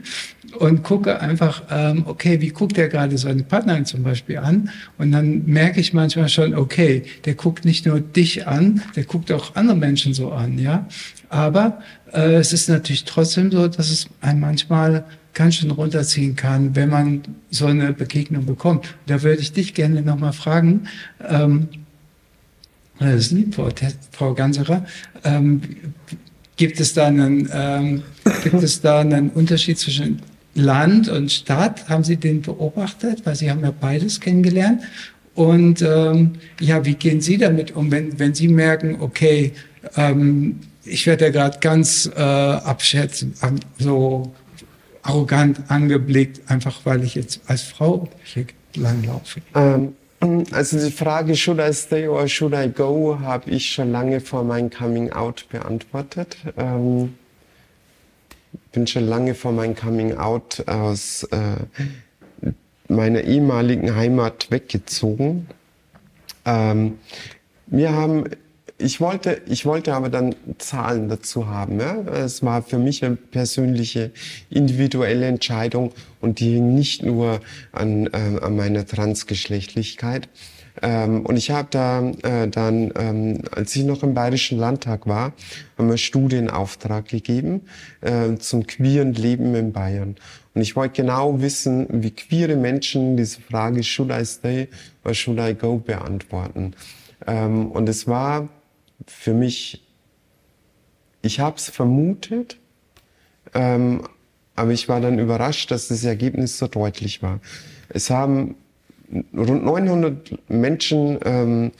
und 0.58 0.82
gucke 0.82 1.20
einfach, 1.20 1.62
ähm, 1.70 2.04
okay, 2.06 2.40
wie 2.40 2.48
guckt 2.48 2.76
der 2.76 2.88
gerade 2.88 3.16
seine 3.16 3.42
Partnerin 3.42 3.86
zum 3.86 4.02
Beispiel 4.02 4.38
an? 4.38 4.70
Und 4.98 5.12
dann 5.12 5.44
merke 5.46 5.80
ich 5.80 5.92
manchmal 5.92 6.28
schon, 6.28 6.54
okay, 6.54 7.02
der 7.24 7.34
guckt 7.34 7.64
nicht 7.64 7.86
nur 7.86 8.00
dich 8.00 8.46
an, 8.46 8.82
der 8.96 9.04
guckt 9.04 9.32
auch 9.32 9.56
andere 9.56 9.76
Menschen 9.76 10.14
so 10.14 10.32
an, 10.32 10.58
ja. 10.58 10.86
Aber 11.30 11.80
äh, 12.12 12.34
es 12.34 12.52
ist 12.52 12.68
natürlich 12.68 13.04
trotzdem 13.04 13.50
so, 13.50 13.68
dass 13.68 13.90
es 13.90 14.08
einem 14.20 14.40
manchmal 14.40 15.04
ganz 15.38 15.54
schön 15.54 15.70
runterziehen 15.70 16.34
kann, 16.34 16.74
wenn 16.74 16.88
man 16.88 17.22
so 17.48 17.66
eine 17.66 17.92
Begegnung 17.92 18.44
bekommt. 18.44 18.96
Da 19.06 19.22
würde 19.22 19.40
ich 19.40 19.52
dich 19.52 19.72
gerne 19.72 20.02
nochmal 20.02 20.32
fragen, 20.32 20.88
ähm, 21.26 21.68
das 22.98 23.26
ist 23.26 23.30
lieb, 23.30 23.54
Frau, 24.10 24.34
Ganserer, 24.34 24.84
ähm, 25.22 25.60
gibt 26.56 26.80
es 26.80 26.92
da 26.92 27.06
einen, 27.06 27.48
ähm, 27.52 28.02
gibt 28.42 28.60
es 28.64 28.80
da 28.80 28.98
einen 28.98 29.30
Unterschied 29.30 29.78
zwischen 29.78 30.20
Land 30.56 31.08
und 31.08 31.30
Stadt? 31.30 31.88
Haben 31.88 32.02
Sie 32.02 32.16
den 32.16 32.42
beobachtet? 32.42 33.24
Weil 33.24 33.36
Sie 33.36 33.48
haben 33.48 33.60
ja 33.62 33.70
beides 33.70 34.18
kennengelernt. 34.18 34.82
Und 35.36 35.82
ähm, 35.82 36.32
ja, 36.58 36.84
wie 36.84 36.94
gehen 36.94 37.20
Sie 37.20 37.38
damit 37.38 37.76
um, 37.76 37.92
wenn, 37.92 38.18
wenn 38.18 38.34
Sie 38.34 38.48
merken, 38.48 38.96
okay, 38.98 39.52
ähm, 39.94 40.58
ich 40.84 41.06
werde 41.06 41.26
ja 41.26 41.30
gerade 41.30 41.60
ganz 41.60 42.10
äh, 42.16 42.20
abschätzen, 42.20 43.34
so 43.78 44.34
arrogant 45.08 45.62
angeblickt, 45.68 46.50
einfach 46.50 46.80
weil 46.84 47.02
ich 47.02 47.14
jetzt 47.14 47.40
als 47.46 47.62
Frau 47.62 48.08
langlaufe? 48.74 49.40
Ähm, 49.54 49.94
also 50.52 50.78
die 50.78 50.90
Frage, 50.90 51.36
should 51.36 51.58
I 51.60 51.72
stay 51.72 52.08
or 52.08 52.28
should 52.28 52.52
I 52.52 52.68
go, 52.68 53.18
habe 53.20 53.50
ich 53.50 53.70
schon 53.70 53.92
lange 53.92 54.20
vor 54.20 54.44
meinem 54.44 54.70
Coming 54.70 55.12
Out 55.12 55.46
beantwortet. 55.50 56.36
Ähm, 56.56 57.14
bin 58.72 58.86
schon 58.86 59.06
lange 59.06 59.34
vor 59.34 59.52
meinem 59.52 59.74
Coming 59.74 60.16
Out 60.16 60.64
aus 60.66 61.24
äh, 61.24 62.52
meiner 62.88 63.22
ehemaligen 63.22 63.94
Heimat 63.94 64.50
weggezogen. 64.50 65.46
Ähm, 66.44 66.98
wir 67.66 67.92
haben 67.92 68.24
ich 68.78 69.00
wollte, 69.00 69.42
ich 69.46 69.66
wollte 69.66 69.94
aber 69.94 70.08
dann 70.08 70.36
Zahlen 70.58 71.08
dazu 71.08 71.48
haben. 71.48 71.80
Ja? 71.80 71.96
Es 72.02 72.44
war 72.44 72.62
für 72.62 72.78
mich 72.78 73.04
eine 73.04 73.16
persönliche, 73.16 74.12
individuelle 74.50 75.26
Entscheidung 75.26 75.92
und 76.20 76.38
die 76.38 76.54
hing 76.54 76.74
nicht 76.74 77.02
nur 77.02 77.40
an, 77.72 78.06
äh, 78.06 78.40
an 78.40 78.56
meiner 78.56 78.86
Transgeschlechtlichkeit. 78.86 80.28
Ähm, 80.80 81.26
und 81.26 81.36
ich 81.36 81.50
habe 81.50 81.66
da 81.70 82.08
äh, 82.22 82.46
dann, 82.48 82.92
ähm, 82.96 83.42
als 83.50 83.74
ich 83.74 83.84
noch 83.84 84.04
im 84.04 84.14
Bayerischen 84.14 84.58
Landtag 84.58 85.08
war, 85.08 85.32
haben 85.76 85.88
wir 85.88 85.96
Studienauftrag 85.96 87.08
gegeben 87.08 87.62
äh, 88.00 88.36
zum 88.36 88.64
queeren 88.64 89.12
Leben 89.14 89.56
in 89.56 89.72
Bayern. 89.72 90.14
Und 90.54 90.62
ich 90.62 90.76
wollte 90.76 91.02
genau 91.02 91.40
wissen, 91.40 91.86
wie 91.90 92.12
queere 92.12 92.54
Menschen 92.54 93.16
diese 93.16 93.40
Frage 93.40 93.82
Should 93.82 94.12
I 94.12 94.24
stay 94.24 94.68
or 95.04 95.14
should 95.14 95.40
I 95.40 95.54
go 95.54 95.78
beantworten. 95.78 96.74
Ähm, 97.26 97.72
und 97.72 97.88
es 97.88 98.06
war 98.06 98.48
für 99.10 99.34
mich, 99.34 99.84
ich 101.22 101.40
habe 101.40 101.56
es 101.56 101.68
vermutet, 101.68 102.58
ähm, 103.54 104.02
aber 104.54 104.72
ich 104.72 104.88
war 104.88 105.00
dann 105.00 105.18
überrascht, 105.18 105.70
dass 105.70 105.88
das 105.88 106.04
Ergebnis 106.04 106.58
so 106.58 106.66
deutlich 106.66 107.22
war. 107.22 107.40
Es 107.88 108.10
haben 108.10 108.56
rund 109.34 109.64
900 109.64 110.50
Menschen 110.50 111.18
ähm, 111.24 111.72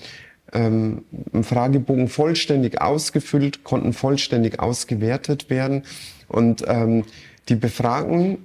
ähm, 0.52 1.04
einen 1.32 1.44
Fragebogen 1.44 2.08
vollständig 2.08 2.80
ausgefüllt, 2.80 3.64
konnten 3.64 3.92
vollständig 3.92 4.60
ausgewertet 4.60 5.50
werden 5.50 5.82
und 6.28 6.64
ähm, 6.66 7.04
die 7.48 7.56
Befragten 7.56 8.38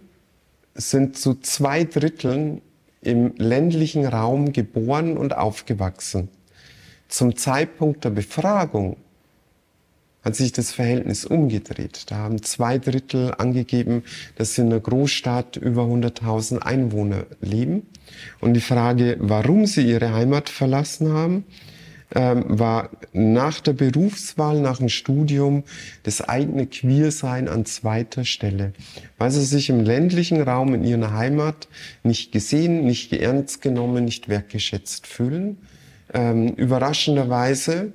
sind 0.75 1.17
zu 1.17 1.35
zwei 1.35 1.83
Dritteln 1.83 2.61
im 3.01 3.33
ländlichen 3.37 4.05
Raum 4.05 4.53
geboren 4.53 5.17
und 5.17 5.35
aufgewachsen. 5.35 6.29
Zum 7.13 7.35
Zeitpunkt 7.35 8.05
der 8.05 8.09
Befragung 8.09 8.97
hat 10.23 10.35
sich 10.35 10.51
das 10.51 10.71
Verhältnis 10.71 11.25
umgedreht. 11.25 12.05
Da 12.09 12.15
haben 12.15 12.41
zwei 12.41 12.79
Drittel 12.79 13.35
angegeben, 13.37 14.01
dass 14.35 14.57
in 14.57 14.65
einer 14.65 14.79
Großstadt 14.79 15.57
über 15.57 15.83
100.000 15.83 16.57
Einwohner 16.63 17.27
leben. 17.39 17.85
Und 18.41 18.55
die 18.55 18.61
Frage, 18.61 19.17
warum 19.19 19.67
sie 19.67 19.87
ihre 19.87 20.11
Heimat 20.11 20.49
verlassen 20.49 21.13
haben, 21.13 21.43
ähm, 22.15 22.45
war 22.47 22.89
nach 23.11 23.59
der 23.59 23.73
Berufswahl, 23.73 24.59
nach 24.59 24.79
dem 24.79 24.89
Studium 24.89 25.65
das 26.01 26.19
eigene 26.27 26.65
Queersein 26.65 27.47
an 27.47 27.67
zweiter 27.67 28.25
Stelle, 28.25 28.73
weil 29.19 29.29
sie 29.29 29.45
sich 29.45 29.69
im 29.69 29.81
ländlichen 29.81 30.41
Raum 30.41 30.73
in 30.73 30.83
ihrer 30.83 31.13
Heimat 31.13 31.67
nicht 32.01 32.31
gesehen, 32.31 32.85
nicht 32.85 33.13
ernst 33.13 33.61
genommen, 33.61 34.03
nicht 34.03 34.29
wertgeschätzt 34.29 35.05
fühlen 35.05 35.59
ähm, 36.13 36.49
überraschenderweise, 36.49 37.93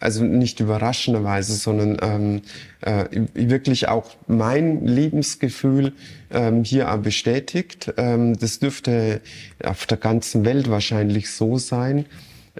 also 0.00 0.24
nicht 0.24 0.60
überraschenderweise, 0.60 1.54
sondern 1.54 1.96
ähm, 2.02 2.42
äh, 2.80 3.04
wirklich 3.34 3.88
auch 3.88 4.16
mein 4.26 4.84
Lebensgefühl 4.84 5.92
ähm, 6.30 6.64
hier 6.64 6.86
bestätigt. 6.98 7.92
Ähm, 7.96 8.36
das 8.38 8.58
dürfte 8.58 9.20
auf 9.62 9.86
der 9.86 9.98
ganzen 9.98 10.44
Welt 10.44 10.68
wahrscheinlich 10.68 11.30
so 11.30 11.56
sein 11.58 12.06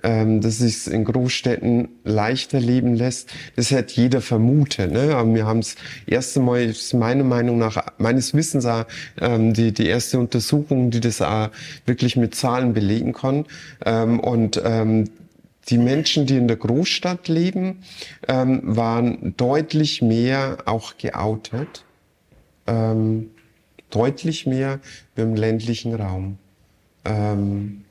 ähm, 0.02 0.40
dass 0.40 0.58
sich 0.58 0.86
in 0.86 1.04
Großstädten 1.04 1.88
leichter 2.04 2.60
leben 2.60 2.94
lässt. 2.94 3.30
Das 3.56 3.70
hätte 3.70 4.00
jeder 4.00 4.20
vermutet. 4.20 4.92
Ne? 4.92 5.14
Aber 5.14 5.34
wir 5.34 5.46
haben 5.46 5.58
es 5.58 5.76
erste 6.06 6.40
Mal, 6.40 6.62
ist 6.62 6.94
meiner 6.94 7.24
Meinung 7.24 7.58
nach, 7.58 7.84
meines 7.98 8.34
Wissens 8.34 8.64
auch, 8.66 8.84
ähm, 9.20 9.52
die, 9.52 9.72
die 9.72 9.86
erste 9.86 10.18
Untersuchung, 10.18 10.90
die 10.90 11.00
das 11.00 11.20
auch 11.20 11.50
wirklich 11.86 12.16
mit 12.16 12.34
Zahlen 12.34 12.72
belegen 12.72 13.12
kann. 13.12 13.44
Ähm, 13.84 14.18
und 14.20 14.60
ähm, 14.64 15.10
die 15.68 15.78
Menschen, 15.78 16.26
die 16.26 16.36
in 16.36 16.48
der 16.48 16.56
Großstadt 16.56 17.28
leben, 17.28 17.82
ähm, 18.28 18.60
waren 18.64 19.34
deutlich 19.36 20.02
mehr 20.02 20.58
auch 20.64 20.96
geoutet. 20.96 21.84
Ähm, 22.66 23.30
deutlich 23.90 24.46
mehr 24.46 24.80
im 25.16 25.34
ländlichen 25.34 25.94
Raum. 25.94 26.38
Ähm, 27.04 27.84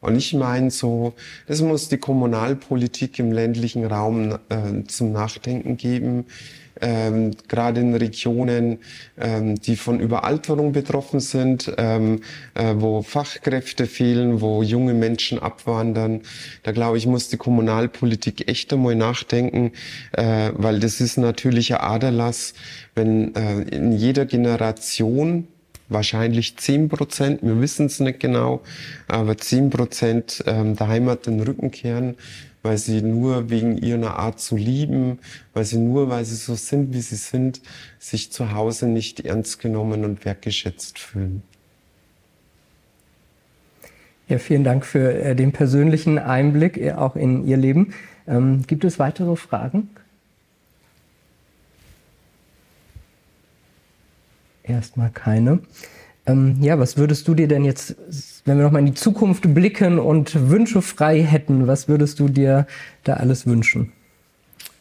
und 0.00 0.16
ich 0.16 0.34
meine 0.34 0.70
so, 0.70 1.14
das 1.46 1.60
muss 1.60 1.88
die 1.88 1.98
Kommunalpolitik 1.98 3.18
im 3.18 3.32
ländlichen 3.32 3.84
Raum 3.84 4.38
äh, 4.48 4.84
zum 4.86 5.12
Nachdenken 5.12 5.76
geben. 5.76 6.26
ähm, 6.80 7.32
gerade 7.48 7.80
in 7.80 7.94
Regionen, 7.94 8.78
ähm, 9.18 9.60
die 9.60 9.76
von 9.76 10.00
Überalterung 10.00 10.72
betroffen 10.72 11.20
sind, 11.20 11.72
ähm, 11.78 12.22
äh, 12.54 12.74
wo 12.76 13.02
Fachkräfte 13.02 13.86
fehlen, 13.86 14.40
wo 14.40 14.62
junge 14.62 14.94
Menschen 14.94 15.38
abwandern. 15.38 16.22
Da 16.62 16.72
glaube 16.72 16.98
ich, 16.98 17.06
muss 17.06 17.28
die 17.28 17.36
Kommunalpolitik 17.36 18.48
echt 18.48 18.72
einmal 18.72 18.94
nachdenken, 18.94 19.72
äh, 20.12 20.52
weil 20.54 20.80
das 20.80 21.00
ist 21.00 21.18
natürlicher 21.18 21.82
Aderlass, 21.82 22.54
wenn 22.94 23.34
äh, 23.34 23.62
in 23.62 23.92
jeder 23.92 24.26
Generation 24.26 25.48
wahrscheinlich 25.90 26.56
zehn 26.56 26.88
Prozent, 26.88 27.42
wir 27.42 27.60
wissen 27.60 27.86
es 27.86 28.00
nicht 28.00 28.20
genau, 28.20 28.62
aber 29.08 29.36
zehn 29.36 29.68
Prozent 29.68 30.42
ähm, 30.46 30.76
der 30.76 30.88
Heimat 30.88 31.26
den 31.26 31.40
Rücken 31.40 31.70
kehren, 31.70 32.14
weil 32.62 32.78
sie 32.78 33.02
nur 33.02 33.50
wegen 33.50 33.76
ihrer 33.76 34.18
Art 34.18 34.40
zu 34.40 34.56
lieben, 34.56 35.18
weil 35.52 35.64
sie 35.64 35.78
nur, 35.78 36.08
weil 36.08 36.24
sie 36.24 36.36
so 36.36 36.54
sind, 36.54 36.94
wie 36.94 37.00
sie 37.00 37.16
sind, 37.16 37.60
sich 37.98 38.32
zu 38.32 38.52
Hause 38.52 38.86
nicht 38.86 39.20
ernst 39.20 39.60
genommen 39.60 40.04
und 40.04 40.24
wertgeschätzt 40.24 40.98
fühlen. 40.98 41.42
Ja, 44.28 44.38
vielen 44.38 44.62
Dank 44.62 44.86
für 44.86 45.12
äh, 45.12 45.34
den 45.34 45.50
persönlichen 45.52 46.18
Einblick 46.18 46.76
äh, 46.76 46.92
auch 46.92 47.16
in 47.16 47.46
Ihr 47.46 47.56
Leben. 47.56 47.94
Ähm, 48.28 48.62
gibt 48.66 48.84
es 48.84 49.00
weitere 49.00 49.34
Fragen? 49.34 49.90
Erstmal 54.70 55.10
keine. 55.10 55.60
Ähm, 56.26 56.56
ja, 56.60 56.78
was 56.78 56.96
würdest 56.96 57.26
du 57.26 57.34
dir 57.34 57.48
denn 57.48 57.64
jetzt, 57.64 57.96
wenn 58.44 58.56
wir 58.56 58.64
nochmal 58.64 58.80
in 58.80 58.86
die 58.86 58.94
Zukunft 58.94 59.52
blicken 59.52 59.98
und 59.98 60.50
Wünsche 60.50 60.80
frei 60.80 61.22
hätten, 61.22 61.66
was 61.66 61.88
würdest 61.88 62.20
du 62.20 62.28
dir 62.28 62.66
da 63.04 63.14
alles 63.14 63.46
wünschen? 63.46 63.92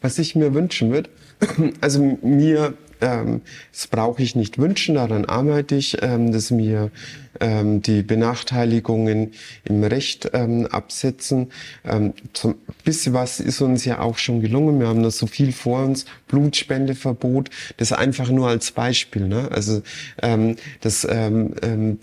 Was 0.01 0.19
ich 0.19 0.35
mir 0.35 0.53
wünschen 0.53 0.91
würde, 0.91 1.09
also 1.81 2.19
mir 2.21 2.73
ähm, 3.01 3.41
das 3.71 3.87
brauche 3.87 4.21
ich 4.21 4.35
nicht 4.35 4.57
wünschen, 4.57 4.95
daran 4.95 5.25
arbeite 5.25 5.75
ich, 5.75 6.01
ähm, 6.01 6.31
dass 6.31 6.51
mir 6.51 6.91
ähm, 7.39 7.81
die 7.81 8.01
Benachteiligungen 8.01 9.33
im 9.63 9.83
Recht 9.83 10.29
ähm, 10.33 10.67
absetzen. 10.67 11.51
Ähm, 11.83 12.13
zum 12.33 12.55
bisschen 12.83 13.13
was 13.13 13.39
ist 13.39 13.61
uns 13.61 13.85
ja 13.85 13.99
auch 13.99 14.17
schon 14.17 14.41
gelungen. 14.41 14.79
Wir 14.79 14.87
haben 14.87 15.01
noch 15.01 15.11
so 15.11 15.27
viel 15.27 15.51
vor 15.51 15.83
uns. 15.83 16.05
Blutspendeverbot, 16.27 17.49
das 17.77 17.91
einfach 17.91 18.29
nur 18.29 18.49
als 18.49 18.71
Beispiel. 18.71 19.27
Ne? 19.27 19.49
Also 19.51 19.81
ähm, 20.21 20.55
das, 20.81 21.07
ähm, 21.09 21.53
ähm, 21.61 21.99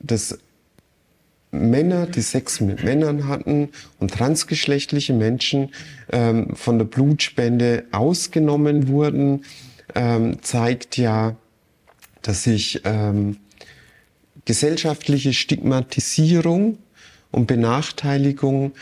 das 0.00 0.38
Männer, 1.50 2.06
die 2.06 2.20
Sex 2.20 2.60
mit 2.60 2.84
Männern 2.84 3.28
hatten 3.28 3.70
und 3.98 4.12
transgeschlechtliche 4.12 5.12
Menschen 5.12 5.70
ähm, 6.12 6.54
von 6.54 6.78
der 6.78 6.86
Blutspende 6.86 7.84
ausgenommen 7.92 8.88
wurden 8.88 9.42
ähm, 9.96 10.42
zeigt 10.42 10.96
ja, 10.96 11.34
dass 12.22 12.44
sich 12.44 12.82
ähm, 12.84 13.38
gesellschaftliche 14.44 15.32
Stigmatisierung 15.32 16.78
und 17.32 17.46
Benachteiligung 17.46 18.72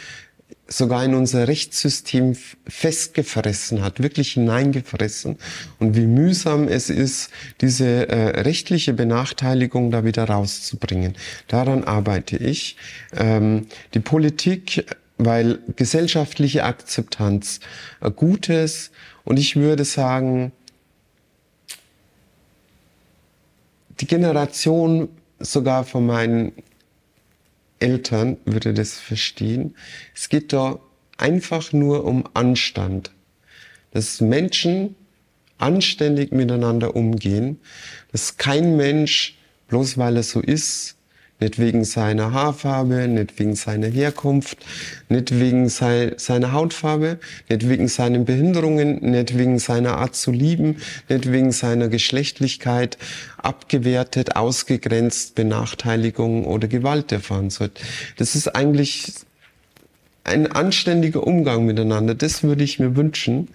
sogar 0.66 1.04
in 1.04 1.14
unser 1.14 1.46
Rechtssystem 1.46 2.36
festgefressen 2.66 3.82
hat, 3.82 4.02
wirklich 4.02 4.32
hineingefressen. 4.32 5.36
Und 5.78 5.94
wie 5.94 6.06
mühsam 6.06 6.68
es 6.68 6.90
ist, 6.90 7.30
diese 7.60 8.08
äh, 8.08 8.40
rechtliche 8.40 8.94
Benachteiligung 8.94 9.90
da 9.90 10.04
wieder 10.04 10.24
rauszubringen. 10.24 11.16
Daran 11.48 11.84
arbeite 11.84 12.36
ich. 12.36 12.76
Ähm, 13.12 13.66
die 13.92 14.00
Politik, 14.00 14.86
weil 15.18 15.58
gesellschaftliche 15.76 16.64
Akzeptanz 16.64 17.60
äh, 18.00 18.10
Gutes 18.10 18.90
und 19.24 19.38
ich 19.38 19.56
würde 19.56 19.84
sagen, 19.84 20.52
die 24.04 24.08
Generation 24.08 25.08
sogar 25.38 25.82
von 25.84 26.04
meinen 26.04 26.52
Eltern 27.78 28.36
würde 28.44 28.74
das 28.74 28.98
verstehen. 28.98 29.74
Es 30.14 30.28
geht 30.28 30.52
da 30.52 30.78
einfach 31.16 31.72
nur 31.72 32.04
um 32.04 32.24
Anstand. 32.34 33.12
Dass 33.92 34.20
Menschen 34.20 34.94
anständig 35.56 36.32
miteinander 36.32 36.94
umgehen, 36.94 37.58
dass 38.12 38.36
kein 38.36 38.76
Mensch, 38.76 39.38
bloß 39.68 39.96
weil 39.96 40.18
er 40.18 40.22
so 40.22 40.40
ist, 40.40 40.93
nicht 41.44 41.58
wegen 41.58 41.84
seiner 41.84 42.32
Haarfarbe, 42.32 43.06
nicht 43.06 43.38
wegen 43.38 43.54
seiner 43.54 43.86
Herkunft, 43.86 44.56
nicht 45.10 45.38
wegen 45.38 45.68
sei, 45.68 46.14
seiner 46.16 46.52
Hautfarbe, 46.52 47.18
nicht 47.50 47.68
wegen 47.68 47.86
seinen 47.88 48.24
Behinderungen, 48.24 49.10
nicht 49.10 49.36
wegen 49.36 49.58
seiner 49.58 49.98
Art 49.98 50.16
zu 50.16 50.32
lieben, 50.32 50.78
nicht 51.10 51.30
wegen 51.30 51.52
seiner 51.52 51.88
Geschlechtlichkeit 51.88 52.96
abgewertet, 53.36 54.36
ausgegrenzt, 54.36 55.34
Benachteiligung 55.34 56.46
oder 56.46 56.66
Gewalt 56.66 57.12
erfahren 57.12 57.50
sollte. 57.50 57.82
Das 58.16 58.34
ist 58.34 58.48
eigentlich 58.56 59.12
ein 60.24 60.50
anständiger 60.50 61.26
Umgang 61.26 61.66
miteinander. 61.66 62.14
Das 62.14 62.42
würde 62.42 62.64
ich 62.64 62.78
mir 62.78 62.96
wünschen. 62.96 63.48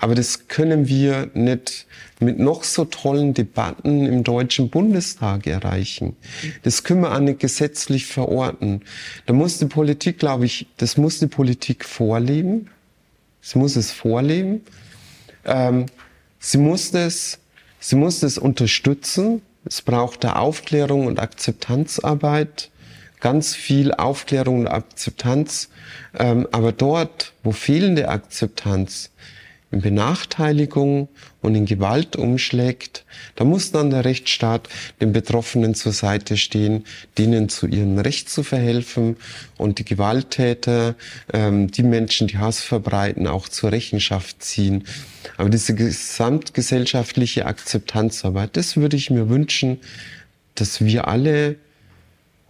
Aber 0.00 0.14
das 0.14 0.48
können 0.48 0.88
wir 0.88 1.30
nicht 1.34 1.86
mit 2.20 2.38
noch 2.38 2.64
so 2.64 2.86
tollen 2.86 3.34
Debatten 3.34 4.06
im 4.06 4.24
Deutschen 4.24 4.70
Bundestag 4.70 5.46
erreichen. 5.46 6.16
Das 6.62 6.84
können 6.84 7.02
wir 7.02 7.14
auch 7.14 7.20
nicht 7.20 7.38
gesetzlich 7.38 8.06
verorten. 8.06 8.82
Da 9.26 9.34
muss 9.34 9.58
die 9.58 9.66
Politik, 9.66 10.18
glaube 10.18 10.46
ich, 10.46 10.66
das 10.78 10.96
muss 10.96 11.18
die 11.18 11.26
Politik 11.26 11.84
vorleben. 11.84 12.68
Sie 13.42 13.58
muss 13.58 13.76
es 13.76 13.92
vorleben. 13.92 14.62
Ähm, 15.44 15.86
sie 16.38 16.58
muss 16.58 16.90
das, 16.90 17.38
sie 17.78 17.96
muss 17.96 18.20
das 18.20 18.38
unterstützen. 18.38 19.42
Es 19.66 19.82
braucht 19.82 20.24
da 20.24 20.34
Aufklärung 20.36 21.06
und 21.06 21.20
Akzeptanzarbeit 21.20 22.70
ganz 23.20 23.54
viel 23.54 23.92
Aufklärung 23.92 24.60
und 24.60 24.68
Akzeptanz. 24.68 25.68
Ähm, 26.18 26.48
aber 26.52 26.72
dort, 26.72 27.34
wo 27.42 27.52
fehlende 27.52 28.08
Akzeptanz 28.08 29.10
in 29.72 29.80
Benachteiligung 29.80 31.08
und 31.42 31.54
in 31.54 31.64
Gewalt 31.64 32.16
umschlägt, 32.16 33.04
da 33.36 33.44
muss 33.44 33.70
dann 33.70 33.90
der 33.90 34.04
Rechtsstaat 34.04 34.68
den 35.00 35.12
Betroffenen 35.12 35.74
zur 35.74 35.92
Seite 35.92 36.36
stehen, 36.36 36.84
denen 37.18 37.48
zu 37.48 37.66
ihrem 37.66 37.98
Recht 37.98 38.28
zu 38.28 38.42
verhelfen 38.42 39.16
und 39.56 39.78
die 39.78 39.84
Gewalttäter, 39.84 40.96
ähm, 41.32 41.70
die 41.70 41.84
Menschen, 41.84 42.26
die 42.26 42.38
Hass 42.38 42.60
verbreiten, 42.60 43.26
auch 43.28 43.48
zur 43.48 43.70
Rechenschaft 43.70 44.42
ziehen. 44.42 44.84
Aber 45.36 45.50
diese 45.50 45.74
gesamtgesellschaftliche 45.74 47.46
Akzeptanzarbeit, 47.46 48.56
das 48.56 48.76
würde 48.76 48.96
ich 48.96 49.10
mir 49.10 49.28
wünschen, 49.28 49.78
dass 50.56 50.84
wir 50.84 51.06
alle 51.06 51.56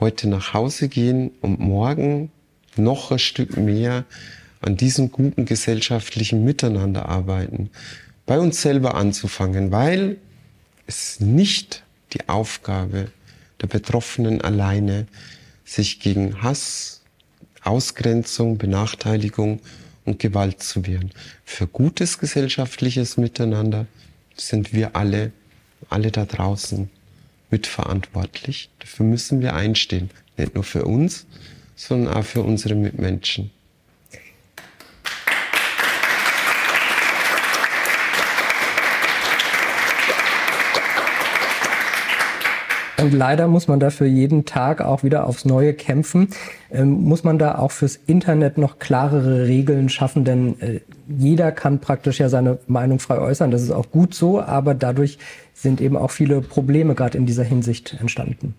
heute 0.00 0.28
nach 0.28 0.54
Hause 0.54 0.88
gehen 0.88 1.32
und 1.42 1.60
morgen 1.60 2.30
noch 2.76 3.10
ein 3.10 3.18
Stück 3.18 3.58
mehr 3.58 4.04
an 4.60 4.76
diesem 4.76 5.10
guten 5.10 5.46
gesellschaftlichen 5.46 6.44
Miteinander 6.44 7.08
arbeiten, 7.08 7.70
bei 8.26 8.38
uns 8.38 8.62
selber 8.62 8.94
anzufangen, 8.94 9.72
weil 9.72 10.18
es 10.86 11.20
nicht 11.20 11.82
die 12.12 12.28
Aufgabe 12.28 13.10
der 13.60 13.66
Betroffenen 13.66 14.40
alleine, 14.40 15.06
sich 15.64 16.00
gegen 16.00 16.42
Hass, 16.42 17.02
Ausgrenzung, 17.62 18.58
Benachteiligung 18.58 19.60
und 20.04 20.18
Gewalt 20.18 20.62
zu 20.62 20.86
wehren. 20.86 21.10
Für 21.44 21.66
gutes 21.66 22.18
gesellschaftliches 22.18 23.16
Miteinander 23.16 23.86
sind 24.34 24.72
wir 24.72 24.96
alle, 24.96 25.32
alle 25.88 26.10
da 26.10 26.24
draußen 26.24 26.90
mitverantwortlich. 27.50 28.70
Dafür 28.78 29.06
müssen 29.06 29.40
wir 29.40 29.54
einstehen. 29.54 30.10
Nicht 30.36 30.54
nur 30.54 30.64
für 30.64 30.84
uns, 30.84 31.26
sondern 31.76 32.14
auch 32.14 32.24
für 32.24 32.42
unsere 32.42 32.74
Mitmenschen. 32.74 33.50
Und 43.02 43.12
leider 43.12 43.48
muss 43.48 43.68
man 43.68 43.80
dafür 43.80 44.06
jeden 44.06 44.44
Tag 44.44 44.80
auch 44.80 45.02
wieder 45.02 45.26
aufs 45.26 45.44
Neue 45.44 45.74
kämpfen. 45.74 46.28
Ähm, 46.70 47.02
muss 47.02 47.24
man 47.24 47.38
da 47.38 47.58
auch 47.58 47.70
fürs 47.70 47.98
Internet 48.06 48.58
noch 48.58 48.78
klarere 48.78 49.46
Regeln 49.46 49.88
schaffen? 49.88 50.24
Denn 50.24 50.60
äh, 50.60 50.80
jeder 51.08 51.52
kann 51.52 51.80
praktisch 51.80 52.20
ja 52.20 52.28
seine 52.28 52.58
Meinung 52.66 52.98
frei 52.98 53.18
äußern. 53.18 53.50
Das 53.50 53.62
ist 53.62 53.70
auch 53.70 53.90
gut 53.90 54.14
so. 54.14 54.40
Aber 54.40 54.74
dadurch 54.74 55.18
sind 55.54 55.80
eben 55.80 55.96
auch 55.96 56.10
viele 56.10 56.40
Probleme 56.40 56.94
gerade 56.94 57.16
in 57.18 57.26
dieser 57.26 57.44
Hinsicht 57.44 57.96
entstanden. 58.00 58.54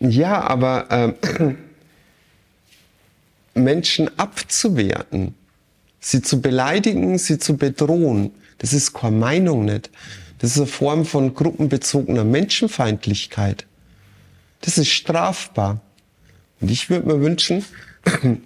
Ja, 0.00 0.40
aber 0.42 1.14
äh, 1.16 1.54
Menschen 3.54 4.10
abzuwerten, 4.18 5.34
sie 6.00 6.22
zu 6.22 6.40
beleidigen, 6.40 7.18
sie 7.18 7.38
zu 7.38 7.56
bedrohen, 7.56 8.32
das 8.58 8.72
ist 8.72 8.92
keine 8.92 9.16
Meinung 9.16 9.64
nicht. 9.64 9.90
Das 10.38 10.50
ist 10.50 10.58
eine 10.58 10.66
Form 10.66 11.04
von 11.04 11.34
gruppenbezogener 11.34 12.24
Menschenfeindlichkeit. 12.24 13.66
Das 14.64 14.78
ist 14.78 14.88
strafbar. 14.88 15.80
Und 16.60 16.70
ich 16.70 16.88
würde 16.88 17.06
mir 17.06 17.20
wünschen, 17.20 17.64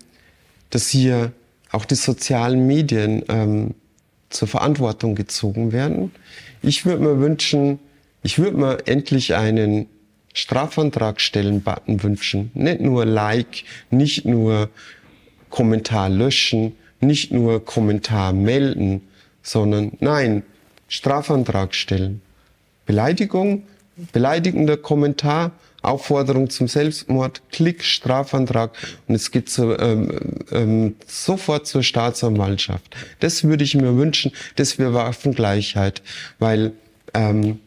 dass 0.71 0.89
hier 0.89 1.33
auch 1.71 1.85
die 1.85 1.95
sozialen 1.95 2.67
Medien 2.67 3.23
ähm, 3.29 3.75
zur 4.29 4.49
Verantwortung 4.49 5.15
gezogen 5.15 5.71
werden. 5.73 6.11
Ich 6.61 6.85
würde 6.85 7.03
mir 7.05 7.21
wünschen, 7.21 7.79
ich 8.23 8.39
würde 8.39 8.57
mir 8.57 8.87
endlich 8.87 9.35
einen 9.37 9.87
Strafantrag 10.35 11.21
stellen 11.21 11.63
Button 11.63 12.03
wünschen. 12.03 12.51
Nicht 12.55 12.81
nur 12.81 13.07
Like, 13.07 13.65
nicht 13.91 14.25
nur 14.25 14.71
Kommentar 15.51 16.09
löschen, 16.09 16.77
nicht 17.01 17.31
nur 17.31 17.65
Kommentar 17.65 18.33
melden, 18.33 19.03
sondern 19.43 19.93
nein, 20.01 20.43
Strafantrag 20.89 21.75
stellen. 21.75 22.23
Beleidigung, 22.87 23.65
beleidigender 24.13 24.77
Kommentar, 24.77 25.53
Aufforderung 25.89 26.51
zum 26.51 26.69
Selbstmord, 26.69 27.43
Klick, 27.51 27.85
Strafantrag 27.85 28.73
und 29.07 29.15
es 29.15 29.31
geht 29.31 29.51
zu, 29.51 29.77
ähm, 29.79 30.19
ähm, 30.53 30.97
sofort 31.07 31.67
zur 31.67 31.83
Staatsanwaltschaft. 31.83 32.95
Das 33.21 33.45
würde 33.45 33.65
ich 33.65 33.75
mir 33.75 33.97
wünschen, 33.97 34.33
das 34.57 34.79
wäre 34.79 34.95
Waffengleichheit, 34.95 36.03
weil 36.39 36.73
ähm, 37.15 37.61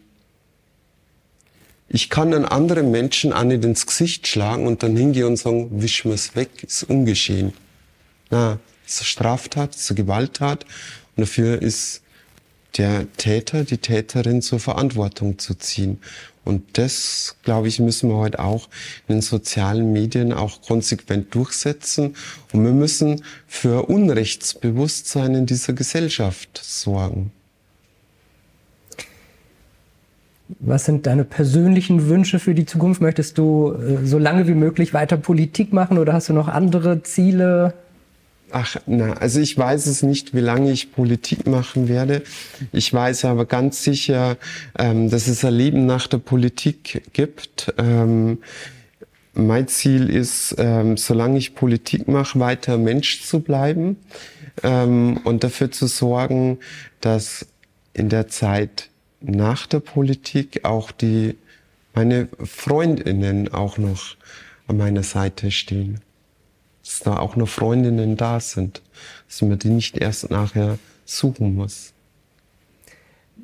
ich 1.89 2.09
kann 2.09 2.33
einen 2.33 2.45
anderen 2.45 2.89
Menschen 2.89 3.33
auch 3.33 3.43
nicht 3.43 3.65
ins 3.65 3.85
Gesicht 3.85 4.25
schlagen 4.27 4.65
und 4.65 4.81
dann 4.81 4.95
hingehen 4.95 5.25
und 5.25 5.37
sagen, 5.37 5.81
wisch 5.81 6.05
mir's 6.05 6.35
weg, 6.35 6.49
ist 6.63 6.83
ungeschehen. 6.83 7.53
Na, 8.29 8.59
ist 8.85 9.01
eine 9.01 9.05
Straftat, 9.07 9.75
ist 9.75 9.89
eine 9.89 9.97
Gewalttat 9.97 10.65
und 11.15 11.21
dafür 11.21 11.61
ist 11.61 12.01
der 12.77 13.11
Täter, 13.17 13.65
die 13.65 13.77
Täterin 13.77 14.41
zur 14.41 14.59
Verantwortung 14.59 15.37
zu 15.37 15.55
ziehen. 15.55 15.99
Und 16.43 16.77
das, 16.77 17.35
glaube 17.43 17.67
ich, 17.67 17.79
müssen 17.79 18.09
wir 18.09 18.17
heute 18.17 18.39
auch 18.39 18.67
in 19.07 19.15
den 19.15 19.21
sozialen 19.21 19.93
Medien 19.93 20.33
auch 20.33 20.61
konsequent 20.61 21.33
durchsetzen. 21.35 22.15
Und 22.51 22.63
wir 22.63 22.71
müssen 22.71 23.23
für 23.47 23.89
Unrechtsbewusstsein 23.89 25.35
in 25.35 25.45
dieser 25.45 25.73
Gesellschaft 25.73 26.59
sorgen. 26.63 27.31
Was 30.59 30.85
sind 30.85 31.05
deine 31.05 31.23
persönlichen 31.23 32.09
Wünsche 32.09 32.39
für 32.39 32.53
die 32.53 32.65
Zukunft? 32.65 33.01
Möchtest 33.01 33.37
du 33.37 33.73
äh, 33.73 34.05
so 34.05 34.17
lange 34.17 34.47
wie 34.47 34.53
möglich 34.53 34.93
weiter 34.93 35.17
Politik 35.17 35.71
machen 35.71 35.97
oder 35.97 36.13
hast 36.13 36.29
du 36.29 36.33
noch 36.33 36.47
andere 36.47 37.03
Ziele? 37.03 37.73
Ach, 38.51 38.75
na, 38.85 39.13
also 39.13 39.39
ich 39.39 39.57
weiß 39.57 39.87
es 39.87 40.03
nicht, 40.03 40.33
wie 40.35 40.41
lange 40.41 40.71
ich 40.71 40.91
Politik 40.91 41.47
machen 41.47 41.87
werde. 41.87 42.23
Ich 42.71 42.93
weiß 42.93 43.25
aber 43.25 43.45
ganz 43.45 43.83
sicher, 43.83 44.37
ähm, 44.77 45.09
dass 45.09 45.27
es 45.27 45.45
ein 45.45 45.53
Leben 45.53 45.85
nach 45.85 46.07
der 46.07 46.17
Politik 46.17 47.03
gibt. 47.13 47.73
Ähm, 47.77 48.39
mein 49.33 49.67
Ziel 49.67 50.09
ist, 50.09 50.55
ähm, 50.57 50.97
solange 50.97 51.37
ich 51.37 51.55
Politik 51.55 52.07
mache, 52.07 52.39
weiter 52.39 52.77
Mensch 52.77 53.23
zu 53.23 53.39
bleiben 53.39 53.97
ähm, 54.63 55.21
und 55.23 55.43
dafür 55.43 55.71
zu 55.71 55.87
sorgen, 55.87 56.59
dass 56.99 57.45
in 57.93 58.09
der 58.09 58.27
Zeit 58.27 58.89
nach 59.21 59.67
der 59.67 59.79
Politik 59.79 60.65
auch 60.65 60.91
die 60.91 61.35
meine 61.93 62.27
Freundinnen 62.43 63.53
auch 63.53 63.77
noch 63.77 64.15
an 64.67 64.77
meiner 64.77 65.03
Seite 65.03 65.51
stehen 65.51 65.99
dass 66.91 66.99
da 66.99 67.17
auch 67.17 67.35
noch 67.37 67.47
Freundinnen 67.47 68.17
da 68.17 68.39
sind, 68.39 68.81
dass 69.27 69.41
man 69.41 69.57
die 69.57 69.69
nicht 69.69 69.97
erst 69.97 70.29
nachher 70.29 70.77
suchen 71.05 71.55
muss. 71.55 71.93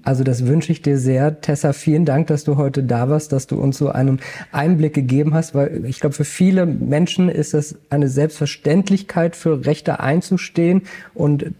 Also 0.03 0.23
das 0.23 0.45
wünsche 0.45 0.71
ich 0.71 0.81
dir 0.81 0.97
sehr. 0.97 1.41
Tessa, 1.41 1.73
vielen 1.73 2.05
Dank, 2.05 2.27
dass 2.27 2.43
du 2.43 2.57
heute 2.57 2.83
da 2.83 3.09
warst, 3.09 3.31
dass 3.31 3.47
du 3.47 3.57
uns 3.59 3.77
so 3.77 3.89
einen 3.89 4.19
Einblick 4.51 4.93
gegeben 4.93 5.33
hast, 5.33 5.55
weil 5.55 5.85
ich 5.85 5.99
glaube, 5.99 6.15
für 6.15 6.25
viele 6.25 6.65
Menschen 6.65 7.29
ist 7.29 7.53
es 7.53 7.75
eine 7.89 8.07
Selbstverständlichkeit, 8.09 9.35
für 9.35 9.65
Rechte 9.65 9.99
einzustehen 9.99 10.83
und 11.13 11.53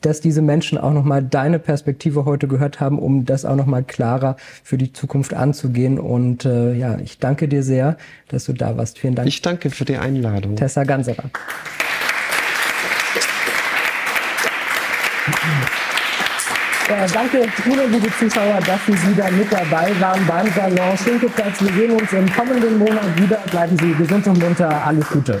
dass 0.00 0.20
diese 0.20 0.40
Menschen 0.40 0.78
auch 0.78 0.92
nochmal 0.92 1.22
deine 1.22 1.58
Perspektive 1.58 2.24
heute 2.24 2.48
gehört 2.48 2.80
haben, 2.80 2.98
um 2.98 3.24
das 3.24 3.44
auch 3.44 3.56
nochmal 3.56 3.84
klarer 3.84 4.36
für 4.62 4.78
die 4.78 4.92
Zukunft 4.92 5.34
anzugehen. 5.34 5.98
Und 5.98 6.44
äh, 6.44 6.72
ja, 6.74 6.98
ich 6.98 7.18
danke 7.18 7.46
dir 7.48 7.62
sehr, 7.62 7.96
dass 8.28 8.44
du 8.46 8.52
da 8.52 8.76
warst. 8.76 8.98
Vielen 8.98 9.14
Dank. 9.14 9.28
Ich 9.28 9.42
danke 9.42 9.70
für 9.70 9.84
die 9.84 9.96
Einladung. 9.96 10.56
Tessa 10.56 10.84
Ganserer. 10.84 11.24
Ja, 16.88 17.04
danke, 17.12 17.48
Ihnen, 17.66 17.92
liebe 17.92 18.08
Zuschauer, 18.16 18.60
dass 18.64 18.80
Sie 18.86 18.92
wieder 18.92 19.28
mit 19.32 19.52
dabei 19.52 19.90
waren 20.00 20.24
beim 20.24 20.46
Salon 20.52 20.96
Schinkeplatz. 20.96 21.60
Wir 21.60 21.72
sehen 21.72 21.90
uns 21.90 22.12
im 22.12 22.32
kommenden 22.32 22.78
Monat 22.78 23.20
wieder. 23.20 23.38
Bleiben 23.50 23.76
Sie 23.76 23.92
gesund 23.94 24.26
und 24.28 24.38
munter. 24.38 24.86
Alles 24.86 25.08
Gute. 25.08 25.40